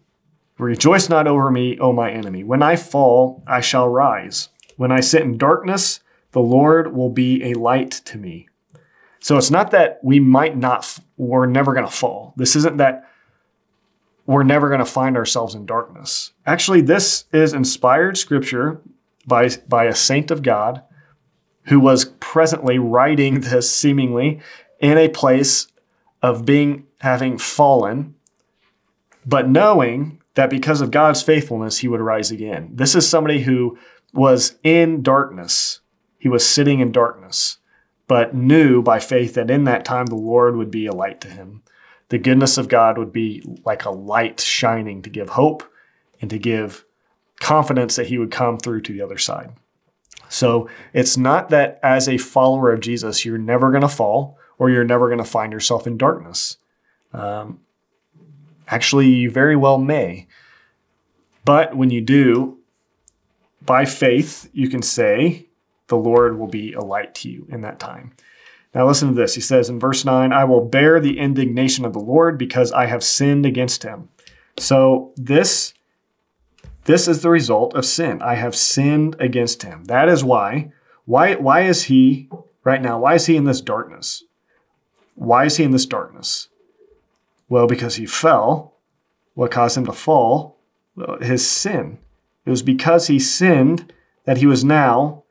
rejoice 0.58 1.10
not 1.10 1.28
over 1.28 1.52
me, 1.52 1.78
O 1.80 1.92
my 1.92 2.12
enemy. 2.12 2.44
When 2.44 2.64
I 2.64 2.76
fall, 2.76 3.44
I 3.46 3.62
shall 3.62 3.90
rise. 3.90 4.50
When 4.78 4.92
I 4.92 5.02
sit 5.02 5.22
in 5.22 5.38
darkness, 5.38 6.00
the 6.32 6.40
Lord 6.40 6.96
will 6.96 7.10
be 7.10 7.44
a 7.44 7.54
light 7.54 7.92
to 8.06 8.18
me. 8.18 8.48
So 9.20 9.38
it's 9.38 9.52
not 9.52 9.72
that 9.72 10.00
we 10.04 10.20
might 10.20 10.58
not, 10.58 10.98
we're 11.18 11.46
never 11.46 11.74
going 11.74 11.86
to 11.86 11.92
fall. 11.92 12.34
This 12.38 12.56
isn't 12.56 12.78
that 12.78 13.11
we're 14.34 14.44
never 14.44 14.68
going 14.68 14.80
to 14.80 14.86
find 14.86 15.18
ourselves 15.18 15.56
in 15.56 15.66
darkness. 15.66 16.34
Actually, 16.46 16.82
this 16.82 17.26
is 17.34 17.54
inspired 17.54 18.18
scripture 18.18 18.82
by, 19.26 19.50
by 19.68 19.86
a 19.86 19.96
saint 19.96 20.32
of 20.32 20.44
God 20.44 20.84
who 21.64 21.80
was 21.80 22.06
presently 22.20 22.80
writing 22.80 23.42
this 23.42 23.74
seemingly 23.74 24.42
in 24.80 24.98
a 24.98 25.10
place 25.10 25.68
of 26.22 26.46
being 26.46 26.88
having 27.00 27.38
fallen, 27.38 28.16
but 29.26 29.50
knowing 29.50 30.22
that 30.36 30.50
because 30.50 30.82
of 30.82 30.92
God's 30.92 31.22
faithfulness, 31.22 31.80
he 31.80 31.88
would 31.88 32.00
rise 32.00 32.32
again. 32.32 32.70
This 32.74 32.96
is 32.96 33.08
somebody 33.08 33.42
who 33.42 33.78
was 34.14 34.58
in 34.64 35.02
darkness. 35.02 35.82
He 36.18 36.30
was 36.30 36.46
sitting 36.46 36.80
in 36.80 36.92
darkness, 36.92 37.58
but 38.08 38.36
knew 38.36 38.82
by 38.82 39.00
faith 39.00 39.34
that 39.34 39.52
in 39.52 39.66
that 39.66 39.86
time 39.86 40.08
the 40.08 40.16
Lord 40.16 40.56
would 40.56 40.72
be 40.72 40.86
a 40.86 40.94
light 40.94 41.22
to 41.22 41.28
him. 41.28 41.64
The 42.12 42.20
goodness 42.20 42.58
of 42.58 42.68
God 42.68 42.98
would 42.98 43.14
be 43.14 43.42
like 43.64 43.86
a 43.86 43.90
light 43.90 44.42
shining 44.42 45.02
to 45.04 45.10
give 45.10 45.30
hope 45.30 45.64
and 46.20 46.30
to 46.30 46.38
give 46.38 46.84
confidence 47.40 47.96
that 47.96 48.08
he 48.08 48.18
would 48.18 48.32
come 48.32 48.58
through 48.58 48.82
to 48.82 48.92
the 48.92 49.02
other 49.02 49.18
side. 49.18 49.54
So 50.28 50.70
it's 50.92 51.16
not 51.16 51.52
that 51.52 51.80
as 51.82 52.10
a 52.10 52.18
follower 52.18 52.74
of 52.74 52.82
Jesus, 52.82 53.24
you're 53.24 53.38
never 53.38 53.72
going 53.72 53.84
to 53.84 53.88
fall 53.88 54.38
or 54.58 54.70
you're 54.70 54.84
never 54.84 55.08
going 55.08 55.20
to 55.20 55.24
find 55.24 55.54
yourself 55.54 55.88
in 55.88 55.98
darkness. 55.98 56.58
Um, 57.14 57.62
actually, 58.68 59.08
you 59.08 59.32
very 59.32 59.56
well 59.56 59.78
may. 59.78 60.28
But 61.46 61.78
when 61.78 61.92
you 61.92 62.02
do, 62.02 62.60
by 63.62 63.86
faith, 63.86 64.50
you 64.52 64.68
can 64.68 64.82
say, 64.82 65.48
the 65.88 65.96
Lord 65.96 66.38
will 66.38 66.48
be 66.48 66.74
a 66.74 66.82
light 66.82 67.16
to 67.16 67.30
you 67.30 67.48
in 67.50 67.62
that 67.62 67.80
time. 67.80 68.12
Now, 68.74 68.88
listen 68.88 69.10
to 69.10 69.14
this. 69.14 69.36
He 69.36 69.42
says 69.42 69.70
in 69.70 69.80
verse 69.80 70.06
9, 70.06 70.32
I 70.32 70.46
will 70.46 70.66
bear 70.66 71.00
the 71.00 71.20
indignation 71.20 71.84
of 71.84 71.94
the 71.94 72.00
Lord 72.00 72.38
because 72.38 72.72
I 72.72 72.86
have 72.86 73.04
sinned 73.04 73.46
against 73.46 73.84
him. 73.84 74.10
So, 74.58 75.14
this 75.18 75.74
This 76.86 77.08
is 77.08 77.22
the 77.22 77.30
result 77.30 77.76
of 77.76 77.86
sin. 77.86 78.22
I 78.22 78.36
have 78.36 78.56
sinned 78.56 79.16
against 79.20 79.64
him. 79.64 79.86
That 79.86 80.10
is 80.10 80.24
why. 80.24 80.72
Why, 81.06 81.36
why 81.36 81.62
is 81.62 81.84
he, 81.84 82.30
right 82.64 82.82
now, 82.82 83.00
why 83.00 83.16
is 83.16 83.26
he 83.26 83.36
in 83.36 83.44
this 83.44 83.62
darkness? 83.62 84.24
Why 85.16 85.46
is 85.46 85.58
he 85.58 85.64
in 85.64 85.72
this 85.72 85.86
darkness? 85.86 86.48
Well, 87.50 87.68
because 87.68 87.96
he 87.96 88.06
fell. 88.06 88.78
What 89.34 89.52
caused 89.52 89.78
him 89.78 89.86
to 89.86 89.94
fall? 89.94 90.58
His 91.22 91.50
sin. 91.50 92.00
It 92.46 92.50
was 92.50 92.64
because 92.64 93.08
he 93.08 93.20
sinned 93.20 93.94
that 94.26 94.38
he 94.38 94.46
was 94.46 94.64
now 94.64 95.24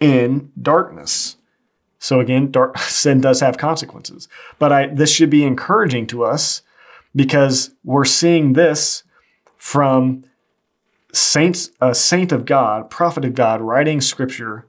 in 0.00 0.52
darkness. 0.60 1.36
So 2.04 2.20
again, 2.20 2.50
dark, 2.50 2.76
sin 2.80 3.22
does 3.22 3.40
have 3.40 3.56
consequences. 3.56 4.28
But 4.58 4.72
I, 4.72 4.86
this 4.88 5.10
should 5.10 5.30
be 5.30 5.42
encouraging 5.42 6.06
to 6.08 6.22
us 6.22 6.60
because 7.16 7.70
we're 7.82 8.04
seeing 8.04 8.52
this 8.52 9.04
from 9.56 10.24
saints, 11.14 11.70
a 11.80 11.94
saint 11.94 12.30
of 12.30 12.44
God, 12.44 12.90
prophet 12.90 13.24
of 13.24 13.34
God, 13.34 13.62
writing 13.62 14.02
scripture, 14.02 14.66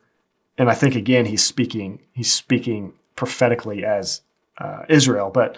and 0.57 0.69
I 0.69 0.75
think 0.75 0.95
again 0.95 1.25
he's 1.25 1.43
speaking 1.43 1.99
he's 2.13 2.31
speaking 2.31 2.93
prophetically 3.17 3.83
as 3.83 4.21
uh, 4.57 4.83
Israel, 4.87 5.29
but 5.29 5.57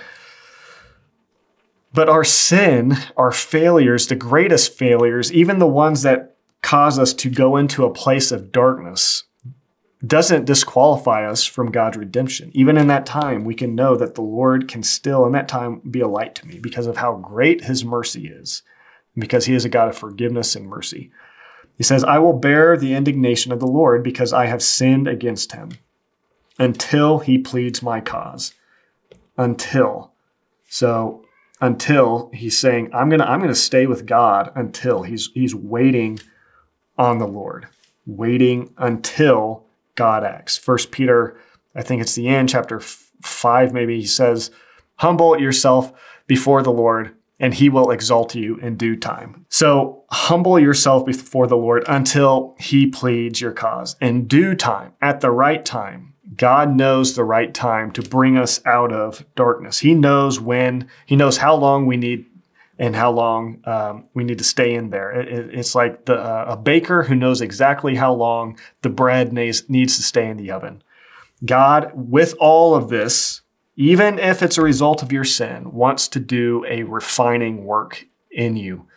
but 1.93 2.09
our 2.09 2.23
sin, 2.23 2.95
our 3.15 3.31
failures, 3.31 4.07
the 4.07 4.15
greatest 4.15 4.73
failures, 4.73 5.31
even 5.31 5.59
the 5.59 5.67
ones 5.67 6.01
that 6.01 6.37
cause 6.63 6.97
us 6.97 7.13
to 7.13 7.29
go 7.29 7.55
into 7.55 7.85
a 7.85 7.93
place 7.93 8.31
of 8.31 8.51
darkness, 8.51 9.25
doesn't 10.05 10.45
disqualify 10.45 11.27
us 11.27 11.43
from 11.43 11.71
God's 11.71 11.97
redemption. 11.97 12.51
Even 12.53 12.77
in 12.77 12.87
that 12.87 13.05
time, 13.05 13.43
we 13.43 13.55
can 13.55 13.73
know 13.73 13.95
that 13.95 14.15
the 14.15 14.21
Lord 14.21 14.67
can 14.67 14.83
still, 14.83 15.25
in 15.25 15.31
that 15.31 15.47
time, 15.47 15.79
be 15.79 16.01
a 16.01 16.07
light 16.07 16.35
to 16.35 16.47
me 16.47 16.59
because 16.59 16.85
of 16.85 16.97
how 16.97 17.15
great 17.15 17.63
his 17.63 17.83
mercy 17.83 18.27
is, 18.27 18.61
because 19.15 19.45
he 19.45 19.55
is 19.55 19.65
a 19.65 19.69
God 19.69 19.89
of 19.89 19.97
forgiveness 19.97 20.55
and 20.55 20.67
mercy. 20.67 21.11
He 21.77 21.83
says, 21.83 22.03
I 22.03 22.19
will 22.19 22.33
bear 22.33 22.77
the 22.77 22.93
indignation 22.93 23.51
of 23.51 23.59
the 23.59 23.67
Lord 23.67 24.03
because 24.03 24.33
I 24.33 24.45
have 24.45 24.61
sinned 24.61 25.07
against 25.07 25.53
him 25.53 25.71
until 26.59 27.19
he 27.19 27.37
pleads 27.37 27.81
my 27.81 27.99
cause. 27.99 28.53
Until. 29.37 30.11
So, 30.69 31.23
until 31.61 32.29
he's 32.33 32.57
saying, 32.57 32.91
I'm 32.93 33.09
to 33.11 33.29
I'm 33.29 33.41
to 33.41 33.55
stay 33.55 33.87
with 33.87 34.05
God 34.05 34.51
until 34.55 35.03
he's 35.03 35.29
he's 35.33 35.55
waiting 35.55 36.19
on 36.97 37.19
the 37.19 37.27
Lord, 37.27 37.67
waiting 38.05 38.73
until 38.77 39.66
God 39.97 40.23
acts. 40.23 40.57
First 40.57 40.91
Peter, 40.91 41.37
I 41.75 41.81
think 41.81 42.01
it's 42.01 42.15
the 42.15 42.29
end, 42.29 42.47
chapter 42.47 42.79
five, 42.79 43.73
maybe 43.73 43.99
he 43.99 44.07
says, 44.07 44.49
Humble 44.95 45.39
yourself 45.39 45.91
before 46.25 46.63
the 46.63 46.71
Lord, 46.71 47.13
and 47.39 47.53
he 47.53 47.69
will 47.69 47.91
exalt 47.91 48.33
you 48.33 48.55
in 48.57 48.77
due 48.77 48.95
time. 48.95 49.45
So 49.49 50.05
humble 50.09 50.57
yourself 50.59 51.05
before 51.05 51.45
the 51.47 51.57
Lord 51.57 51.83
until 51.87 52.55
he 52.59 52.87
pleads 52.87 53.41
your 53.41 53.51
cause. 53.51 53.95
In 53.99 54.27
due 54.27 54.55
time, 54.55 54.93
at 55.01 55.19
the 55.21 55.31
right 55.31 55.63
time, 55.63 56.13
God 56.35 56.75
knows 56.75 57.15
the 57.15 57.23
right 57.23 57.53
time 57.53 57.91
to 57.91 58.01
bring 58.01 58.37
us 58.37 58.63
out 58.65 58.91
of 58.91 59.25
darkness. 59.35 59.79
He 59.79 59.93
knows 59.93 60.39
when, 60.39 60.87
He 61.05 61.15
knows 61.15 61.37
how 61.37 61.55
long 61.55 61.85
we 61.85 61.97
need 61.97 62.25
and 62.79 62.95
how 62.95 63.11
long 63.11 63.61
um, 63.65 64.07
we 64.13 64.23
need 64.23 64.37
to 64.37 64.43
stay 64.43 64.75
in 64.75 64.89
there. 64.89 65.11
It, 65.11 65.27
it, 65.27 65.59
it's 65.59 65.75
like 65.75 66.05
the, 66.05 66.15
uh, 66.15 66.45
a 66.49 66.57
baker 66.57 67.03
who 67.03 67.15
knows 67.15 67.41
exactly 67.41 67.95
how 67.95 68.13
long 68.13 68.57
the 68.81 68.89
bread 68.89 69.33
needs, 69.33 69.67
needs 69.69 69.97
to 69.97 70.03
stay 70.03 70.29
in 70.29 70.37
the 70.37 70.51
oven. 70.51 70.83
God, 71.45 71.91
with 71.93 72.35
all 72.39 72.75
of 72.75 72.89
this, 72.89 73.41
even 73.75 74.17
if 74.17 74.41
it's 74.41 74.57
a 74.57 74.63
result 74.63 75.03
of 75.03 75.11
your 75.11 75.23
sin, 75.23 75.71
wants 75.71 76.07
to 76.09 76.19
do 76.19 76.65
a 76.67 76.83
refining 76.83 77.63
work 77.63 78.05
in 78.31 78.55
you. 78.55 78.87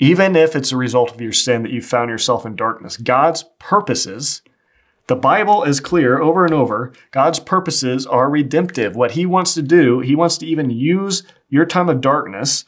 Even 0.00 0.36
if 0.36 0.54
it's 0.54 0.72
a 0.72 0.76
result 0.76 1.12
of 1.12 1.20
your 1.20 1.32
sin 1.32 1.62
that 1.62 1.72
you 1.72 1.82
found 1.82 2.10
yourself 2.10 2.46
in 2.46 2.54
darkness, 2.54 2.96
God's 2.96 3.44
purposes, 3.58 4.42
the 5.08 5.16
Bible 5.16 5.64
is 5.64 5.80
clear 5.80 6.20
over 6.20 6.44
and 6.44 6.54
over. 6.54 6.92
God's 7.10 7.40
purposes 7.40 8.06
are 8.06 8.28
redemptive. 8.28 8.94
What 8.94 9.12
He 9.12 9.24
wants 9.26 9.54
to 9.54 9.62
do, 9.62 10.00
He 10.00 10.14
wants 10.14 10.38
to 10.38 10.46
even 10.46 10.70
use 10.70 11.24
your 11.48 11.64
time 11.64 11.88
of 11.88 12.00
darkness 12.00 12.64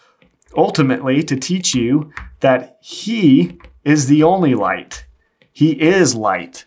ultimately 0.57 1.23
to 1.25 1.37
teach 1.37 1.75
you 1.75 2.13
that 2.41 2.79
He 2.81 3.59
is 3.85 4.07
the 4.07 4.23
only 4.23 4.55
light. 4.55 5.07
He 5.53 5.81
is 5.81 6.15
light. 6.15 6.67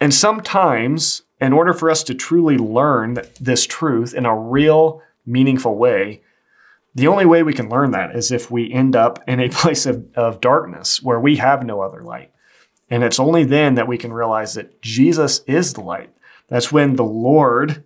And 0.00 0.12
sometimes, 0.12 1.22
in 1.40 1.52
order 1.52 1.72
for 1.72 1.90
us 1.90 2.02
to 2.04 2.14
truly 2.14 2.58
learn 2.58 3.18
this 3.40 3.66
truth 3.66 4.14
in 4.14 4.26
a 4.26 4.36
real, 4.36 5.00
meaningful 5.24 5.76
way, 5.76 6.22
the 6.94 7.06
only 7.06 7.24
way 7.24 7.42
we 7.42 7.54
can 7.54 7.68
learn 7.68 7.92
that 7.92 8.14
is 8.14 8.30
if 8.30 8.50
we 8.50 8.72
end 8.72 8.96
up 8.96 9.22
in 9.26 9.40
a 9.40 9.48
place 9.60 9.86
of, 9.86 10.06
of 10.14 10.40
darkness 10.40 11.02
where 11.02 11.20
we 11.20 11.36
have 11.36 11.64
no 11.64 11.80
other 11.80 12.02
light. 12.02 12.32
And 12.90 13.02
it's 13.02 13.20
only 13.20 13.44
then 13.44 13.76
that 13.76 13.88
we 13.88 13.96
can 13.96 14.12
realize 14.12 14.54
that 14.54 14.82
Jesus 14.82 15.40
is 15.46 15.72
the 15.72 15.80
light. 15.80 16.10
That's 16.48 16.70
when 16.70 16.96
the 16.96 17.04
Lord 17.04 17.84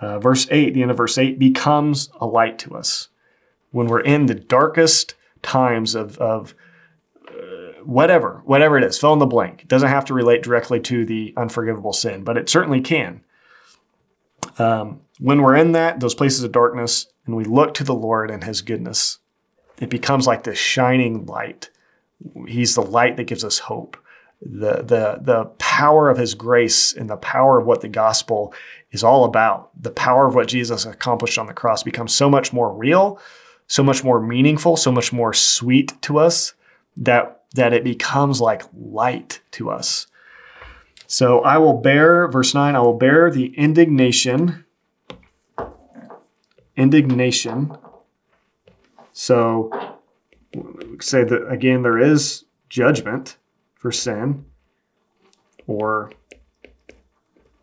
uh, 0.00 0.18
verse 0.18 0.46
8, 0.50 0.74
the 0.74 0.82
end 0.82 0.90
of 0.90 0.96
verse 0.96 1.18
8, 1.18 1.38
becomes 1.38 2.10
a 2.20 2.26
light 2.26 2.58
to 2.60 2.74
us. 2.74 3.08
When 3.70 3.86
we're 3.86 4.00
in 4.00 4.26
the 4.26 4.34
darkest 4.34 5.14
times 5.42 5.94
of, 5.94 6.18
of 6.18 6.54
uh, 7.28 7.82
whatever, 7.84 8.42
whatever 8.44 8.78
it 8.78 8.84
is, 8.84 8.98
fill 8.98 9.12
in 9.12 9.18
the 9.18 9.26
blank. 9.26 9.62
It 9.62 9.68
doesn't 9.68 9.88
have 9.88 10.04
to 10.06 10.14
relate 10.14 10.42
directly 10.42 10.80
to 10.80 11.04
the 11.04 11.34
unforgivable 11.36 11.92
sin, 11.92 12.24
but 12.24 12.36
it 12.36 12.48
certainly 12.48 12.80
can. 12.80 13.20
Um, 14.58 15.02
when 15.18 15.42
we're 15.42 15.56
in 15.56 15.72
that, 15.72 16.00
those 16.00 16.14
places 16.14 16.42
of 16.42 16.52
darkness, 16.52 17.06
and 17.26 17.36
we 17.36 17.44
look 17.44 17.74
to 17.74 17.84
the 17.84 17.94
Lord 17.94 18.30
and 18.30 18.42
His 18.42 18.62
goodness, 18.62 19.18
it 19.80 19.90
becomes 19.90 20.26
like 20.26 20.44
this 20.44 20.58
shining 20.58 21.26
light. 21.26 21.70
He's 22.46 22.74
the 22.74 22.82
light 22.82 23.16
that 23.16 23.24
gives 23.24 23.44
us 23.44 23.60
hope 23.60 23.96
the 24.40 24.82
the 24.82 25.18
the 25.20 25.44
power 25.58 26.08
of 26.08 26.16
his 26.16 26.34
grace 26.34 26.92
and 26.92 27.10
the 27.10 27.16
power 27.16 27.60
of 27.60 27.66
what 27.66 27.82
the 27.82 27.88
gospel 27.88 28.54
is 28.90 29.04
all 29.04 29.24
about. 29.24 29.70
The 29.80 29.90
power 29.90 30.26
of 30.26 30.34
what 30.34 30.48
jesus 30.48 30.86
accomplished 30.86 31.38
on 31.38 31.46
the 31.46 31.54
cross 31.54 31.82
becomes 31.82 32.14
so 32.14 32.30
much 32.30 32.52
more 32.52 32.72
real 32.72 33.20
so 33.66 33.82
much 33.84 34.02
more 34.02 34.20
meaningful 34.20 34.76
so 34.76 34.90
much 34.90 35.12
more 35.12 35.32
sweet 35.32 36.00
to 36.02 36.18
us 36.18 36.54
that 36.96 37.42
that 37.54 37.72
it 37.72 37.84
becomes 37.84 38.40
like 38.40 38.62
light 38.72 39.40
to 39.52 39.70
us. 39.70 40.06
So 41.06 41.40
i 41.40 41.58
will 41.58 41.74
bear 41.74 42.26
verse 42.28 42.54
9 42.54 42.74
i 42.74 42.80
will 42.80 42.96
bear 42.96 43.30
the 43.30 43.54
indignation 43.56 44.64
indignation. 46.76 47.76
So 49.12 49.70
say 51.00 51.24
that 51.24 51.46
again 51.48 51.82
there 51.82 51.98
is 51.98 52.44
judgment 52.70 53.36
for 53.80 53.90
sin 53.90 54.44
or 55.66 56.12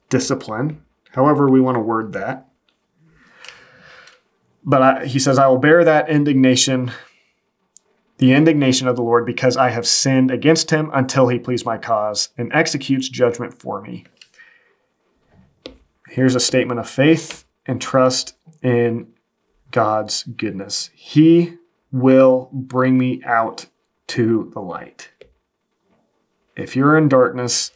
discipline, 0.09 0.83
however 1.11 1.47
we 1.47 1.61
want 1.61 1.75
to 1.75 1.79
word 1.79 2.13
that. 2.13 2.49
But 4.63 4.81
I, 4.81 5.05
he 5.05 5.19
says, 5.19 5.37
I 5.37 5.45
will 5.45 5.59
bear 5.59 5.83
that 5.83 6.09
indignation, 6.09 6.91
the 8.17 8.33
indignation 8.33 8.87
of 8.87 8.95
the 8.95 9.03
Lord, 9.03 9.27
because 9.27 9.55
I 9.57 9.69
have 9.69 9.85
sinned 9.85 10.31
against 10.31 10.71
him 10.71 10.89
until 10.91 11.27
he 11.27 11.37
please 11.37 11.63
my 11.63 11.77
cause 11.77 12.29
and 12.35 12.51
executes 12.51 13.09
judgment 13.09 13.53
for 13.53 13.79
me. 13.79 14.05
Here's 16.09 16.33
a 16.33 16.39
statement 16.39 16.79
of 16.79 16.89
faith 16.89 17.45
and 17.67 17.79
trust 17.79 18.35
in 18.63 19.13
God's 19.69 20.23
goodness. 20.23 20.89
He 20.95 21.57
will 21.91 22.49
bring 22.51 22.97
me 22.97 23.21
out 23.23 23.67
to 24.07 24.49
the 24.55 24.61
light. 24.61 25.11
If 26.57 26.75
you're 26.75 26.97
in 26.97 27.07
darkness, 27.07 27.71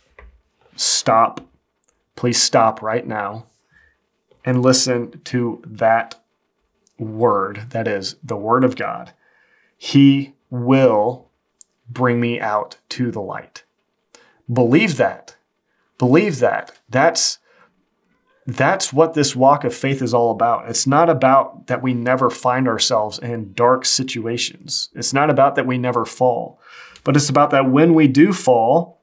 stop. 0.75 1.39
Please 2.15 2.41
stop 2.41 2.81
right 2.81 3.05
now 3.05 3.45
and 4.43 4.63
listen 4.63 5.21
to 5.25 5.61
that 5.65 6.19
word 6.97 7.67
that 7.69 7.87
is 7.87 8.15
the 8.23 8.35
word 8.35 8.63
of 8.63 8.75
God. 8.75 9.13
He 9.77 10.33
will 10.49 11.29
bring 11.87 12.19
me 12.19 12.39
out 12.39 12.77
to 12.89 13.11
the 13.11 13.21
light. 13.21 13.63
Believe 14.51 14.97
that. 14.97 15.35
Believe 15.99 16.39
that. 16.39 16.79
That's 16.89 17.37
that's 18.47 18.91
what 18.91 19.13
this 19.13 19.35
walk 19.35 19.63
of 19.63 19.73
faith 19.73 20.01
is 20.01 20.15
all 20.15 20.31
about. 20.31 20.67
It's 20.67 20.87
not 20.87 21.09
about 21.09 21.67
that 21.67 21.83
we 21.83 21.93
never 21.93 22.31
find 22.31 22.67
ourselves 22.67 23.19
in 23.19 23.53
dark 23.53 23.85
situations. 23.85 24.89
It's 24.95 25.13
not 25.13 25.29
about 25.29 25.53
that 25.55 25.67
we 25.67 25.77
never 25.77 26.05
fall 26.05 26.59
but 27.03 27.15
it's 27.15 27.29
about 27.29 27.51
that 27.51 27.69
when 27.69 27.93
we 27.93 28.07
do 28.07 28.33
fall, 28.33 29.01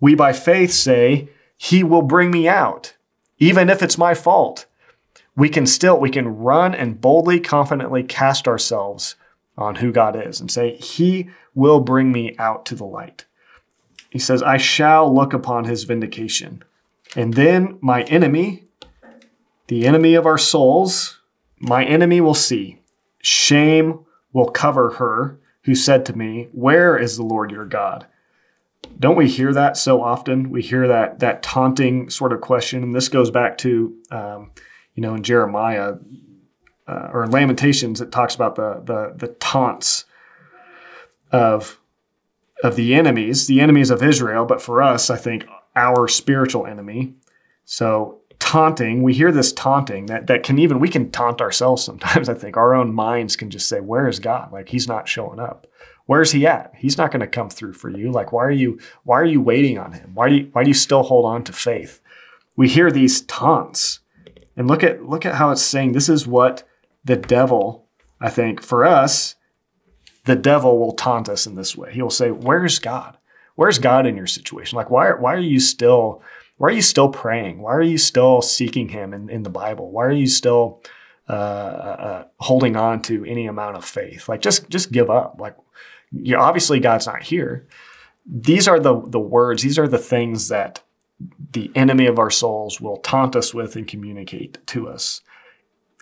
we 0.00 0.14
by 0.14 0.32
faith 0.32 0.72
say, 0.72 1.28
He 1.56 1.82
will 1.82 2.02
bring 2.02 2.30
me 2.30 2.48
out, 2.48 2.94
even 3.38 3.68
if 3.70 3.82
it's 3.82 3.98
my 3.98 4.14
fault. 4.14 4.66
We 5.36 5.48
can 5.48 5.66
still, 5.66 5.98
we 5.98 6.10
can 6.10 6.36
run 6.36 6.74
and 6.74 7.00
boldly, 7.00 7.38
confidently 7.40 8.02
cast 8.02 8.48
ourselves 8.48 9.14
on 9.56 9.76
who 9.76 9.92
God 9.92 10.20
is 10.20 10.40
and 10.40 10.50
say, 10.50 10.76
He 10.76 11.30
will 11.54 11.80
bring 11.80 12.12
me 12.12 12.34
out 12.38 12.66
to 12.66 12.74
the 12.74 12.84
light. 12.84 13.24
He 14.10 14.18
says, 14.18 14.42
I 14.42 14.56
shall 14.56 15.12
look 15.12 15.32
upon 15.32 15.64
His 15.64 15.84
vindication. 15.84 16.64
And 17.16 17.34
then 17.34 17.78
my 17.80 18.02
enemy, 18.04 18.64
the 19.68 19.86
enemy 19.86 20.14
of 20.14 20.26
our 20.26 20.38
souls, 20.38 21.20
my 21.58 21.84
enemy 21.84 22.20
will 22.20 22.34
see. 22.34 22.80
Shame 23.20 24.00
will 24.32 24.48
cover 24.48 24.90
her 24.94 25.38
who 25.68 25.74
said 25.74 26.06
to 26.06 26.16
me, 26.16 26.48
Where 26.52 26.96
is 26.96 27.18
the 27.18 27.22
Lord 27.22 27.50
your 27.50 27.66
God? 27.66 28.06
Don't 28.98 29.16
we 29.16 29.28
hear 29.28 29.52
that 29.52 29.76
so 29.76 30.02
often? 30.02 30.48
We 30.48 30.62
hear 30.62 30.88
that 30.88 31.18
that 31.18 31.42
taunting 31.42 32.08
sort 32.08 32.32
of 32.32 32.40
question, 32.40 32.82
and 32.82 32.94
this 32.94 33.10
goes 33.10 33.30
back 33.30 33.58
to, 33.58 33.94
um, 34.10 34.50
you 34.94 35.02
know, 35.02 35.14
in 35.14 35.22
Jeremiah 35.22 35.96
uh, 36.86 37.10
or 37.12 37.22
in 37.22 37.30
Lamentations, 37.30 38.00
it 38.00 38.10
talks 38.10 38.34
about 38.34 38.54
the 38.54 38.80
the, 38.82 39.12
the 39.14 39.34
taunts 39.34 40.06
of 41.32 41.78
of 42.62 42.74
the 42.74 42.94
enemies, 42.94 43.46
the 43.46 43.60
enemies 43.60 43.90
of 43.90 44.02
Israel, 44.02 44.46
but 44.46 44.62
for 44.62 44.80
us, 44.80 45.10
I 45.10 45.18
think 45.18 45.44
our 45.76 46.08
spiritual 46.08 46.66
enemy. 46.66 47.12
So 47.66 48.22
taunting, 48.48 49.02
we 49.02 49.12
hear 49.12 49.30
this 49.30 49.52
taunting 49.52 50.06
that 50.06 50.26
that 50.26 50.42
can 50.42 50.58
even 50.58 50.80
we 50.80 50.88
can 50.88 51.10
taunt 51.10 51.42
ourselves 51.42 51.84
sometimes. 51.84 52.30
I 52.30 52.34
think 52.34 52.56
our 52.56 52.74
own 52.74 52.94
minds 52.94 53.36
can 53.36 53.50
just 53.50 53.68
say, 53.68 53.80
"Where 53.80 54.08
is 54.08 54.20
God? 54.20 54.50
Like 54.50 54.70
He's 54.70 54.88
not 54.88 55.06
showing 55.06 55.38
up. 55.38 55.66
Where's 56.06 56.32
He 56.32 56.46
at? 56.46 56.72
He's 56.74 56.96
not 56.96 57.10
going 57.10 57.20
to 57.20 57.26
come 57.26 57.50
through 57.50 57.74
for 57.74 57.90
you. 57.90 58.10
Like 58.10 58.32
why 58.32 58.44
are 58.44 58.50
you 58.50 58.78
why 59.04 59.20
are 59.20 59.26
you 59.26 59.42
waiting 59.42 59.78
on 59.78 59.92
Him? 59.92 60.12
Why 60.14 60.30
do 60.30 60.36
you, 60.36 60.48
why 60.52 60.64
do 60.64 60.70
you 60.70 60.74
still 60.74 61.02
hold 61.02 61.26
on 61.26 61.44
to 61.44 61.52
faith?" 61.52 62.00
We 62.56 62.68
hear 62.68 62.90
these 62.90 63.20
taunts, 63.20 64.00
and 64.56 64.66
look 64.66 64.82
at 64.82 65.04
look 65.04 65.26
at 65.26 65.34
how 65.34 65.50
it's 65.50 65.60
saying 65.60 65.92
this 65.92 66.08
is 66.08 66.26
what 66.26 66.66
the 67.04 67.16
devil. 67.16 67.86
I 68.18 68.30
think 68.30 68.62
for 68.62 68.86
us, 68.86 69.34
the 70.24 70.36
devil 70.36 70.78
will 70.78 70.92
taunt 70.92 71.28
us 71.28 71.46
in 71.46 71.54
this 71.54 71.76
way. 71.76 71.92
He 71.92 72.00
will 72.00 72.08
say, 72.08 72.30
"Where's 72.30 72.78
God? 72.78 73.18
Where's 73.56 73.78
God 73.78 74.06
in 74.06 74.16
your 74.16 74.26
situation? 74.26 74.76
Like 74.76 74.88
why 74.88 75.10
why 75.10 75.34
are 75.34 75.38
you 75.54 75.60
still?" 75.60 76.22
Why 76.58 76.68
are 76.68 76.72
you 76.72 76.82
still 76.82 77.08
praying? 77.08 77.60
Why 77.60 77.72
are 77.72 77.82
you 77.82 77.98
still 77.98 78.42
seeking 78.42 78.88
Him 78.88 79.14
in, 79.14 79.30
in 79.30 79.42
the 79.44 79.50
Bible? 79.50 79.90
Why 79.90 80.04
are 80.04 80.12
you 80.12 80.26
still 80.26 80.82
uh, 81.28 81.32
uh, 81.32 82.24
holding 82.38 82.76
on 82.76 83.00
to 83.02 83.24
any 83.24 83.46
amount 83.46 83.76
of 83.76 83.84
faith? 83.84 84.28
Like 84.28 84.42
just 84.42 84.68
just 84.68 84.92
give 84.92 85.08
up. 85.08 85.36
Like 85.38 85.56
you 86.12 86.36
obviously 86.36 86.80
God's 86.80 87.06
not 87.06 87.22
here. 87.22 87.66
These 88.26 88.66
are 88.68 88.80
the 88.80 89.00
the 89.00 89.20
words. 89.20 89.62
These 89.62 89.78
are 89.78 89.88
the 89.88 89.98
things 89.98 90.48
that 90.48 90.82
the 91.52 91.70
enemy 91.74 92.06
of 92.06 92.18
our 92.18 92.30
souls 92.30 92.80
will 92.80 92.98
taunt 92.98 93.36
us 93.36 93.54
with 93.54 93.76
and 93.76 93.86
communicate 93.86 94.58
to 94.66 94.88
us. 94.88 95.20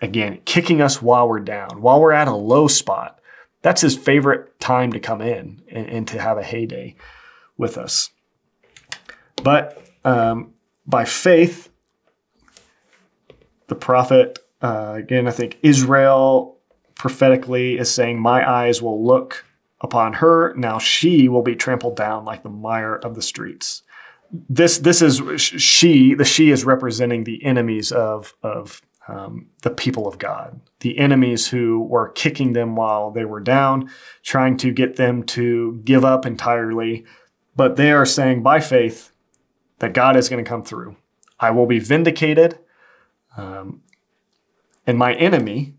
Again, 0.01 0.41
kicking 0.45 0.81
us 0.81 1.01
while 1.01 1.27
we're 1.27 1.39
down, 1.39 1.81
while 1.81 2.01
we're 2.01 2.11
at 2.11 2.27
a 2.27 2.35
low 2.35 2.67
spot. 2.67 3.19
That's 3.63 3.81
his 3.81 3.97
favorite 3.97 4.59
time 4.59 4.91
to 4.93 4.99
come 4.99 5.19
in 5.19 5.63
and, 5.69 5.87
and 5.87 6.07
to 6.09 6.21
have 6.21 6.37
a 6.37 6.43
heyday 6.43 6.95
with 7.57 7.77
us. 7.77 8.11
But 9.43 9.86
um, 10.07 10.53
by 10.85 11.03
faith, 11.03 11.69
the 13.67 13.75
prophet, 13.75 14.39
uh, 14.61 14.93
again, 14.95 15.27
I 15.27 15.31
think 15.31 15.57
Israel 15.61 16.57
prophetically 16.95 17.77
is 17.77 17.91
saying, 17.91 18.19
My 18.19 18.49
eyes 18.49 18.81
will 18.81 19.05
look 19.05 19.43
upon 19.81 20.13
her. 20.13 20.53
Now 20.55 20.79
she 20.79 21.27
will 21.27 21.41
be 21.41 21.55
trampled 21.55 21.97
down 21.97 22.23
like 22.23 22.43
the 22.43 22.49
mire 22.49 22.95
of 22.95 23.15
the 23.15 23.21
streets. 23.21 23.83
This, 24.31 24.77
this 24.79 25.01
is 25.01 25.41
she, 25.41 26.13
the 26.13 26.25
she 26.25 26.51
is 26.51 26.63
representing 26.63 27.25
the 27.25 27.43
enemies 27.43 27.91
of, 27.91 28.33
of 28.41 28.81
um, 29.09 29.47
the 29.61 29.69
people 29.69 30.07
of 30.07 30.19
God, 30.19 30.59
the 30.79 30.97
enemies 30.97 31.47
who 31.47 31.81
were 31.81 32.09
kicking 32.09 32.53
them 32.53 32.75
while 32.75 33.11
they 33.11 33.25
were 33.25 33.39
down, 33.39 33.89
trying 34.23 34.57
to 34.57 34.71
get 34.71 34.95
them 34.95 35.23
to 35.23 35.81
give 35.83 36.05
up 36.05 36.25
entirely. 36.25 37.05
But 37.55 37.75
they 37.75 37.91
are 37.91 38.05
saying, 38.05 38.43
by 38.43 38.59
faith, 38.59 39.11
that 39.79 39.93
God 39.93 40.15
is 40.15 40.29
going 40.29 40.43
to 40.43 40.49
come 40.49 40.63
through. 40.63 40.95
I 41.39 41.51
will 41.51 41.65
be 41.65 41.79
vindicated. 41.79 42.59
Um, 43.35 43.81
and 44.85 44.97
my 44.97 45.13
enemy, 45.13 45.75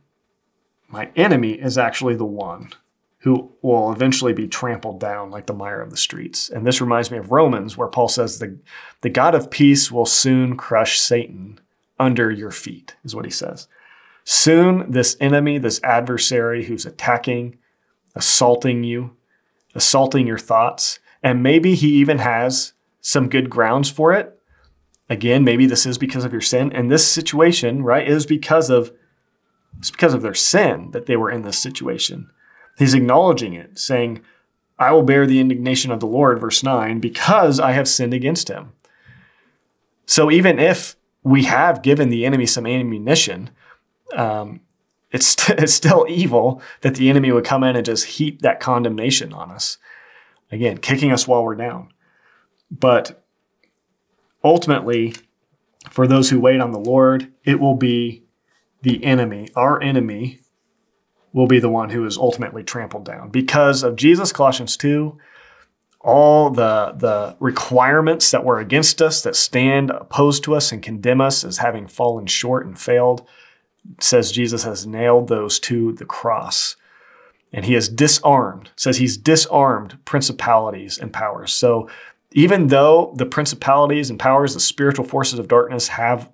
my 0.88 1.11
enemy 1.16 1.53
is 1.53 1.76
actually 1.76 2.14
the 2.14 2.24
one 2.24 2.70
who 3.22 3.53
will 3.62 3.92
eventually 3.92 4.32
be 4.32 4.46
trampled 4.46 5.01
down 5.01 5.30
like 5.30 5.46
the 5.46 5.53
mire 5.53 5.80
of 5.80 5.90
the 5.90 5.96
streets. 5.96 6.49
And 6.49 6.64
this 6.64 6.80
reminds 6.80 7.11
me 7.11 7.18
of 7.18 7.32
Romans, 7.32 7.76
where 7.76 7.88
Paul 7.88 8.09
says, 8.09 8.38
the, 8.38 8.59
the 9.01 9.11
God 9.11 9.34
of 9.34 9.51
peace 9.51 9.90
will 9.90 10.07
soon 10.07 10.57
crush 10.57 11.01
Satan 11.01 11.59
under 11.99 12.30
your 12.30 12.53
feet, 12.53 12.94
is 13.05 13.16
what 13.16 13.24
he 13.24 13.30
says. 13.30 13.66
Soon, 14.22 14.88
this 14.90 15.16
enemy, 15.20 15.59
this 15.59 15.80
adversary 15.82 16.66
who's 16.66 16.86
attacking, 16.86 17.59
assaulting 18.14 18.84
you, 18.84 19.16
assaulting 19.74 20.26
your 20.26 20.38
thoughts, 20.38 21.01
and 21.20 21.42
maybe 21.42 21.74
he 21.74 21.94
even 21.94 22.18
has 22.18 22.72
some 23.01 23.28
good 23.28 23.51
grounds 23.51 23.90
for 23.90 24.12
it. 24.12 24.38
Again, 25.11 25.44
maybe 25.44 25.66
this 25.66 25.86
is 25.86 25.99
because 25.99 26.24
of 26.24 26.32
your 26.32 26.40
sin. 26.40 26.72
And 26.72 26.90
this 26.90 27.11
situation, 27.11 27.82
right, 27.82 28.07
is 28.07 28.26
because 28.26 28.70
of 28.70 28.92
it's 29.78 29.90
because 29.90 30.14
of 30.14 30.22
their 30.22 30.34
sin 30.34 30.90
that 30.90 31.07
they 31.07 31.16
were 31.16 31.30
in 31.30 31.42
this 31.42 31.59
situation. 31.59 32.30
He's 32.78 32.94
acknowledging 32.94 33.55
it, 33.55 33.78
saying, 33.78 34.22
I 34.78 34.92
will 34.92 35.03
bear 35.03 35.26
the 35.26 35.40
indignation 35.40 35.90
of 35.90 36.01
the 36.01 36.07
Lord, 36.07 36.40
verse 36.40 36.62
9, 36.62 37.01
because 37.01 37.59
I 37.59 37.72
have 37.72 37.88
sinned 37.88 38.14
against 38.14 38.49
him. 38.49 38.72
So 40.07 40.30
even 40.30 40.59
if 40.59 40.96
we 41.22 41.44
have 41.44 41.82
given 41.82 42.09
the 42.09 42.24
enemy 42.24 42.46
some 42.46 42.66
ammunition, 42.66 43.51
um, 44.16 44.61
it's, 45.11 45.36
it's 45.51 45.74
still 45.74 46.07
evil 46.09 46.62
that 46.82 46.94
the 46.94 47.11
enemy 47.11 47.32
would 47.32 47.44
come 47.44 47.64
in 47.64 47.76
and 47.76 47.84
just 47.84 48.05
heap 48.07 48.42
that 48.42 48.61
condemnation 48.61 49.32
on 49.32 49.51
us. 49.51 49.78
Again, 50.51 50.78
kicking 50.78 51.12
us 51.12 51.26
while 51.28 51.44
we're 51.44 51.57
down. 51.57 51.92
But 52.71 53.25
ultimately, 54.45 55.14
for 55.91 56.07
those 56.07 56.31
who 56.31 56.41
wait 56.41 56.61
on 56.61 56.73
the 56.73 56.79
Lord, 56.79 57.33
it 57.45 57.61
will 57.61 57.75
be 57.75 58.25
the 58.83 59.03
enemy, 59.05 59.49
our 59.57 59.83
enemy, 59.83 60.41
will 61.33 61.47
be 61.47 61.59
the 61.59 61.69
one 61.69 61.91
who 61.91 62.05
is 62.05 62.16
ultimately 62.16 62.62
trampled 62.62 63.05
down. 63.05 63.31
Because 63.31 63.83
of 63.83 63.97
Jesus, 63.97 64.33
Colossians 64.33 64.77
2, 64.77 65.19
all 66.01 66.51
the, 66.51 66.95
the 66.97 67.37
requirements 67.41 68.31
that 68.31 68.45
were 68.45 68.59
against 68.59 69.03
us, 69.03 69.23
that 69.23 69.37
stand 69.37 69.91
opposed 69.91 70.45
to 70.45 70.55
us 70.55 70.73
and 70.73 70.83
condemn 70.83 71.21
us 71.21 71.45
as 71.45 71.59
having 71.59 71.87
fallen 71.87 72.27
short 72.27 72.66
and 72.66 72.79
failed, 72.79 73.27
says 74.01 74.33
Jesus 74.33 74.64
has 74.64 74.87
nailed 74.87 75.29
those 75.29 75.59
to 75.61 75.93
the 75.93 76.05
cross. 76.05 76.77
And 77.53 77.64
he 77.64 77.73
has 77.75 77.89
disarmed, 77.89 78.71
says 78.77 78.99
he's 78.99 79.16
disarmed 79.16 79.99
principalities 80.05 80.99
and 80.99 81.12
powers. 81.12 81.53
So 81.53 81.89
even 82.33 82.68
though 82.68 83.14
the 83.16 83.26
principalities 83.26 84.11
and 84.11 84.18
powers, 84.18 84.55
the 84.55 84.61
spiritual 84.61 85.05
forces 85.05 85.39
of 85.39 85.49
darkness 85.49 85.89
have 85.89 86.31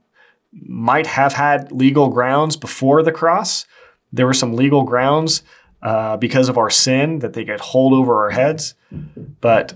might 0.53 1.07
have 1.07 1.33
had 1.33 1.73
legal 1.73 2.09
grounds 2.09 2.57
before 2.57 3.03
the 3.03 3.13
cross, 3.13 3.67
there 4.13 4.27
were 4.27 4.35
some 4.35 4.55
legal 4.55 4.85
grounds 4.85 5.43
uh, 5.83 6.17
because 6.17 6.49
of 6.49 6.57
our 6.57 6.71
sin 6.71 7.19
that 7.19 7.33
they 7.33 7.45
could 7.45 7.61
hold 7.61 7.93
over 7.93 8.23
our 8.23 8.31
heads. 8.31 8.75
But 9.41 9.75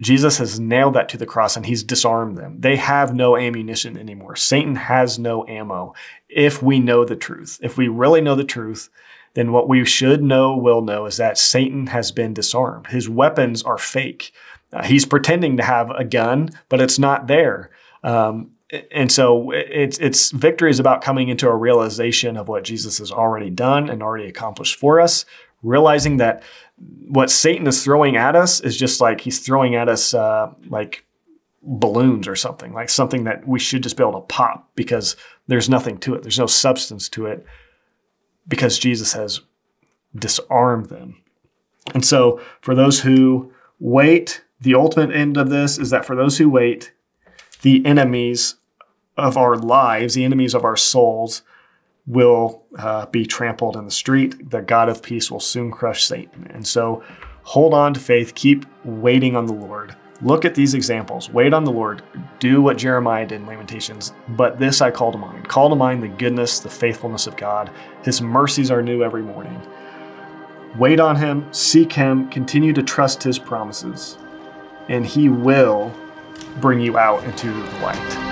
Jesus 0.00 0.38
has 0.38 0.60
nailed 0.60 0.94
that 0.94 1.08
to 1.10 1.16
the 1.16 1.26
cross 1.26 1.56
and 1.56 1.66
he's 1.66 1.82
disarmed 1.82 2.36
them. 2.36 2.60
They 2.60 2.76
have 2.76 3.14
no 3.14 3.36
ammunition 3.36 3.96
anymore. 3.96 4.36
Satan 4.36 4.76
has 4.76 5.18
no 5.18 5.46
ammo 5.46 5.94
if 6.28 6.62
we 6.62 6.78
know 6.78 7.04
the 7.04 7.16
truth. 7.16 7.58
If 7.62 7.76
we 7.76 7.88
really 7.88 8.20
know 8.20 8.36
the 8.36 8.44
truth, 8.44 8.90
then 9.34 9.50
what 9.52 9.68
we 9.68 9.84
should 9.84 10.22
know, 10.22 10.56
will 10.56 10.82
know, 10.82 11.06
is 11.06 11.16
that 11.16 11.38
Satan 11.38 11.88
has 11.88 12.12
been 12.12 12.34
disarmed. 12.34 12.88
His 12.88 13.08
weapons 13.08 13.62
are 13.62 13.78
fake. 13.78 14.32
Uh, 14.72 14.84
he's 14.84 15.06
pretending 15.06 15.56
to 15.56 15.62
have 15.62 15.90
a 15.90 16.04
gun, 16.04 16.50
but 16.68 16.80
it's 16.80 16.98
not 16.98 17.26
there. 17.26 17.70
Um, 18.02 18.52
and 18.90 19.10
so 19.10 19.50
it's 19.50 19.98
it's 19.98 20.30
victory 20.30 20.70
is 20.70 20.78
about 20.78 21.00
coming 21.00 21.28
into 21.28 21.48
a 21.48 21.56
realization 21.56 22.36
of 22.36 22.48
what 22.48 22.64
Jesus 22.64 22.98
has 22.98 23.10
already 23.10 23.48
done 23.48 23.88
and 23.88 24.02
already 24.02 24.26
accomplished 24.26 24.78
for 24.78 25.00
us, 25.00 25.24
realizing 25.62 26.18
that 26.18 26.42
what 27.06 27.30
Satan 27.30 27.66
is 27.66 27.82
throwing 27.82 28.16
at 28.16 28.36
us 28.36 28.60
is 28.60 28.76
just 28.76 29.00
like 29.00 29.22
he's 29.22 29.40
throwing 29.40 29.74
at 29.74 29.88
us 29.88 30.12
uh, 30.12 30.52
like 30.68 31.06
balloons 31.62 32.28
or 32.28 32.36
something, 32.36 32.74
like 32.74 32.90
something 32.90 33.24
that 33.24 33.48
we 33.48 33.58
should 33.58 33.82
just 33.82 33.96
be 33.96 34.02
able 34.02 34.20
to 34.20 34.26
pop 34.26 34.70
because 34.74 35.16
there's 35.46 35.68
nothing 35.68 35.98
to 35.98 36.14
it. 36.14 36.22
There's 36.22 36.38
no 36.38 36.46
substance 36.46 37.08
to 37.10 37.26
it 37.26 37.44
because 38.46 38.78
Jesus 38.78 39.14
has 39.14 39.40
disarmed 40.14 40.86
them. 40.86 41.22
And 41.94 42.04
so 42.04 42.40
for 42.60 42.74
those 42.74 43.00
who 43.00 43.52
wait 43.80 44.42
the 44.60 44.74
ultimate 44.74 45.14
end 45.14 45.36
of 45.36 45.50
this 45.50 45.78
is 45.78 45.90
that 45.90 46.04
for 46.04 46.16
those 46.16 46.38
who 46.38 46.48
wait, 46.48 46.92
the 47.62 47.84
enemies 47.86 48.56
of 49.16 49.36
our 49.36 49.56
lives, 49.56 50.14
the 50.14 50.24
enemies 50.24 50.54
of 50.54 50.64
our 50.64 50.76
souls, 50.76 51.42
will 52.06 52.64
uh, 52.78 53.06
be 53.06 53.26
trampled 53.26 53.76
in 53.76 53.84
the 53.84 53.90
street. 53.90 54.50
The 54.50 54.62
God 54.62 54.88
of 54.88 55.02
peace 55.02 55.30
will 55.30 55.40
soon 55.40 55.70
crush 55.70 56.04
Satan. 56.04 56.50
And 56.50 56.66
so 56.66 57.02
hold 57.42 57.74
on 57.74 57.94
to 57.94 58.00
faith, 58.00 58.34
keep 58.34 58.64
waiting 58.84 59.36
on 59.36 59.46
the 59.46 59.52
Lord. 59.52 59.94
Look 60.20 60.44
at 60.44 60.56
these 60.56 60.74
examples. 60.74 61.30
Wait 61.30 61.54
on 61.54 61.62
the 61.62 61.70
Lord. 61.70 62.02
Do 62.40 62.60
what 62.60 62.78
Jeremiah 62.78 63.26
did 63.26 63.42
in 63.42 63.46
Lamentations. 63.46 64.12
But 64.30 64.58
this 64.58 64.80
I 64.80 64.90
call 64.90 65.12
to 65.12 65.18
mind. 65.18 65.46
Call 65.46 65.68
to 65.68 65.76
mind 65.76 66.02
the 66.02 66.08
goodness, 66.08 66.58
the 66.58 66.70
faithfulness 66.70 67.28
of 67.28 67.36
God. 67.36 67.70
His 68.02 68.20
mercies 68.20 68.70
are 68.70 68.82
new 68.82 69.04
every 69.04 69.22
morning. 69.22 69.60
Wait 70.76 70.98
on 70.98 71.14
Him, 71.14 71.46
seek 71.52 71.92
Him, 71.92 72.28
continue 72.30 72.72
to 72.72 72.82
trust 72.82 73.22
His 73.22 73.38
promises 73.38 74.18
and 74.88 75.06
He 75.06 75.28
will 75.28 75.92
bring 76.60 76.80
you 76.80 76.98
out 76.98 77.22
into 77.24 77.52
the 77.52 77.80
light. 77.80 78.28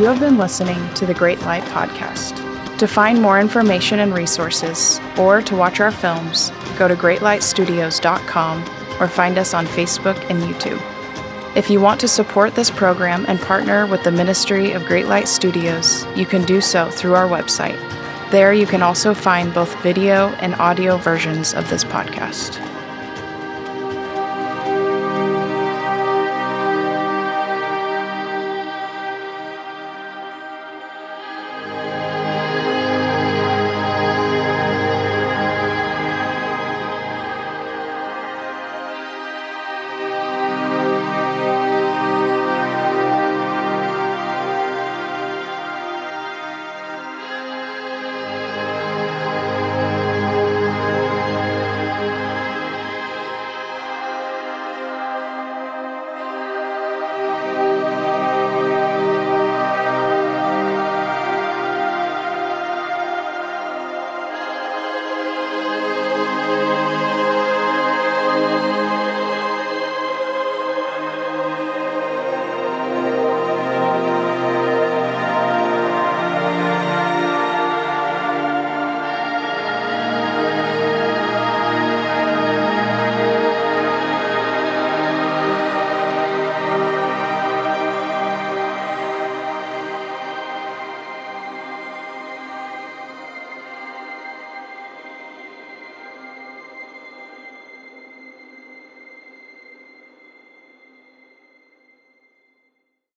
You 0.00 0.06
have 0.06 0.20
been 0.20 0.38
listening 0.38 0.94
to 0.94 1.04
the 1.04 1.12
Great 1.12 1.40
Light 1.42 1.62
Podcast. 1.64 2.36
To 2.78 2.86
find 2.86 3.20
more 3.20 3.38
information 3.38 3.98
and 3.98 4.14
resources, 4.14 4.98
or 5.18 5.42
to 5.42 5.54
watch 5.54 5.80
our 5.80 5.92
films, 5.92 6.50
go 6.78 6.88
to 6.88 6.96
greatlightstudios.com 6.96 8.62
or 8.98 9.08
find 9.08 9.36
us 9.36 9.52
on 9.52 9.66
Facebook 9.66 10.16
and 10.30 10.42
YouTube. 10.42 10.80
If 11.56 11.68
you 11.68 11.80
want 11.80 12.00
to 12.00 12.08
support 12.08 12.54
this 12.54 12.70
program 12.70 13.24
and 13.26 13.40
partner 13.40 13.84
with 13.84 14.04
the 14.04 14.12
Ministry 14.12 14.70
of 14.70 14.84
Great 14.84 15.06
Light 15.06 15.26
Studios, 15.26 16.06
you 16.14 16.24
can 16.24 16.44
do 16.44 16.60
so 16.60 16.88
through 16.90 17.14
our 17.14 17.26
website. 17.26 17.76
There, 18.30 18.52
you 18.52 18.66
can 18.66 18.82
also 18.82 19.14
find 19.14 19.52
both 19.52 19.74
video 19.82 20.28
and 20.34 20.54
audio 20.54 20.96
versions 20.96 21.52
of 21.52 21.68
this 21.68 21.82
podcast. 21.82 22.69